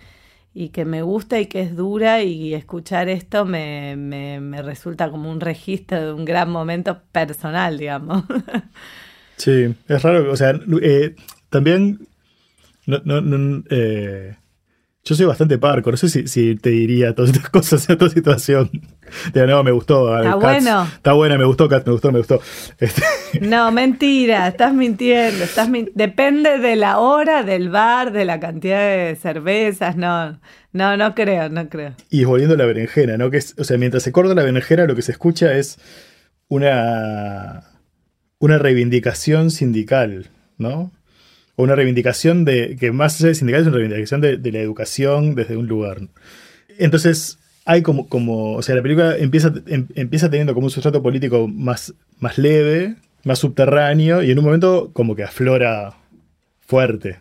y 0.54 0.70
que 0.70 0.86
me 0.86 1.02
gusta 1.02 1.40
y 1.40 1.46
que 1.48 1.62
es 1.62 1.76
dura 1.76 2.22
y 2.24 2.54
escuchar 2.54 3.08
esto 3.10 3.46
me, 3.46 3.96
me, 3.96 4.40
me 4.42 4.62
resulta 4.62 5.10
como 5.10 5.32
un 5.32 5.40
registro 5.40 6.02
de 6.02 6.14
un 6.14 6.26
gran 6.26 6.50
momento 6.50 7.02
personal, 7.12 7.78
digamos. 7.78 8.24
Sí, 9.38 9.76
es 9.88 10.02
raro, 10.02 10.32
o 10.32 10.36
sea, 10.38 10.58
eh, 10.82 11.16
también 11.50 12.08
no, 12.86 13.02
no, 13.04 13.22
no 13.22 13.64
eh, 13.70 14.38
yo 15.06 15.14
soy 15.14 15.28
bastante 15.28 15.60
parco, 15.60 15.92
no 15.92 15.98
sé 15.98 16.10
si, 16.10 16.28
si 16.28 16.56
te 16.56 16.72
diría 16.72 17.14
todas 17.14 17.30
estas 17.30 17.50
cosas 17.52 17.88
en 17.88 17.98
tu 17.98 18.10
situación. 18.10 18.72
Digo, 19.34 19.46
no, 19.46 19.64
me 19.64 19.72
gustó. 19.72 20.18
Está 20.18 20.32
Cats, 20.32 20.42
bueno. 20.42 20.84
Está 20.84 21.14
buena, 21.14 21.38
me 21.38 21.46
gustó, 21.46 21.70
me 21.70 21.92
gustó, 21.92 22.12
me 22.12 22.18
gustó. 22.20 22.42
Este. 22.80 23.04
No, 23.42 23.72
mentira, 23.72 24.48
estás 24.48 24.74
mintiendo. 24.74 25.44
Estás 25.44 25.70
min 25.70 25.92
Depende 25.94 26.58
de 26.58 26.76
la 26.76 27.00
hora, 27.00 27.44
del 27.44 27.70
bar, 27.70 28.14
de 28.14 28.26
la 28.26 28.40
cantidad 28.40 28.80
de 28.80 29.16
cervezas, 29.16 29.96
no. 29.96 30.40
No, 30.72 30.98
no 30.98 31.14
creo, 31.14 31.50
no 31.50 31.70
creo. 31.70 31.94
Y 32.10 32.24
volviendo 32.24 32.56
a 32.56 32.58
la 32.58 32.66
berenjena, 32.66 33.18
¿no? 33.18 33.30
Que 33.30 33.38
es, 33.38 33.54
o 33.60 33.64
sea, 33.64 33.78
mientras 33.78 34.04
se 34.04 34.12
corta 34.12 34.34
la 34.34 34.44
berenjena, 34.44 34.86
lo 34.86 34.96
que 34.96 35.02
se 35.02 35.12
escucha 35.12 35.54
es 35.54 35.78
una, 36.48 37.64
una 38.40 38.58
reivindicación 38.58 39.52
sindical, 39.52 40.30
¿no? 40.58 40.92
O 41.56 41.64
una 41.64 41.76
reivindicación 41.76 42.46
de, 42.46 42.76
que 42.80 42.92
más 42.92 43.20
allá 43.20 43.30
de 43.30 43.36
sindical 43.36 43.62
es 43.62 43.68
una 43.68 43.78
reivindicación 43.78 44.22
de, 44.22 44.38
de, 44.38 44.52
la 44.52 44.60
educación 44.60 45.36
desde 45.36 45.58
un 45.58 45.68
lugar. 45.68 46.00
Entonces, 46.78 47.40
hay 47.66 47.82
como, 47.82 48.08
como 48.08 48.54
o 48.54 48.62
sea, 48.62 48.76
la 48.76 48.84
película 48.84 49.18
empieza, 49.18 49.52
em, 49.68 49.88
empieza 49.96 50.30
teniendo 50.30 50.54
como 50.54 50.68
un 50.68 50.72
sustrato 50.72 51.02
político 51.02 51.48
más, 51.48 51.94
más 52.20 52.38
leve, 52.38 52.96
más 53.24 53.40
subterráneo, 53.40 54.22
y 54.22 54.32
en 54.32 54.40
un 54.40 54.46
momento 54.46 54.92
como 54.94 55.16
que 55.16 55.24
aflora 55.24 55.96
fuerte 56.60 57.20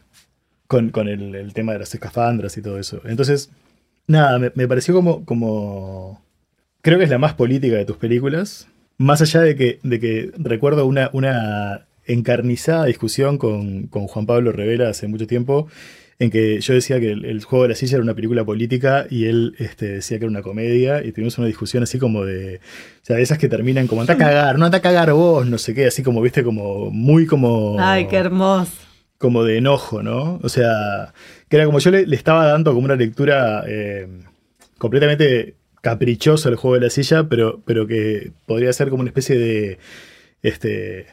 con, 0.67 0.91
con 0.91 1.09
el, 1.09 1.53
tema 1.55 1.73
de 1.73 1.79
las 1.81 1.95
escafandras 1.95 2.57
y 2.59 2.63
todo 2.63 2.79
eso. 2.79 3.01
Entonces, 3.05 3.51
nada, 4.07 4.39
me, 4.39 4.53
me 4.55 4.69
pareció 4.69 4.95
como, 4.95 5.25
como... 5.25 6.23
Creo 6.83 6.99
que 6.99 7.05
es 7.05 7.11
la 7.11 7.19
más 7.19 7.33
política 7.33 7.77
de 7.77 7.87
tus 7.87 7.97
películas. 7.97 8.69
Más 8.99 9.23
allá 9.23 9.41
de 9.41 9.57
que, 9.57 9.79
de 9.83 9.99
que 9.99 10.31
recuerdo 10.37 10.85
una, 10.85 11.09
una 11.15 11.87
encarnizada 12.07 12.87
discusión 12.87 13.39
con, 13.39 13.87
con, 13.89 14.07
Juan 14.07 14.27
Pablo 14.27 14.53
Rivera 14.53 14.91
hace 14.91 15.09
mucho 15.09 15.27
tiempo, 15.27 15.69
en 16.19 16.31
que 16.31 16.61
yo 16.61 16.75
decía 16.75 17.01
que 17.01 17.11
el, 17.11 17.25
el, 17.25 17.43
juego 17.43 17.65
de 17.65 17.71
la 17.71 17.75
silla 17.75 17.97
era 17.97 18.05
una 18.05 18.15
película 18.15 18.45
política 18.45 19.07
y 19.11 19.27
él 19.27 19.55
este, 19.59 19.87
decía 19.87 20.19
que 20.19 20.25
era 20.25 20.31
una 20.31 20.43
comedia 20.43 21.05
y 21.05 21.13
tuvimos 21.13 21.39
una 21.39 21.47
discusión 21.47 21.83
así 21.83 21.99
como 21.99 22.25
de, 22.25 22.57
o 22.57 23.05
sea, 23.05 23.17
de 23.17 23.23
esas 23.23 23.39
que 23.39 23.49
terminan 23.49 23.87
como, 23.87 24.03
anda 24.03 24.15
a 24.15 24.19
cagar, 24.19 24.59
no 24.59 24.67
anda 24.67 24.79
a 24.79 24.83
cagar 24.83 25.13
vos, 25.13 25.47
no 25.47 25.59
sé 25.59 25.75
qué, 25.75 25.87
así 25.87 26.03
como, 26.03 26.21
viste, 26.21 26.45
como 26.45 26.91
muy 26.91 27.27
como... 27.27 27.77
Ay, 27.81 28.07
qué 28.07 28.17
hermoso. 28.17 28.73
Como 29.19 29.43
de 29.45 29.59
enojo, 29.59 30.03
¿no? 30.03 30.39
O 30.43 30.49
sea, 30.49 31.13
que 31.49 31.57
era 31.57 31.67
como 31.67 31.79
yo 31.79 31.91
le, 31.91 32.07
le 32.07 32.17
estaba 32.17 32.47
dando 32.47 32.73
como 32.75 32.85
una 32.85 32.97
lectura 32.97 33.65
eh, 33.67 34.07
completamente 34.79 35.55
caprichosa 35.81 36.49
al 36.49 36.57
juego 36.57 36.75
de 36.75 36.81
la 36.81 36.91
silla, 36.91 37.29
pero, 37.29 37.61
pero 37.65 37.87
que 37.87 38.33
podría 38.47 38.73
ser 38.73 38.89
como 38.89 39.03
una 39.03 39.11
especie 39.11 39.37
de... 39.37 39.79
Este, 40.43 41.07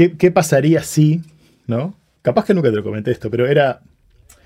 ¿Qué, 0.00 0.16
¿Qué, 0.16 0.30
pasaría 0.30 0.82
si, 0.82 1.20
no? 1.66 1.94
Capaz 2.22 2.46
que 2.46 2.54
nunca 2.54 2.70
te 2.70 2.76
lo 2.76 2.82
comenté 2.82 3.10
esto, 3.10 3.30
pero 3.30 3.46
era. 3.46 3.82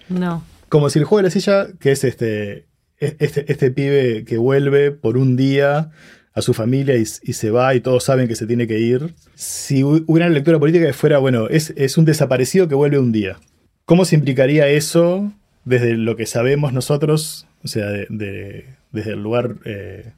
No. 0.09 0.42
Como 0.68 0.90
si 0.90 0.98
el 0.98 1.05
juego 1.05 1.18
de 1.18 1.22
la 1.28 1.30
silla, 1.30 1.68
que 1.78 1.92
es 1.92 2.02
este. 2.02 2.66
Este, 2.98 3.52
este 3.52 3.70
pibe 3.70 4.24
que 4.24 4.36
vuelve 4.36 4.90
por 4.90 5.16
un 5.16 5.36
día 5.36 5.92
a 6.32 6.42
su 6.42 6.55
familia 6.55 6.96
y, 6.96 7.02
y, 7.02 7.34
se 7.34 7.50
va 7.50 7.72
y 7.76 7.80
todos 7.80 8.02
saben 8.02 8.26
que 8.26 8.34
se 8.34 8.48
tiene 8.48 8.66
que 8.66 8.80
ir. 8.80 9.14
Si 9.36 9.84
hubiera 9.84 10.26
una 10.26 10.30
lectura 10.30 10.59
política 10.59 10.86
que 10.86 10.92
fuera, 10.92 11.18
bueno, 11.18 11.46
es, 11.48 11.72
es 11.76 11.98
un 11.98 12.05
desaparecido 12.05 12.66
que 12.66 12.74
vuelve 12.74 12.98
un 12.98 13.12
día. 13.12 13.36
¿Cómo 13.84 14.05
se 14.07 14.16
implicaría 14.16 14.66
eso 14.66 15.30
desde 15.64 15.96
lo 15.96 16.16
que 16.16 16.26
sabemos 16.26 16.72
nosotros, 16.72 17.46
o 17.62 17.68
sea, 17.68 17.86
de, 17.90 18.09
de, 18.11 18.64
desde 18.90 19.12
el 19.12 19.22
lugar 19.22 19.55
eh, 19.64 20.14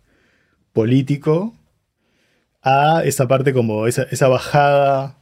político, 0.72 1.54
a 2.62 3.02
esa 3.04 3.28
parte 3.28 3.52
como 3.52 3.86
esa, 3.86 4.04
esa 4.04 4.28
bajada 4.28 5.18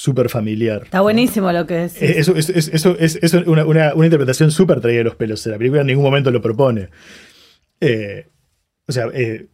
súper 0.00 0.30
familiar. 0.30 0.84
Está 0.84 1.02
buenísimo 1.02 1.52
lo 1.52 1.66
que 1.66 1.74
decís. 1.74 2.00
Eso, 2.00 2.34
eso, 2.34 2.52
eso, 2.54 2.96
es, 2.98 3.18
es 3.20 3.34
una, 3.34 3.66
una, 3.66 3.94
una, 3.94 4.06
interpretación 4.06 4.50
súper 4.50 4.80
traída 4.80 4.98
de 4.98 5.04
los 5.04 5.14
pelos. 5.16 5.44
La 5.44 5.58
película 5.58 5.82
en 5.82 5.88
ningún 5.88 6.04
momento 6.04 6.30
lo 6.30 6.40
propone. 6.40 6.88
Eh, 7.82 8.26
o 8.88 8.92
sea, 8.92 9.08
eh, 9.12 9.48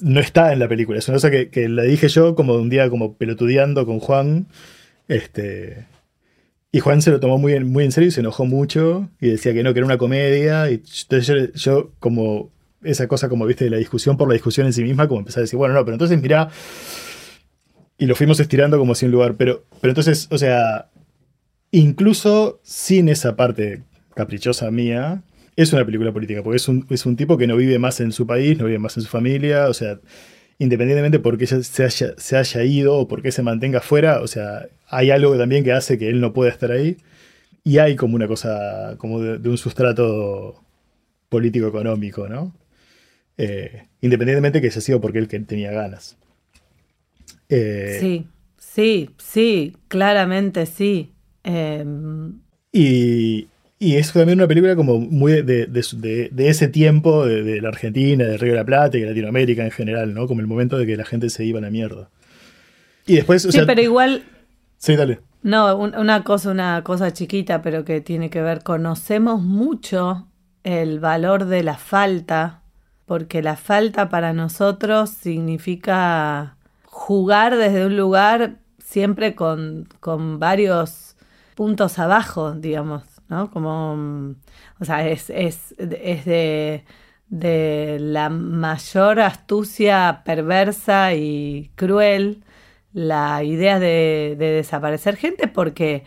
no 0.00 0.20
está 0.20 0.54
en 0.54 0.60
la 0.60 0.68
película. 0.68 0.98
Es 0.98 1.08
una 1.08 1.16
cosa 1.16 1.30
que, 1.30 1.50
que, 1.50 1.68
la 1.68 1.82
dije 1.82 2.08
yo 2.08 2.34
como 2.34 2.54
un 2.54 2.70
día 2.70 2.88
como 2.88 3.16
pelotudeando 3.18 3.84
con 3.84 4.00
Juan. 4.00 4.46
Este, 5.08 5.84
y 6.70 6.80
Juan 6.80 7.02
se 7.02 7.10
lo 7.10 7.20
tomó 7.20 7.36
muy, 7.36 7.60
muy 7.60 7.84
en 7.84 7.92
serio 7.92 8.08
y 8.08 8.12
se 8.12 8.20
enojó 8.20 8.46
mucho. 8.46 9.10
Y 9.20 9.28
decía 9.28 9.52
que 9.52 9.62
no, 9.62 9.74
que 9.74 9.80
era 9.80 9.86
una 9.86 9.98
comedia. 9.98 10.70
Y 10.70 10.82
entonces 11.02 11.26
yo, 11.26 11.52
yo 11.52 11.90
como 12.00 12.50
esa 12.82 13.06
cosa 13.08 13.28
como, 13.28 13.44
viste, 13.44 13.64
de 13.64 13.70
la 13.70 13.76
discusión 13.76 14.16
por 14.16 14.26
la 14.26 14.32
discusión 14.32 14.66
en 14.66 14.72
sí 14.72 14.82
misma, 14.82 15.06
como 15.06 15.20
empezar 15.20 15.40
a 15.40 15.42
decir, 15.42 15.58
bueno, 15.58 15.74
no, 15.74 15.84
pero 15.84 15.96
entonces 15.96 16.20
mira, 16.20 16.48
y 18.02 18.06
lo 18.06 18.16
fuimos 18.16 18.40
estirando 18.40 18.80
como 18.80 18.96
sin 18.96 19.12
lugar, 19.12 19.36
pero, 19.36 19.64
pero 19.80 19.92
entonces, 19.92 20.26
o 20.32 20.36
sea, 20.36 20.88
incluso 21.70 22.58
sin 22.64 23.08
esa 23.08 23.36
parte 23.36 23.84
caprichosa 24.16 24.72
mía, 24.72 25.22
es 25.54 25.72
una 25.72 25.84
película 25.84 26.12
política, 26.12 26.42
porque 26.42 26.56
es 26.56 26.66
un, 26.66 26.84
es 26.90 27.06
un 27.06 27.14
tipo 27.14 27.38
que 27.38 27.46
no 27.46 27.56
vive 27.56 27.78
más 27.78 28.00
en 28.00 28.10
su 28.10 28.26
país, 28.26 28.58
no 28.58 28.64
vive 28.64 28.80
más 28.80 28.96
en 28.96 29.04
su 29.04 29.08
familia, 29.08 29.68
o 29.68 29.72
sea, 29.72 30.00
independientemente 30.58 31.20
por 31.20 31.38
qué 31.38 31.46
se 31.46 31.84
haya, 31.84 32.14
se 32.16 32.36
haya 32.36 32.64
ido 32.64 32.96
o 32.96 33.06
por 33.06 33.22
qué 33.22 33.30
se 33.30 33.44
mantenga 33.44 33.80
fuera, 33.80 34.20
o 34.20 34.26
sea, 34.26 34.66
hay 34.88 35.12
algo 35.12 35.38
también 35.38 35.62
que 35.62 35.70
hace 35.70 35.96
que 35.96 36.08
él 36.08 36.20
no 36.20 36.32
pueda 36.32 36.50
estar 36.50 36.72
ahí. 36.72 36.96
Y 37.62 37.78
hay 37.78 37.94
como 37.94 38.16
una 38.16 38.26
cosa, 38.26 38.96
como 38.98 39.20
de, 39.20 39.48
un 39.48 39.58
sustrato 39.58 40.60
político-económico, 41.28 42.28
¿no? 42.28 42.52
Eh, 43.38 43.84
independientemente 44.00 44.60
que 44.60 44.66
haya 44.66 44.80
sido 44.80 45.00
porque 45.00 45.20
él 45.20 45.28
que 45.28 45.38
tenía 45.38 45.70
ganas. 45.70 46.16
Eh, 47.54 47.98
sí, 48.00 48.26
sí, 48.56 49.10
sí, 49.18 49.76
claramente 49.88 50.64
sí. 50.64 51.12
Em, 51.44 52.40
y, 52.72 53.46
y 53.78 53.96
es 53.96 54.10
también 54.12 54.38
una 54.38 54.48
película 54.48 54.74
como 54.74 54.98
muy 54.98 55.42
de, 55.42 55.68
ese 56.38 56.68
tiempo, 56.68 57.26
de, 57.26 57.60
la 57.60 57.68
Argentina, 57.68 58.24
de 58.24 58.38
Río 58.38 58.52
de 58.52 58.58
la 58.58 58.64
Plata 58.64 58.96
y 58.96 59.02
de 59.02 59.08
Latinoamérica 59.08 59.64
en 59.64 59.70
general, 59.70 60.14
¿no? 60.14 60.26
Como 60.26 60.40
el 60.40 60.46
momento 60.46 60.78
de 60.78 60.86
que 60.86 60.96
la 60.96 61.04
gente 61.04 61.28
se 61.28 61.44
iba 61.44 61.58
a 61.58 61.62
la 61.62 61.70
mierda. 61.70 62.08
Y 63.06 63.16
después, 63.16 63.44
o 63.44 63.52
sí, 63.52 63.60
pero 63.66 63.82
igual... 63.82 64.22
Sí, 64.78 64.96
dale. 64.96 65.20
No, 65.42 65.76
una 65.76 66.24
cosa, 66.24 66.50
una 66.50 66.82
cosa 66.82 67.12
chiquita, 67.12 67.60
pero 67.60 67.84
que 67.84 68.00
tiene 68.00 68.30
que 68.30 68.40
ver, 68.40 68.62
conocemos 68.62 69.42
mucho 69.42 70.28
el 70.64 71.00
valor 71.00 71.44
de 71.44 71.62
la 71.64 71.76
falta, 71.76 72.62
porque 73.04 73.42
la 73.42 73.56
falta 73.56 74.08
para 74.08 74.32
nosotros 74.32 75.10
significa 75.10 76.56
jugar 76.92 77.56
desde 77.56 77.86
un 77.86 77.96
lugar 77.96 78.58
siempre 78.78 79.34
con, 79.34 79.88
con 79.98 80.38
varios 80.38 81.16
puntos 81.54 81.98
abajo, 81.98 82.52
digamos. 82.52 83.02
¿no? 83.28 83.50
Como, 83.50 83.96
mm, 83.96 84.36
o 84.80 84.84
sea, 84.84 85.08
es, 85.08 85.30
es, 85.30 85.74
es 85.78 86.24
de, 86.26 86.84
de, 87.28 87.96
la 87.98 88.28
mayor 88.28 89.20
astucia 89.20 90.22
perversa 90.24 91.14
y 91.14 91.70
cruel 91.74 92.44
la 92.92 93.42
idea 93.42 93.78
de, 93.78 94.36
de 94.38 94.50
desaparecer 94.50 95.16
gente 95.16 95.48
porque, 95.48 96.04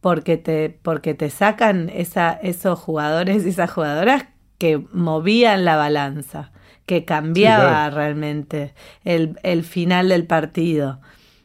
porque, 0.00 0.36
te, 0.36 0.68
porque 0.82 1.14
te 1.14 1.30
sacan 1.30 1.88
esa, 1.88 2.32
esos 2.32 2.78
jugadores 2.78 3.46
y 3.46 3.48
esas 3.48 3.70
jugadoras 3.70 4.26
que 4.58 4.78
movían 4.92 5.64
la 5.64 5.76
balanza, 5.76 6.52
que 6.88 7.04
cambiaba 7.04 7.90
realmente 7.90 8.72
el, 9.04 9.38
el 9.42 9.62
final 9.62 10.08
del 10.08 10.26
partido. 10.26 11.02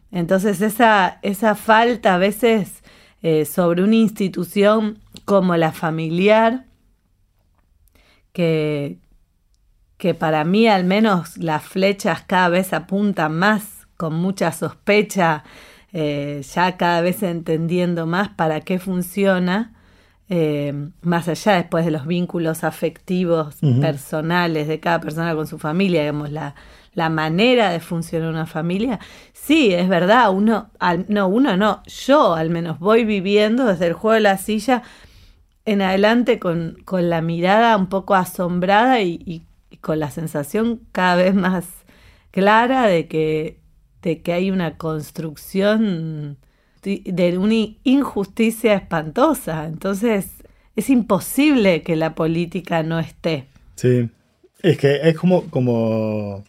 Entonces 0.09 0.61
esa, 0.61 1.19
esa 1.21 1.55
falta 1.55 2.15
a 2.15 2.17
veces 2.17 2.81
eh, 3.21 3.43
sobre 3.43 3.83
una 3.83 3.95
institución 3.95 4.99
como 5.25 5.57
la 5.57 5.73
familiar, 5.73 6.63
que, 8.31 8.99
que 9.97 10.13
para 10.13 10.45
mí 10.45 10.69
al 10.69 10.85
menos 10.85 11.37
las 11.37 11.65
flechas 11.65 12.23
cada 12.25 12.47
vez 12.47 12.71
apuntan 12.71 13.37
más, 13.37 13.85
con 13.97 14.13
mucha 14.15 14.53
sospecha, 14.53 15.43
eh, 15.91 16.41
ya 16.55 16.77
cada 16.77 17.01
vez 17.01 17.21
entendiendo 17.21 18.07
más 18.07 18.29
para 18.29 18.61
qué 18.61 18.79
funciona, 18.79 19.73
eh, 20.36 20.73
más 21.03 21.27
allá 21.27 21.57
después 21.57 21.86
de 21.86 21.91
los 21.91 22.07
vínculos 22.07 22.63
afectivos 22.63 23.57
personales 23.79 24.67
de 24.67 24.79
cada 24.79 24.99
persona 24.99 25.36
con 25.36 25.45
su 25.45 25.59
familia, 25.59 26.01
digamos, 26.01 26.31
la, 26.31 26.55
la 26.95 27.11
manera 27.11 27.69
de 27.69 27.79
funcionar 27.79 28.29
una 28.29 28.47
familia, 28.47 28.99
sí, 29.34 29.75
es 29.75 29.88
verdad, 29.88 30.31
uno, 30.31 30.71
no, 31.07 31.27
uno 31.27 31.55
no, 31.55 31.84
yo 31.84 32.34
al 32.34 32.49
menos 32.49 32.79
voy 32.79 33.05
viviendo 33.05 33.65
desde 33.65 33.86
el 33.86 33.93
juego 33.93 34.15
de 34.15 34.21
la 34.21 34.39
silla 34.39 34.81
en 35.65 35.84
adelante 35.84 36.39
con, 36.39 36.79
con 36.84 37.11
la 37.11 37.21
mirada 37.21 37.77
un 37.77 37.86
poco 37.86 38.15
asombrada 38.15 39.03
y, 39.03 39.45
con 39.81 39.99
la 39.99 40.09
sensación 40.09 40.81
cada 40.91 41.15
vez 41.15 41.36
más 41.36 41.67
clara 42.31 42.88
de 42.88 43.07
que, 43.07 43.59
de 44.01 44.23
que 44.23 44.34
hay 44.34 44.49
una 44.49 44.77
construcción 44.77 46.39
de 46.84 47.38
una 47.38 47.75
injusticia 47.84 48.73
espantosa. 48.75 49.65
Entonces, 49.65 50.27
es 50.75 50.89
imposible 50.89 51.81
que 51.81 51.95
la 51.95 52.15
política 52.15 52.84
no 52.84 52.99
esté. 52.99 53.45
Sí, 53.75 54.09
es 54.61 54.77
que 54.77 54.99
es 55.03 55.17
como, 55.17 55.49
como 55.49 56.43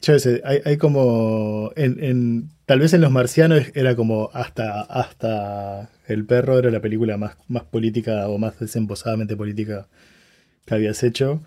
yo 0.00 0.18
sé, 0.18 0.42
hay, 0.44 0.76
como. 0.76 1.72
En, 1.76 2.50
tal 2.66 2.78
vez 2.78 2.94
en 2.94 3.00
Los 3.00 3.10
Marcianos 3.10 3.64
era 3.74 3.96
como 3.96 4.30
hasta, 4.32 4.82
hasta 4.82 5.90
El 6.06 6.24
Perro 6.24 6.58
era 6.58 6.70
la 6.70 6.80
película 6.80 7.16
más, 7.16 7.36
más 7.48 7.64
política 7.64 8.28
o 8.28 8.38
más 8.38 8.58
desemposadamente 8.60 9.36
política 9.36 9.88
que 10.66 10.74
habías 10.74 11.02
hecho. 11.02 11.42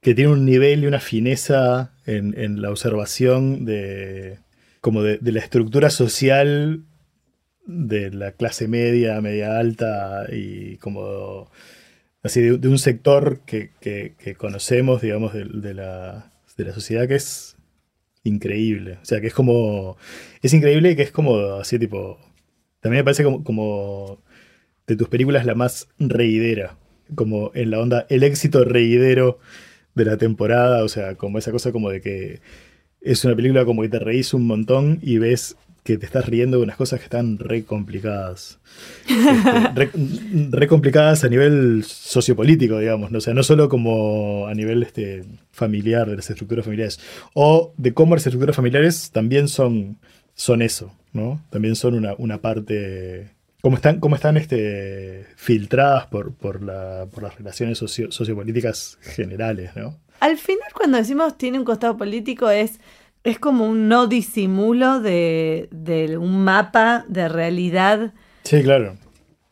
Que 0.00 0.14
tiene 0.14 0.32
un 0.32 0.44
nivel 0.46 0.84
y 0.84 0.86
una 0.86 1.00
fineza 1.00 1.92
en, 2.06 2.62
la 2.62 2.70
observación 2.70 3.64
de. 3.66 4.38
como 4.80 5.02
de, 5.02 5.18
la 5.20 5.40
estructura 5.40 5.90
social 5.90 6.84
de 7.66 8.10
la 8.10 8.32
clase 8.32 8.68
media, 8.68 9.20
media 9.20 9.58
alta 9.58 10.26
y 10.30 10.76
como. 10.78 11.50
así, 12.22 12.40
de, 12.40 12.68
un 12.68 12.78
sector 12.78 13.40
que, 13.46 13.70
conocemos, 14.36 15.02
digamos, 15.02 15.32
de, 15.34 15.74
la, 15.74 16.32
de 16.56 16.64
la 16.64 16.72
sociedad 16.72 17.08
que 17.08 17.16
es 17.16 17.56
increíble. 18.22 18.98
O 19.02 19.04
sea, 19.04 19.20
que 19.20 19.28
es 19.28 19.34
como. 19.34 19.96
Es 20.42 20.52
increíble 20.54 20.96
que 20.96 21.02
es 21.02 21.10
como 21.12 21.36
así, 21.54 21.78
tipo. 21.78 22.18
También 22.80 23.00
me 23.00 23.04
parece 23.04 23.24
como, 23.24 23.44
como 23.44 24.22
de 24.86 24.96
tus 24.96 25.08
películas 25.08 25.46
la 25.46 25.54
más 25.54 25.88
reidera. 25.98 26.78
Como 27.14 27.50
en 27.54 27.70
la 27.70 27.80
onda, 27.80 28.06
el 28.08 28.22
éxito 28.22 28.64
reidero 28.64 29.38
de 29.94 30.04
la 30.04 30.16
temporada. 30.18 30.84
O 30.84 30.88
sea, 30.88 31.14
como 31.16 31.38
esa 31.38 31.52
cosa 31.52 31.72
como 31.72 31.90
de 31.90 32.00
que 32.00 32.40
es 33.00 33.24
una 33.24 33.36
película 33.36 33.64
como 33.64 33.82
que 33.82 33.90
te 33.90 33.98
reís 33.98 34.34
un 34.34 34.46
montón 34.46 34.98
y 35.02 35.18
ves 35.18 35.56
que 35.84 35.98
te 35.98 36.06
estás 36.06 36.26
riendo 36.26 36.56
de 36.56 36.62
unas 36.62 36.76
cosas 36.76 36.98
que 36.98 37.04
están 37.04 37.38
re 37.38 37.64
complicadas. 37.64 38.58
Este, 39.74 39.90
re, 40.50 40.66
complicadas 40.66 41.24
a 41.24 41.28
nivel 41.28 41.84
sociopolítico, 41.84 42.78
digamos. 42.78 43.10
¿no? 43.10 43.18
O 43.18 43.20
sea, 43.20 43.34
no 43.34 43.42
solo 43.42 43.68
como 43.68 44.46
a 44.46 44.54
nivel 44.54 44.82
este, 44.82 45.24
familiar, 45.52 46.08
de 46.08 46.16
las 46.16 46.30
estructuras 46.30 46.64
familiares. 46.64 46.98
O 47.34 47.72
de 47.76 47.92
cómo 47.92 48.14
las 48.14 48.26
estructuras 48.26 48.56
familiares 48.56 49.10
también 49.12 49.46
son, 49.48 49.98
son 50.34 50.62
eso, 50.62 50.92
¿no? 51.12 51.42
También 51.50 51.76
son 51.76 51.94
una, 51.94 52.14
una 52.16 52.40
parte. 52.40 53.30
Cómo 53.60 53.76
están, 53.76 54.00
cómo 54.00 54.16
están 54.16 54.36
este, 54.36 55.26
filtradas 55.36 56.06
por, 56.06 56.34
por, 56.34 56.62
la, 56.62 57.06
por 57.12 57.22
las 57.22 57.36
relaciones 57.36 57.78
sociopolíticas 57.78 58.98
generales, 59.02 59.72
¿no? 59.76 59.98
Al 60.20 60.38
final, 60.38 60.68
cuando 60.74 60.96
decimos 60.96 61.36
tiene 61.36 61.58
un 61.58 61.64
costado 61.64 61.96
político, 61.96 62.48
es 62.48 62.80
es 63.24 63.38
como 63.38 63.66
un 63.66 63.88
no 63.88 64.06
disimulo 64.06 65.00
de, 65.00 65.68
un 66.20 66.44
mapa 66.44 67.06
de 67.08 67.28
realidad. 67.28 68.12
Sí, 68.44 68.62
claro. 68.62 68.96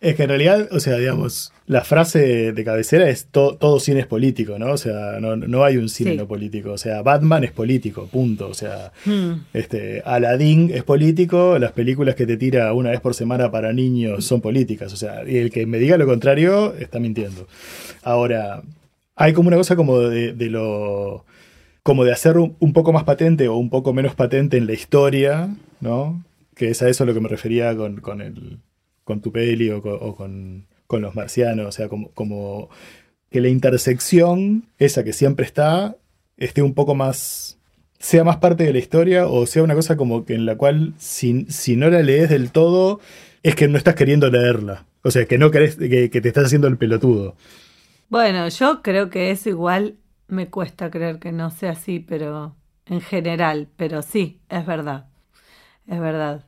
Es 0.02 0.16
que 0.16 0.24
en 0.24 0.28
realidad, 0.30 0.68
o 0.72 0.80
sea, 0.80 0.98
digamos, 0.98 1.52
la 1.66 1.82
frase 1.82 2.52
de 2.52 2.64
cabecera 2.64 3.08
es 3.08 3.28
todo 3.30 3.78
cine 3.80 4.00
es 4.00 4.06
político, 4.06 4.58
¿no? 4.58 4.72
O 4.72 4.76
sea, 4.76 5.20
no, 5.20 5.64
hay 5.64 5.76
un 5.76 5.88
cine 5.88 6.16
no 6.16 6.26
político. 6.26 6.72
O 6.72 6.78
sea, 6.78 7.02
Batman 7.02 7.44
es 7.44 7.52
político, 7.52 8.08
punto. 8.08 8.48
O 8.48 8.54
sea, 8.54 8.92
hmm. 9.06 9.32
este, 9.54 10.02
Aladdin 10.04 10.70
es 10.74 10.82
político, 10.82 11.58
las 11.58 11.72
películas 11.72 12.16
que 12.16 12.26
te 12.26 12.36
tira 12.36 12.72
una 12.72 12.90
vez 12.90 13.00
por 13.00 13.14
semana 13.14 13.50
para 13.50 13.72
niños 13.72 14.24
son 14.24 14.40
políticas. 14.40 14.92
O 14.92 14.96
sea, 14.96 15.22
y 15.26 15.36
el 15.36 15.50
que 15.50 15.64
me 15.66 15.78
diga 15.78 15.96
lo 15.96 16.06
contrario 16.06 16.74
está 16.74 16.98
mintiendo. 16.98 17.46
Ahora, 18.02 18.62
hay 19.14 19.32
como 19.32 19.48
una 19.48 19.56
cosa 19.56 19.76
como 19.76 20.00
de 20.00 20.50
lo 20.50 21.24
como 21.82 22.04
de 22.04 22.12
hacer 22.12 22.38
un, 22.38 22.72
poco 22.72 22.92
más 22.92 23.04
patente 23.04 23.48
o 23.48 23.56
un 23.56 23.70
poco 23.70 23.92
menos 23.92 24.14
patente 24.14 24.56
en 24.56 24.66
la 24.66 24.72
historia, 24.72 25.54
¿no? 25.80 26.24
Que 26.54 26.70
es 26.70 26.82
a 26.82 26.88
eso 26.88 27.04
lo 27.04 27.14
que 27.14 27.20
me 27.20 27.28
refería 27.28 27.76
con, 27.76 28.00
con, 28.00 28.20
el, 28.20 28.60
con 29.04 29.20
tu 29.20 29.32
peli 29.32 29.70
o, 29.70 29.82
con, 29.82 30.66
con, 30.86 31.02
los 31.02 31.14
marcianos, 31.14 31.66
o 31.66 31.72
sea, 31.72 31.88
como, 31.88 32.10
como 32.12 32.68
que 33.30 33.40
la 33.40 33.48
intersección, 33.48 34.66
esa 34.78 35.02
que 35.04 35.12
siempre 35.12 35.44
está, 35.44 35.96
esté 36.36 36.62
un 36.62 36.74
poco 36.74 36.94
más 36.94 37.58
sea 37.98 38.24
más 38.24 38.38
parte 38.38 38.64
de 38.64 38.72
la 38.72 38.80
historia 38.80 39.28
o 39.28 39.46
sea 39.46 39.62
una 39.62 39.76
cosa 39.76 39.96
como 39.96 40.24
que 40.24 40.34
en 40.34 40.44
la 40.44 40.56
cual 40.56 40.92
si, 40.98 41.46
si 41.48 41.76
no 41.76 41.88
la 41.88 42.02
lees 42.02 42.28
del 42.30 42.50
todo 42.50 42.98
es 43.44 43.54
que 43.54 43.68
no 43.68 43.78
estás 43.78 43.94
queriendo 43.94 44.28
leerla. 44.28 44.86
O 45.02 45.10
sea, 45.10 45.26
que 45.26 45.38
no 45.38 45.50
querés, 45.50 45.76
que, 45.76 46.10
que 46.10 46.20
te 46.20 46.28
estás 46.28 46.46
haciendo 46.46 46.68
el 46.68 46.78
pelotudo. 46.78 47.36
Bueno, 48.08 48.48
yo 48.48 48.82
creo 48.82 49.10
que 49.10 49.30
es 49.30 49.46
igual 49.46 49.96
me 50.32 50.50
cuesta 50.50 50.90
creer 50.90 51.18
que 51.18 51.32
no 51.32 51.50
sea 51.50 51.72
así, 51.72 52.00
pero 52.00 52.56
en 52.86 53.00
general, 53.00 53.68
pero 53.76 54.02
sí, 54.02 54.40
es 54.48 54.66
verdad. 54.66 55.06
Es 55.86 56.00
verdad. 56.00 56.44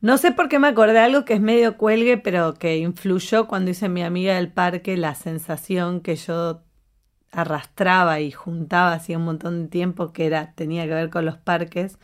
No 0.00 0.18
sé 0.18 0.32
por 0.32 0.48
qué 0.48 0.58
me 0.58 0.68
acordé 0.68 0.94
de 0.94 0.98
algo 1.00 1.24
que 1.24 1.34
es 1.34 1.40
medio 1.40 1.76
cuelgue, 1.76 2.18
pero 2.18 2.54
que 2.54 2.78
influyó 2.78 3.46
cuando 3.46 3.70
hice 3.70 3.88
mi 3.88 4.02
amiga 4.02 4.34
del 4.34 4.52
parque 4.52 4.96
la 4.96 5.14
sensación 5.14 6.00
que 6.00 6.16
yo 6.16 6.62
arrastraba 7.30 8.20
y 8.20 8.30
juntaba 8.30 8.92
hacía 8.92 9.18
un 9.18 9.24
montón 9.24 9.62
de 9.62 9.68
tiempo 9.68 10.12
que 10.12 10.26
era 10.26 10.52
tenía 10.54 10.84
que 10.84 10.94
ver 10.94 11.08
con 11.08 11.24
los 11.24 11.38
parques 11.38 11.98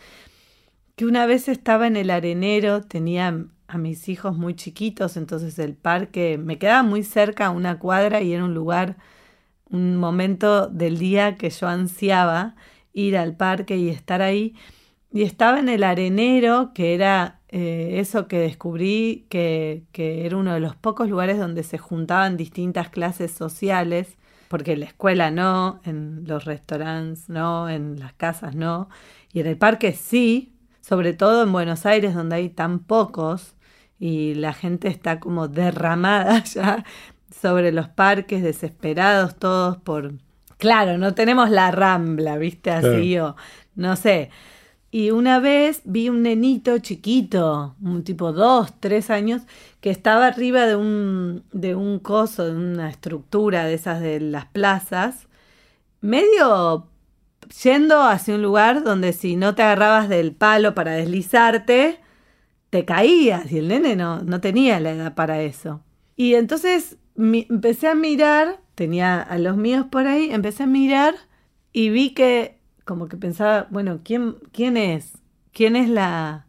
que 0.99 1.07
una 1.07 1.27
vez 1.27 1.49
estaba 1.49 1.87
en 1.87 1.97
el 1.97 2.11
arenero 2.11 2.83
tenía 2.83 3.47
a 3.69 3.79
mis 3.79 4.09
hijos 4.09 4.37
muy 4.37 4.55
chiquitos, 4.55 5.17
entonces 5.17 5.59
el 5.61 5.77
parque 5.77 6.39
me 6.39 6.59
quedaba 6.59 6.83
muy 6.83 7.05
cerca, 7.05 7.51
una 7.51 7.79
cuadra, 7.79 8.21
y 8.21 8.33
era 8.33 8.45
un 8.45 8.53
lugar, 8.53 8.97
un 9.71 9.97
momento 9.97 10.69
del 10.69 10.99
día 10.99 11.37
que 11.37 11.51
yo 11.51 11.69
ansiaba 11.69 12.55
ir 12.93 13.17
al 13.17 13.37
parque 13.37 13.77
y 13.77 13.89
estar 13.89 14.23
ahí. 14.23 14.55
Y 15.13 15.23
estaba 15.23 15.61
en 15.61 15.69
el 15.69 15.85
arenero, 15.85 16.73
que 16.75 16.95
era 16.95 17.41
eh, 17.49 17.97
eso 18.01 18.29
que 18.29 18.39
descubrí, 18.39 19.27
que, 19.31 19.85
que 19.93 20.27
era 20.27 20.37
uno 20.37 20.53
de 20.53 20.61
los 20.61 20.77
pocos 20.77 21.09
lugares 21.09 21.39
donde 21.39 21.63
se 21.63 21.79
juntaban 21.79 22.37
distintas 22.37 22.91
clases 22.91 23.33
sociales, 23.33 24.19
porque 24.49 24.73
en 24.73 24.81
la 24.81 24.87
escuela 24.87 25.31
no, 25.31 25.81
en 25.85 26.25
los 26.27 26.45
restaurantes 26.45 27.29
no, 27.29 27.69
en 27.69 27.99
las 28.01 28.13
casas 28.15 28.55
no, 28.55 28.89
y 29.33 29.41
en 29.41 29.47
el 29.47 29.57
parque 29.57 29.93
sí, 29.93 30.55
sobre 30.81 31.13
todo 31.13 31.43
en 31.43 31.53
Buenos 31.53 31.87
Aires 31.87 32.15
donde 32.15 32.37
hay 32.37 32.49
tan 32.49 32.81
pocos 32.81 33.55
y 33.99 34.35
la 34.35 34.53
gente 34.53 34.89
está 34.89 35.21
como 35.21 35.49
derramada 35.49 36.43
ya 36.55 36.85
sobre 37.31 37.73
los 37.73 37.89
parques, 37.89 38.43
desesperados 38.43 39.37
todos 39.37 39.77
por... 39.79 40.15
Claro, 40.57 40.99
no 40.99 41.15
tenemos 41.15 41.51
la 41.51 41.71
rambla, 41.71 42.37
viste, 42.37 42.71
así 42.71 43.19
o 43.19 43.37
no 43.77 43.95
sé. 43.95 44.31
Y 44.91 45.11
una 45.11 45.39
vez 45.39 45.83
vi 45.85 46.09
un 46.09 46.23
nenito 46.23 46.79
chiquito, 46.79 47.77
un 47.83 48.03
tipo 48.05 48.33
dos, 48.33 48.73
tres 48.81 49.11
años, 49.11 49.43
que 49.81 49.91
estaba 49.91 50.27
arriba 50.27 50.67
de 50.67 50.77
un, 50.77 51.45
de 51.53 51.75
un 51.75 51.99
coso, 51.99 52.47
de 52.47 52.53
una 52.53 52.89
estructura 52.89 53.67
de 53.67 53.75
esas 53.75 54.01
de 54.01 54.19
las 54.21 54.47
plazas, 54.47 55.29
medio 56.01 56.89
yendo 57.63 58.03
hacia 58.03 58.35
un 58.35 58.43
lugar 58.43 58.83
donde 58.83 59.13
si 59.13 59.37
no 59.37 59.55
te 59.55 59.63
agarrabas 59.63 60.09
del 60.09 60.33
palo 60.33 60.75
para 60.75 60.93
deslizarte, 60.93 62.01
te 62.71 62.85
caías 62.85 63.51
y 63.53 63.59
el 63.59 63.69
nene 63.69 63.97
no, 63.97 64.21
no 64.23 64.41
tenía 64.41 64.81
la 64.81 64.93
edad 64.93 65.15
para 65.15 65.43
eso. 65.43 65.83
Y 66.17 66.35
entonces 66.35 66.97
empecé 67.19 67.89
a 67.89 67.95
mirar, 67.95 68.61
tenía 68.75 69.21
a 69.21 69.39
los 69.39 69.57
míos 69.57 69.87
por 69.91 70.07
ahí, 70.07 70.31
empecé 70.31 70.63
a 70.63 70.67
mirar 70.67 71.15
y 71.73 71.91
vi 71.91 72.11
que 72.11 72.59
como 72.85 73.09
que 73.09 73.19
pensaba, 73.19 73.67
bueno, 73.71 74.01
¿quién, 74.03 74.37
quién 74.53 74.79
es? 74.79 75.19
¿Quién 75.53 75.77
es 75.77 75.91
la, 75.91 76.47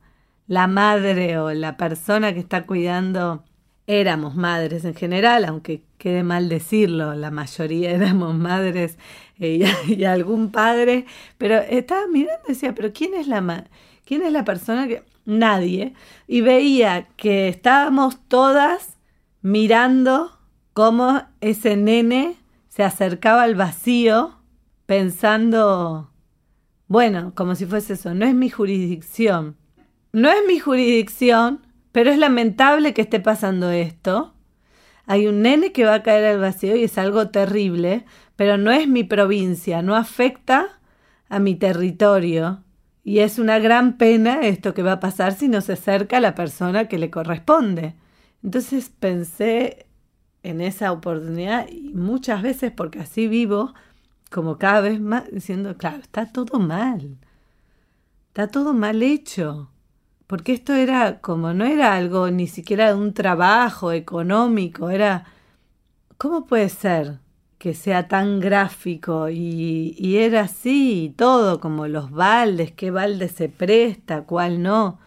la 0.47 0.67
madre 0.67 1.37
o 1.37 1.51
la 1.51 1.75
persona 1.75 2.33
que 2.33 2.39
está 2.39 2.65
cuidando? 2.65 3.43
Éramos 3.87 4.35
madres 4.35 4.85
en 4.85 4.93
general, 4.93 5.43
aunque 5.43 5.81
quede 5.97 6.23
mal 6.23 6.47
decirlo, 6.47 7.13
la 7.15 7.31
mayoría 7.31 7.91
éramos 7.95 8.35
madres 8.35 8.97
eh, 9.39 9.69
y, 9.87 10.03
algún 10.05 10.51
padre, 10.51 11.05
pero 11.37 11.55
estaba 11.57 12.07
mirando 12.07 12.43
y 12.47 12.53
decía, 12.53 12.73
pero 12.73 12.93
¿quién 12.93 13.15
es 13.15 13.27
la, 13.27 13.65
quién 14.05 14.21
es 14.21 14.31
la 14.31 14.45
persona 14.45 14.87
que 14.87 15.03
nadie, 15.25 15.93
y 16.27 16.41
veía 16.41 17.07
que 17.17 17.47
estábamos 17.47 18.19
todas 18.27 18.97
mirando 19.41 20.38
cómo 20.79 21.23
ese 21.41 21.75
nene 21.75 22.37
se 22.69 22.83
acercaba 22.83 23.43
al 23.43 23.55
vacío 23.55 24.39
pensando, 24.85 26.09
bueno, 26.87 27.33
como 27.35 27.55
si 27.55 27.65
fuese 27.65 27.95
eso, 27.95 28.13
no 28.13 28.25
es 28.25 28.33
mi 28.33 28.49
jurisdicción, 28.49 29.57
no 30.13 30.29
es 30.29 30.37
mi 30.47 30.57
jurisdicción, 30.57 31.67
pero 31.91 32.11
es 32.11 32.17
lamentable 32.17 32.93
que 32.93 33.01
esté 33.01 33.19
pasando 33.19 33.71
esto. 33.71 34.33
Hay 35.05 35.27
un 35.27 35.41
nene 35.41 35.73
que 35.73 35.83
va 35.83 35.95
a 35.95 36.01
caer 36.01 36.23
al 36.23 36.39
vacío 36.39 36.77
y 36.77 36.85
es 36.85 36.97
algo 36.97 37.27
terrible, 37.27 38.05
pero 38.37 38.57
no 38.57 38.71
es 38.71 38.87
mi 38.87 39.03
provincia, 39.03 39.81
no 39.81 39.97
afecta 39.97 40.79
a 41.27 41.39
mi 41.39 41.55
territorio. 41.55 42.63
Y 43.03 43.19
es 43.19 43.37
una 43.37 43.59
gran 43.59 43.97
pena 43.97 44.43
esto 44.43 44.73
que 44.73 44.83
va 44.83 44.93
a 44.93 44.99
pasar 45.01 45.33
si 45.33 45.49
no 45.49 45.59
se 45.59 45.73
acerca 45.73 46.19
a 46.19 46.21
la 46.21 46.35
persona 46.35 46.87
que 46.87 46.99
le 46.99 47.09
corresponde. 47.09 47.95
Entonces 48.41 48.89
pensé 48.97 49.88
en 50.43 50.61
esa 50.61 50.91
oportunidad 50.91 51.67
y 51.69 51.93
muchas 51.93 52.41
veces, 52.41 52.71
porque 52.71 52.99
así 52.99 53.27
vivo, 53.27 53.73
como 54.31 54.57
cada 54.57 54.81
vez 54.81 55.01
más, 55.01 55.25
diciendo, 55.31 55.77
claro, 55.77 55.97
está 55.97 56.31
todo 56.31 56.59
mal. 56.59 57.17
Está 58.29 58.47
todo 58.47 58.73
mal 58.73 59.03
hecho. 59.03 59.71
Porque 60.27 60.53
esto 60.53 60.73
era 60.73 61.19
como, 61.21 61.53
no 61.53 61.65
era 61.65 61.95
algo 61.95 62.29
ni 62.31 62.47
siquiera 62.47 62.89
de 62.89 62.95
un 62.95 63.13
trabajo 63.13 63.91
económico, 63.91 64.89
era, 64.89 65.25
¿cómo 66.17 66.45
puede 66.47 66.69
ser? 66.69 67.19
que 67.59 67.73
sea 67.73 68.07
tan 68.07 68.39
gráfico 68.39 69.29
y, 69.29 69.93
y, 69.99 70.17
era 70.17 70.41
así, 70.43 71.13
todo 71.17 71.59
como 71.59 71.87
los 71.87 72.09
baldes, 72.09 72.71
qué 72.71 72.89
balde 72.89 73.27
se 73.27 73.49
presta, 73.49 74.23
cuál 74.23 74.63
no, 74.63 74.99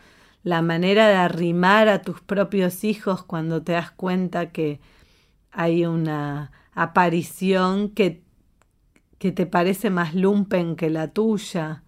la 0.44 0.60
manera 0.62 1.08
de 1.08 1.14
arrimar 1.14 1.88
a 1.88 2.02
tus 2.02 2.20
propios 2.20 2.84
hijos 2.84 3.24
cuando 3.24 3.62
te 3.62 3.72
das 3.72 3.90
cuenta 3.90 4.50
que 4.50 4.80
hay 5.52 5.86
una 5.86 6.50
aparición 6.72 7.90
que, 7.90 8.22
que 9.18 9.32
te 9.32 9.46
parece 9.46 9.90
más 9.90 10.14
lumpen 10.14 10.76
que 10.76 10.90
la 10.90 11.08
tuya. 11.08 11.82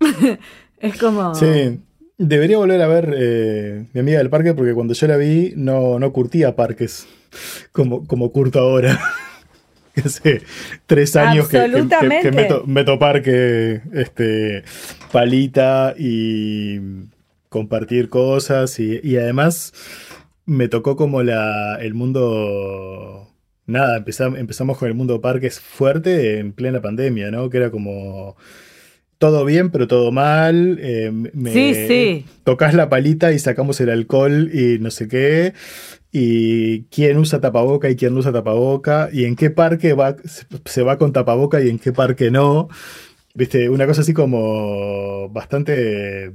es 0.78 0.96
como... 0.98 1.34
Sí. 1.34 1.80
Debería 2.16 2.58
volver 2.58 2.80
a 2.80 2.86
ver 2.86 3.12
eh, 3.16 3.86
mi 3.92 4.00
amiga 4.00 4.18
del 4.18 4.30
parque 4.30 4.54
porque 4.54 4.72
cuando 4.72 4.94
yo 4.94 5.08
la 5.08 5.16
vi 5.16 5.52
no, 5.56 5.98
no 5.98 6.12
curtía 6.12 6.54
parques 6.54 7.08
como, 7.72 8.06
como 8.06 8.30
curto 8.30 8.60
ahora. 8.60 9.00
hace 10.04 10.42
tres 10.86 11.16
años 11.16 11.48
que, 11.48 11.68
meto, 12.66 12.98
parque, 12.98 13.82
este, 13.92 14.64
palita 15.12 15.94
y 15.96 16.80
compartir 17.48 18.08
cosas 18.08 18.78
y, 18.80 19.16
además 19.16 19.72
me 20.46 20.68
tocó 20.68 20.96
como 20.96 21.22
la, 21.22 21.76
el 21.80 21.94
mundo... 21.94 23.30
Nada, 23.66 23.96
empezamos, 23.96 24.38
empezamos 24.38 24.76
con 24.76 24.88
el 24.88 24.94
mundo 24.94 25.22
parques 25.22 25.58
fuerte 25.58 26.38
en 26.38 26.52
plena 26.52 26.82
pandemia, 26.82 27.30
¿no? 27.30 27.48
Que 27.48 27.56
era 27.56 27.70
como 27.70 28.36
todo 29.16 29.46
bien, 29.46 29.70
pero 29.70 29.88
todo 29.88 30.12
mal. 30.12 30.78
Eh, 30.80 31.10
sí, 31.50 31.74
sí. 31.88 32.26
Tocas 32.44 32.74
la 32.74 32.90
palita 32.90 33.32
y 33.32 33.38
sacamos 33.38 33.80
el 33.80 33.88
alcohol 33.88 34.50
y 34.52 34.78
no 34.80 34.90
sé 34.90 35.08
qué 35.08 35.54
y 36.16 36.84
quién 36.84 37.18
usa 37.18 37.40
tapaboca 37.40 37.90
y 37.90 37.96
quién 37.96 38.14
no 38.14 38.20
usa 38.20 38.30
tapaboca 38.30 39.08
y 39.12 39.24
en 39.24 39.34
qué 39.34 39.50
parque 39.50 39.94
va, 39.94 40.14
se 40.64 40.82
va 40.82 40.96
con 40.96 41.12
tapaboca 41.12 41.60
y 41.60 41.68
en 41.68 41.80
qué 41.80 41.92
parque 41.92 42.30
no. 42.30 42.68
Viste, 43.34 43.68
una 43.68 43.84
cosa 43.84 44.02
así 44.02 44.14
como 44.14 45.28
bastante 45.30 46.32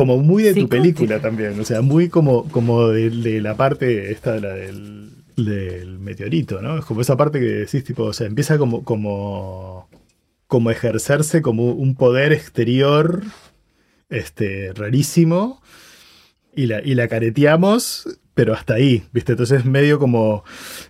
como 0.00 0.16
muy 0.16 0.42
de 0.42 0.54
tu 0.54 0.66
película 0.66 1.20
también, 1.20 1.60
o 1.60 1.64
sea, 1.66 1.82
muy 1.82 2.08
como, 2.08 2.48
como 2.48 2.88
de, 2.88 3.38
la 3.42 3.54
parte 3.54 4.10
esta 4.10 4.32
de 4.32 4.40
la 4.40 4.54
del, 4.54 5.10
del, 5.36 5.98
meteorito, 5.98 6.62
¿no? 6.62 6.78
Es 6.78 6.86
como 6.86 7.02
esa 7.02 7.18
parte 7.18 7.38
que 7.38 7.44
decís, 7.44 7.84
tipo, 7.84 8.04
o 8.04 8.12
sea, 8.14 8.26
empieza 8.26 8.56
como, 8.56 8.82
como, 8.82 9.90
como 10.46 10.70
ejercerse 10.70 11.42
como 11.42 11.72
un 11.72 11.96
poder 11.96 12.32
exterior 12.32 13.20
este, 14.08 14.72
rarísimo 14.72 15.60
y 16.56 16.64
la, 16.64 16.80
y 16.82 16.94
la 16.94 17.06
careteamos 17.06 18.08
pero 18.32 18.54
hasta 18.54 18.72
ahí, 18.72 19.02
¿viste? 19.12 19.32
Entonces 19.32 19.66
medio 19.66 19.98
como, 19.98 20.44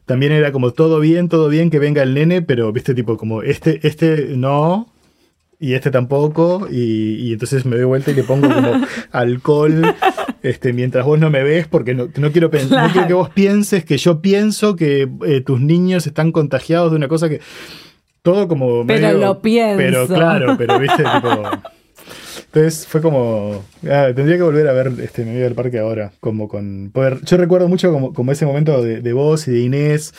también 0.06 0.30
era 0.30 0.52
como 0.52 0.72
todo 0.72 1.00
bien, 1.00 1.28
todo 1.28 1.48
bien 1.48 1.68
que 1.68 1.80
venga 1.80 2.04
el 2.04 2.14
nene, 2.14 2.42
pero, 2.42 2.70
¿viste? 2.72 2.94
Tipo 2.94 3.16
como, 3.16 3.42
este, 3.42 3.84
este 3.88 4.36
no, 4.36 4.89
y 5.62 5.74
este 5.74 5.90
tampoco, 5.90 6.66
y, 6.70 7.34
entonces 7.34 7.66
me 7.66 7.76
doy 7.76 7.84
vuelta 7.84 8.11
y 8.11 8.14
le 8.14 8.24
pongo 8.24 8.48
como 8.48 8.80
alcohol 9.12 9.94
este, 10.42 10.72
mientras 10.72 11.04
vos 11.04 11.18
no 11.18 11.28
me 11.28 11.42
ves, 11.42 11.68
porque 11.68 11.94
no, 11.94 12.08
no 12.16 12.32
quiero, 12.32 12.50
no 12.50 12.92
quiero 12.92 13.06
que 13.06 13.12
vos 13.12 13.28
pienses 13.28 13.84
que 13.84 13.98
yo 13.98 14.22
pienso 14.22 14.74
que 14.74 15.06
eh, 15.26 15.42
tus 15.42 15.61
niños 15.61 16.06
están 16.06 16.32
contagiados 16.32 16.92
de 16.92 16.96
una 16.96 17.08
cosa 17.08 17.28
que... 17.28 17.42
Todo 18.22 18.48
como... 18.48 18.86
Pero 18.86 19.12
lo 19.12 19.42
pienso. 19.42 19.76
Pero 19.76 20.06
claro, 20.06 20.56
pero 20.56 20.78
viste, 20.78 21.02
tipo... 21.02 21.42
Entonces 22.46 22.86
fue 22.86 23.00
como. 23.00 23.64
Ah, 23.88 24.08
tendría 24.14 24.36
que 24.36 24.42
volver 24.42 24.66
a 24.66 24.72
ver 24.72 24.92
este 25.00 25.24
mi 25.24 25.34
vida 25.34 25.44
del 25.44 25.54
parque 25.54 25.78
ahora. 25.78 26.11
Como 26.18 26.48
con. 26.48 26.90
Poder, 26.92 27.20
yo 27.24 27.36
recuerdo 27.36 27.68
mucho 27.68 27.92
como, 27.92 28.12
como 28.12 28.32
ese 28.32 28.44
momento 28.44 28.82
de, 28.82 29.00
de, 29.00 29.12
vos 29.12 29.46
y 29.46 29.52
de 29.52 29.61
Inés. 29.61 30.12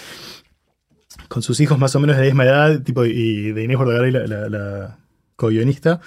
Con 1.28 1.42
sus 1.42 1.60
hijos 1.60 1.78
más 1.78 1.94
o 1.98 2.00
menos 2.00 2.16
de 2.16 2.22
la 2.22 2.28
misma 2.28 2.46
edad. 2.46 2.82
Tipo, 2.84 3.04
y 3.04 3.52
de 3.52 3.64
Inés 3.64 3.78
Bordagaray, 3.78 4.12
la, 4.12 4.28
la, 4.28 4.48
la 4.48 5.01
co-guionista. 5.42 6.00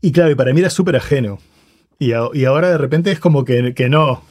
Y 0.00 0.12
claro, 0.12 0.30
y 0.30 0.34
para 0.34 0.52
mí 0.52 0.60
era 0.60 0.70
súper 0.70 0.96
ajeno. 0.96 1.38
Y, 1.98 2.12
ahora 2.12 2.70
de 2.70 2.78
repente 2.78 3.10
es 3.10 3.20
como 3.20 3.44
que, 3.44 3.72
que 3.72 3.88
no. 3.88 4.22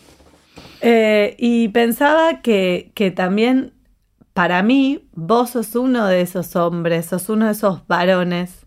Eh, 0.81 1.36
y 1.39 1.69
pensaba 1.69 2.41
que, 2.41 2.91
que 2.93 3.09
también, 3.09 3.73
para 4.33 4.61
mí, 4.61 5.07
vos 5.13 5.51
sos 5.51 5.75
uno 5.75 6.05
de 6.05 6.21
esos 6.21 6.55
hombres, 6.55 7.07
sos 7.07 7.29
uno 7.29 7.47
de 7.47 7.53
esos 7.53 7.88
varones 7.88 8.65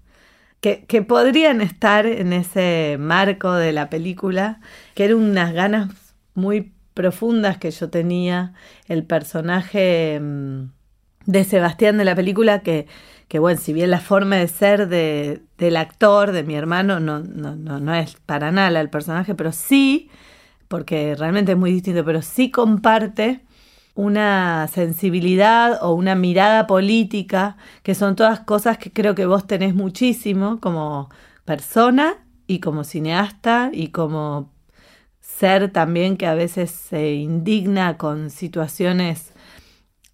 que, 0.61 1.03
podrían 1.03 1.61
estar 1.61 2.07
en 2.07 2.33
ese 2.33 2.97
marco 2.99 3.53
de 3.53 3.73
la 3.73 3.91
película, 3.91 4.61
que 4.95 5.05
eran 5.05 5.19
unas 5.19 5.53
ganas 5.53 5.91
muy 6.35 6.73
profundas 6.95 7.59
que 7.59 7.71
yo 7.71 7.91
tenía, 7.91 8.55
el 8.89 9.05
personaje 9.05 10.19
mm, 10.21 10.71
de 11.27 11.45
Sebastián 11.45 11.99
de 11.99 12.05
la 12.05 12.17
película, 12.17 12.61
que, 12.63 12.87
que 13.29 13.39
bueno, 13.39 13.61
si 13.61 13.73
bien 13.73 13.91
la 13.91 14.01
forma 14.01 14.37
de 14.37 14.49
ser 14.49 14.89
de, 14.89 15.43
del 15.59 15.77
actor, 15.77 16.33
de 16.33 16.43
mi 16.43 16.55
hermano, 16.55 16.99
no, 16.99 17.21
no, 17.21 17.55
no, 17.57 17.79
no 17.79 17.95
es 17.95 18.17
para 18.27 18.51
nada 18.51 18.81
el 18.81 18.91
personaje, 18.91 19.35
pero 19.35 19.53
sí 19.53 20.11
porque 20.69 21.15
realmente 21.15 21.53
es 21.53 21.59
muy 21.59 21.73
distinto, 21.73 22.05
pero 22.05 22.23
sí 22.23 22.51
comparte 22.51 23.41
una 23.95 24.69
sensibilidad 24.69 25.83
o 25.83 25.93
una 25.93 26.15
mirada 26.15 26.67
política, 26.67 27.57
que 27.83 27.95
son 27.95 28.15
todas 28.15 28.41
cosas 28.41 28.79
que 28.79 28.93
creo 28.93 29.15
que 29.15 29.27
vos 29.27 29.47
tenés 29.47 29.75
muchísimo 29.75 30.61
como 30.61 31.09
persona 31.45 32.15
y 32.47 32.61
como 32.61 32.85
cineasta 32.85 33.71
y 33.73 33.89
como 33.89 34.53
ser 35.21 35.73
también 35.73 36.17
que 36.17 36.27
a 36.27 36.35
veces 36.35 36.71
se 36.71 37.15
indigna 37.15 37.97
con 37.99 38.31
situaciones 38.31 39.33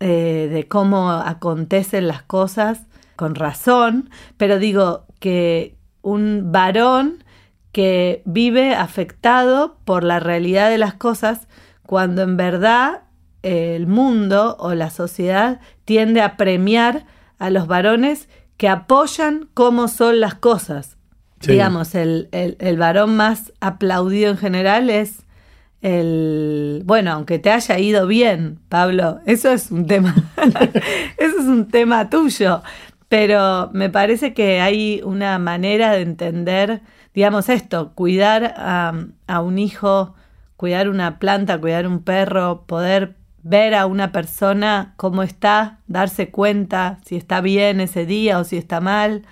eh, 0.00 0.48
de 0.50 0.66
cómo 0.66 1.10
acontecen 1.10 2.08
las 2.08 2.22
cosas 2.22 2.86
con 3.16 3.34
razón, 3.34 4.10
pero 4.36 4.58
digo 4.58 5.06
que 5.20 5.76
un 6.02 6.52
varón 6.52 7.24
que 7.72 8.22
vive 8.24 8.74
afectado 8.74 9.78
por 9.84 10.04
la 10.04 10.20
realidad 10.20 10.70
de 10.70 10.78
las 10.78 10.94
cosas 10.94 11.48
cuando 11.86 12.22
en 12.22 12.36
verdad 12.36 13.02
el 13.42 13.86
mundo 13.86 14.56
o 14.58 14.74
la 14.74 14.90
sociedad 14.90 15.60
tiende 15.84 16.22
a 16.22 16.36
premiar 16.36 17.04
a 17.38 17.50
los 17.50 17.66
varones 17.66 18.28
que 18.56 18.68
apoyan 18.68 19.48
cómo 19.54 19.88
son 19.88 20.20
las 20.20 20.34
cosas. 20.34 20.96
Digamos, 21.40 21.94
el, 21.94 22.28
el, 22.32 22.78
varón 22.78 23.16
más 23.16 23.52
aplaudido 23.60 24.30
en 24.30 24.38
general 24.38 24.88
es 24.88 25.24
el, 25.82 26.80
bueno, 26.86 27.12
aunque 27.12 27.38
te 27.38 27.50
haya 27.50 27.78
ido 27.78 28.06
bien, 28.06 28.60
Pablo, 28.70 29.20
eso 29.26 29.50
es 29.50 29.70
un 29.70 29.86
tema, 29.86 30.14
eso 31.18 31.38
es 31.38 31.44
un 31.44 31.68
tema 31.68 32.08
tuyo, 32.08 32.62
pero 33.14 33.70
me 33.72 33.90
parece 33.90 34.34
que 34.34 34.60
hay 34.60 35.00
una 35.04 35.38
manera 35.38 35.92
de 35.92 36.00
entender, 36.00 36.80
digamos 37.14 37.48
esto, 37.48 37.92
cuidar 37.94 38.54
a, 38.56 39.40
un 39.40 39.56
hijo, 39.56 40.16
cuidar 40.56 40.88
una 40.88 41.20
planta, 41.20 41.60
cuidar 41.60 41.86
un 41.86 42.02
perro, 42.02 42.64
poder 42.66 43.14
ver 43.44 43.76
a 43.76 43.86
una 43.86 44.10
persona 44.10 44.94
cómo 44.96 45.22
está, 45.22 45.78
darse 45.86 46.32
cuenta 46.32 46.98
si 47.04 47.14
está 47.14 47.40
bien 47.40 47.78
ese 47.80 48.04
día 48.04 48.40
o 48.40 48.42
si 48.42 48.56
está 48.56 48.80
mal. 48.80 49.22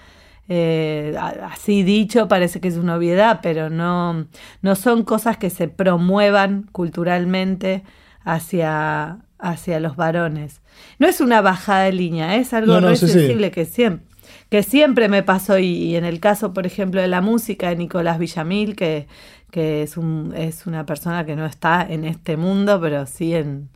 Eh, 0.48 1.16
así 1.42 1.82
dicho, 1.82 2.28
parece 2.28 2.60
que 2.60 2.68
es 2.68 2.76
una 2.76 2.94
obviedad, 2.94 3.40
pero 3.42 3.68
no, 3.68 4.28
no 4.60 4.76
son 4.76 5.02
cosas 5.02 5.38
que 5.38 5.50
se 5.50 5.66
promuevan 5.66 6.68
culturalmente 6.70 7.82
hacia, 8.22 9.18
hacia 9.42 9.80
los 9.80 9.96
varones. 9.96 10.62
No 10.98 11.06
es 11.06 11.20
una 11.20 11.42
bajada 11.42 11.84
de 11.84 11.92
línea, 11.92 12.36
es 12.36 12.54
algo 12.54 12.80
no, 12.80 12.96
sensible 12.96 13.50
que 13.50 13.66
siempre 13.66 14.06
que 14.48 14.62
siempre 14.62 15.08
me 15.08 15.22
pasó 15.22 15.58
y, 15.58 15.96
en 15.96 16.04
el 16.04 16.20
caso, 16.20 16.52
por 16.52 16.66
ejemplo, 16.66 17.00
de 17.00 17.08
la 17.08 17.22
música 17.22 17.70
de 17.70 17.76
Nicolás 17.76 18.18
Villamil, 18.18 18.76
que, 18.76 19.06
que 19.50 19.82
es, 19.82 19.96
un, 19.96 20.34
es 20.36 20.66
una 20.66 20.84
persona 20.84 21.24
que 21.24 21.36
no 21.36 21.46
está 21.46 21.86
en 21.88 22.04
este 22.04 22.36
mundo, 22.36 22.78
pero 22.78 23.06
sí 23.06 23.34
en, 23.34 23.70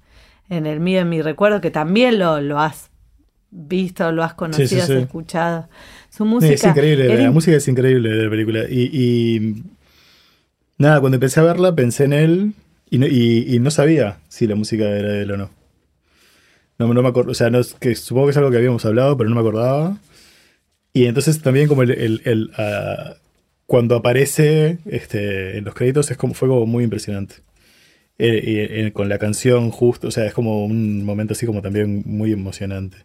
en 0.50 0.66
el 0.66 0.80
mío, 0.80 1.00
en 1.00 1.08
mi 1.08 1.22
recuerdo, 1.22 1.62
que 1.62 1.70
también 1.70 2.18
lo, 2.18 2.42
lo 2.42 2.60
has 2.60 2.90
visto, 3.50 4.12
lo 4.12 4.22
has 4.22 4.34
conocido, 4.34 4.82
has 4.82 4.90
escuchado. 4.90 5.68
Su 6.10 6.26
música. 6.26 6.52
es 6.52 6.64
increíble, 6.64 7.22
la 7.22 7.30
música 7.30 7.56
es 7.56 7.68
increíble 7.68 8.10
de 8.10 8.24
la 8.24 8.30
película. 8.30 8.64
Y, 8.68 9.64
nada, 10.76 11.00
cuando 11.00 11.16
empecé 11.16 11.40
a 11.40 11.44
verla 11.44 11.74
pensé 11.74 12.04
en 12.04 12.12
él 12.12 12.54
y 12.88 12.98
no, 12.98 13.06
y, 13.06 13.58
no 13.60 13.70
sabía 13.70 14.18
si 14.28 14.46
la 14.46 14.54
música 14.54 14.84
era 14.84 15.12
de 15.12 15.22
él 15.22 15.30
o 15.32 15.36
no. 15.36 15.50
No, 16.78 16.92
no 16.92 17.02
me 17.02 17.08
acuerdo, 17.08 17.32
o 17.32 17.34
sea, 17.34 17.50
no, 17.50 17.60
que 17.80 17.94
supongo 17.94 18.26
que 18.26 18.30
es 18.32 18.36
algo 18.36 18.50
que 18.50 18.58
habíamos 18.58 18.84
hablado, 18.84 19.16
pero 19.16 19.28
no 19.28 19.34
me 19.34 19.40
acordaba. 19.40 19.98
Y 20.92 21.06
entonces 21.06 21.40
también 21.42 21.68
como 21.68 21.82
el, 21.82 22.20
el, 22.24 22.50
ah, 22.58 23.16
cuando 23.66 23.96
aparece 23.96 24.78
este, 24.86 25.58
en 25.58 25.64
los 25.64 25.74
créditos 25.74 26.10
es 26.10 26.16
como, 26.16 26.34
fue 26.34 26.48
como 26.48 26.66
muy 26.66 26.84
impresionante. 26.84 27.36
Eh, 28.18 28.92
con 28.94 29.10
la 29.10 29.18
canción 29.18 29.70
justo, 29.70 30.08
o 30.08 30.10
sea, 30.10 30.24
es 30.24 30.32
como 30.32 30.64
un 30.64 31.04
momento 31.04 31.34
así 31.34 31.44
como 31.44 31.60
también 31.60 32.02
muy 32.06 32.32
emocionante. 32.32 32.98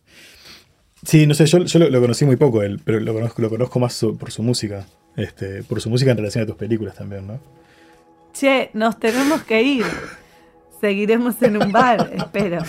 Sí, 1.04 1.26
no 1.26 1.34
sé, 1.34 1.48
yo, 1.48 1.66
yo 1.66 1.80
lo, 1.80 2.00
conocí 2.00 2.26
muy 2.26 2.36
poco 2.38 2.62
él, 2.62 2.80
pero 2.86 3.00
lo 3.00 3.14
conozco, 3.14 3.42
lo 3.42 3.50
conozco 3.50 3.80
más 3.80 4.00
por 4.20 4.32
su 4.32 4.44
música, 4.44 4.86
este, 5.18 5.64
por 5.64 5.82
su 5.82 5.90
música 5.90 6.12
en 6.12 6.18
relación 6.18 6.44
a 6.44 6.48
tus 6.48 6.56
películas 6.56 6.96
también, 6.96 7.28
¿no? 7.28 7.40
Che, 8.34 8.70
nos 8.74 9.00
tenemos 9.00 9.44
que 9.44 9.62
ir. 9.62 9.86
Seguiremos 10.80 11.42
en 11.42 11.58
un 11.58 11.72
bar, 11.72 12.12
espero. 12.16 12.60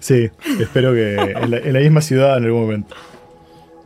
Sí, 0.00 0.30
espero 0.60 0.92
que 0.92 1.14
en 1.14 1.72
la, 1.72 1.80
misma 1.80 2.00
ciudad 2.00 2.36
en 2.36 2.44
algún 2.44 2.62
momento. 2.62 2.94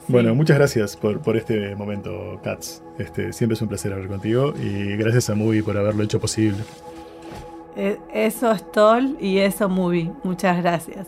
Bueno, 0.09 0.35
muchas 0.35 0.57
gracias 0.57 0.97
por, 0.97 1.21
por 1.21 1.37
este 1.37 1.75
momento, 1.77 2.41
Katz. 2.43 2.81
Este, 2.99 3.33
siempre 3.33 3.55
es 3.55 3.63
un 3.63 3.69
placer 3.69 3.93
hablar 3.93 4.09
contigo 4.09 4.55
y 4.61 4.97
gracias 4.97 5.31
a 5.31 5.35
Movie 5.35 5.63
por 5.63 5.77
haberlo 5.77 6.03
hecho 6.03 6.21
posible. 6.21 6.59
Eh, 7.77 7.99
eso 8.15 8.51
es 8.51 8.71
Toll 8.73 9.17
y 9.21 9.39
eso 9.39 9.69
Movie. 9.69 10.11
Muchas 10.25 10.57
gracias. 10.59 11.07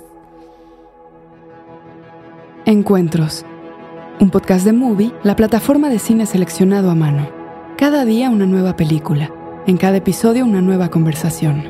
Encuentros. 2.64 3.46
Un 4.20 4.30
podcast 4.30 4.64
de 4.64 4.72
Movie, 4.72 5.12
la 5.22 5.36
plataforma 5.36 5.88
de 5.88 5.98
cine 5.98 6.26
seleccionado 6.26 6.90
a 6.90 6.94
mano. 6.94 7.30
Cada 7.78 8.04
día 8.04 8.30
una 8.30 8.46
nueva 8.46 8.76
película. 8.76 9.32
En 9.68 9.76
cada 9.76 9.98
episodio 9.98 10.46
una 10.46 10.62
nueva 10.62 10.88
conversación. 10.88 11.62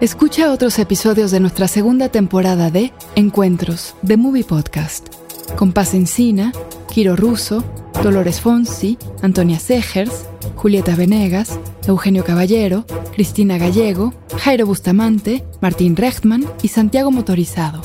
Escucha 0.00 0.50
otros 0.50 0.78
episodios 0.78 1.30
de 1.32 1.40
nuestra 1.40 1.68
segunda 1.68 2.08
temporada 2.08 2.70
de 2.70 2.94
Encuentros, 3.14 3.94
de 4.00 4.16
Movie 4.16 4.44
Podcast, 4.44 5.08
con 5.54 5.74
Paz 5.74 5.92
Encina, 5.92 6.50
Kiro 6.90 7.14
Russo, 7.14 7.62
Dolores 8.02 8.40
Fonsi, 8.40 8.96
Antonia 9.20 9.58
Segers, 9.58 10.24
Julieta 10.56 10.96
Venegas, 10.96 11.58
Eugenio 11.86 12.24
Caballero, 12.24 12.86
Cristina 13.12 13.58
Gallego, 13.58 14.14
Jairo 14.38 14.64
Bustamante, 14.64 15.44
Martín 15.60 15.94
Rechtman 15.94 16.46
y 16.62 16.68
Santiago 16.68 17.10
Motorizado. 17.10 17.82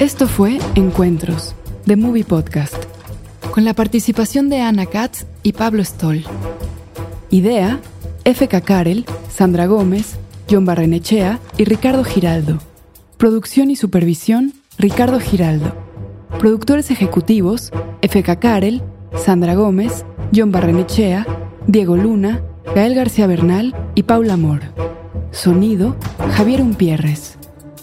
Esto 0.00 0.26
fue 0.26 0.58
Encuentros, 0.76 1.54
de 1.86 1.96
Movie 1.96 2.24
Podcast, 2.24 2.74
con 3.52 3.64
la 3.64 3.74
participación 3.74 4.48
de 4.48 4.60
Ana 4.60 4.86
Katz 4.86 5.26
y 5.42 5.52
Pablo 5.52 5.84
Stoll. 5.84 6.24
Idea, 7.30 7.80
F.K. 8.24 8.60
Karel, 8.60 9.04
Sandra 9.28 9.66
Gómez, 9.66 10.16
John 10.50 10.64
Barrenechea 10.64 11.38
y 11.56 11.64
Ricardo 11.64 12.04
Giraldo. 12.04 12.58
Producción 13.16 13.70
y 13.70 13.76
supervisión, 13.76 14.52
Ricardo 14.78 15.20
Giraldo. 15.20 15.74
Productores 16.38 16.90
ejecutivos, 16.90 17.70
F.K. 18.02 18.36
Karel, 18.36 18.82
Sandra 19.16 19.54
Gómez, 19.54 20.04
John 20.34 20.52
Barrenechea, 20.52 21.26
Diego 21.66 21.96
Luna, 21.96 22.42
Gael 22.74 22.94
García 22.94 23.26
Bernal 23.26 23.74
y 23.94 24.04
Paula 24.04 24.34
Amor. 24.34 24.60
Sonido, 25.32 25.96
Javier 26.32 26.60
Umpierres. 26.60 27.36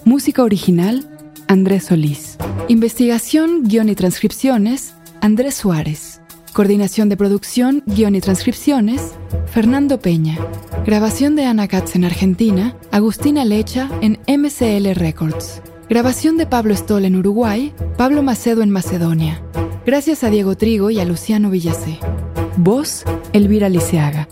Música 0.05 0.43
original, 0.43 1.16
Andrés 1.47 1.85
Solís. 1.85 2.37
Investigación, 2.67 3.63
guion 3.63 3.89
y 3.89 3.95
transcripciones, 3.95 4.93
Andrés 5.21 5.55
Suárez. 5.55 6.21
Coordinación 6.53 7.07
de 7.07 7.17
producción, 7.17 7.83
guion 7.85 8.15
y 8.15 8.21
transcripciones, 8.21 9.13
Fernando 9.45 9.99
Peña. 9.99 10.37
Grabación 10.85 11.35
de 11.35 11.45
Ana 11.45 11.67
Katz 11.67 11.95
en 11.95 12.05
Argentina, 12.05 12.75
Agustina 12.91 13.45
Lecha 13.45 13.89
en 14.01 14.19
MCL 14.27 14.93
Records. 14.95 15.61
Grabación 15.89 16.37
de 16.37 16.47
Pablo 16.47 16.75
Stoll 16.75 17.05
en 17.05 17.15
Uruguay, 17.15 17.73
Pablo 17.97 18.23
Macedo 18.23 18.61
en 18.61 18.69
Macedonia. 18.69 19.41
Gracias 19.85 20.23
a 20.23 20.29
Diego 20.29 20.57
Trigo 20.57 20.89
y 20.89 20.99
a 20.99 21.05
Luciano 21.05 21.49
Villacé. 21.49 21.99
Voz, 22.57 23.03
Elvira 23.33 23.69
Liceaga. 23.69 24.27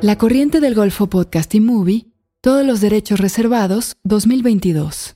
La 0.00 0.16
Corriente 0.16 0.60
del 0.60 0.74
Golfo 0.74 1.08
Podcast 1.08 1.54
y 1.54 1.60
Movie, 1.60 2.06
todos 2.40 2.64
los 2.64 2.80
derechos 2.80 3.20
reservados, 3.20 3.96
2022. 4.04 5.10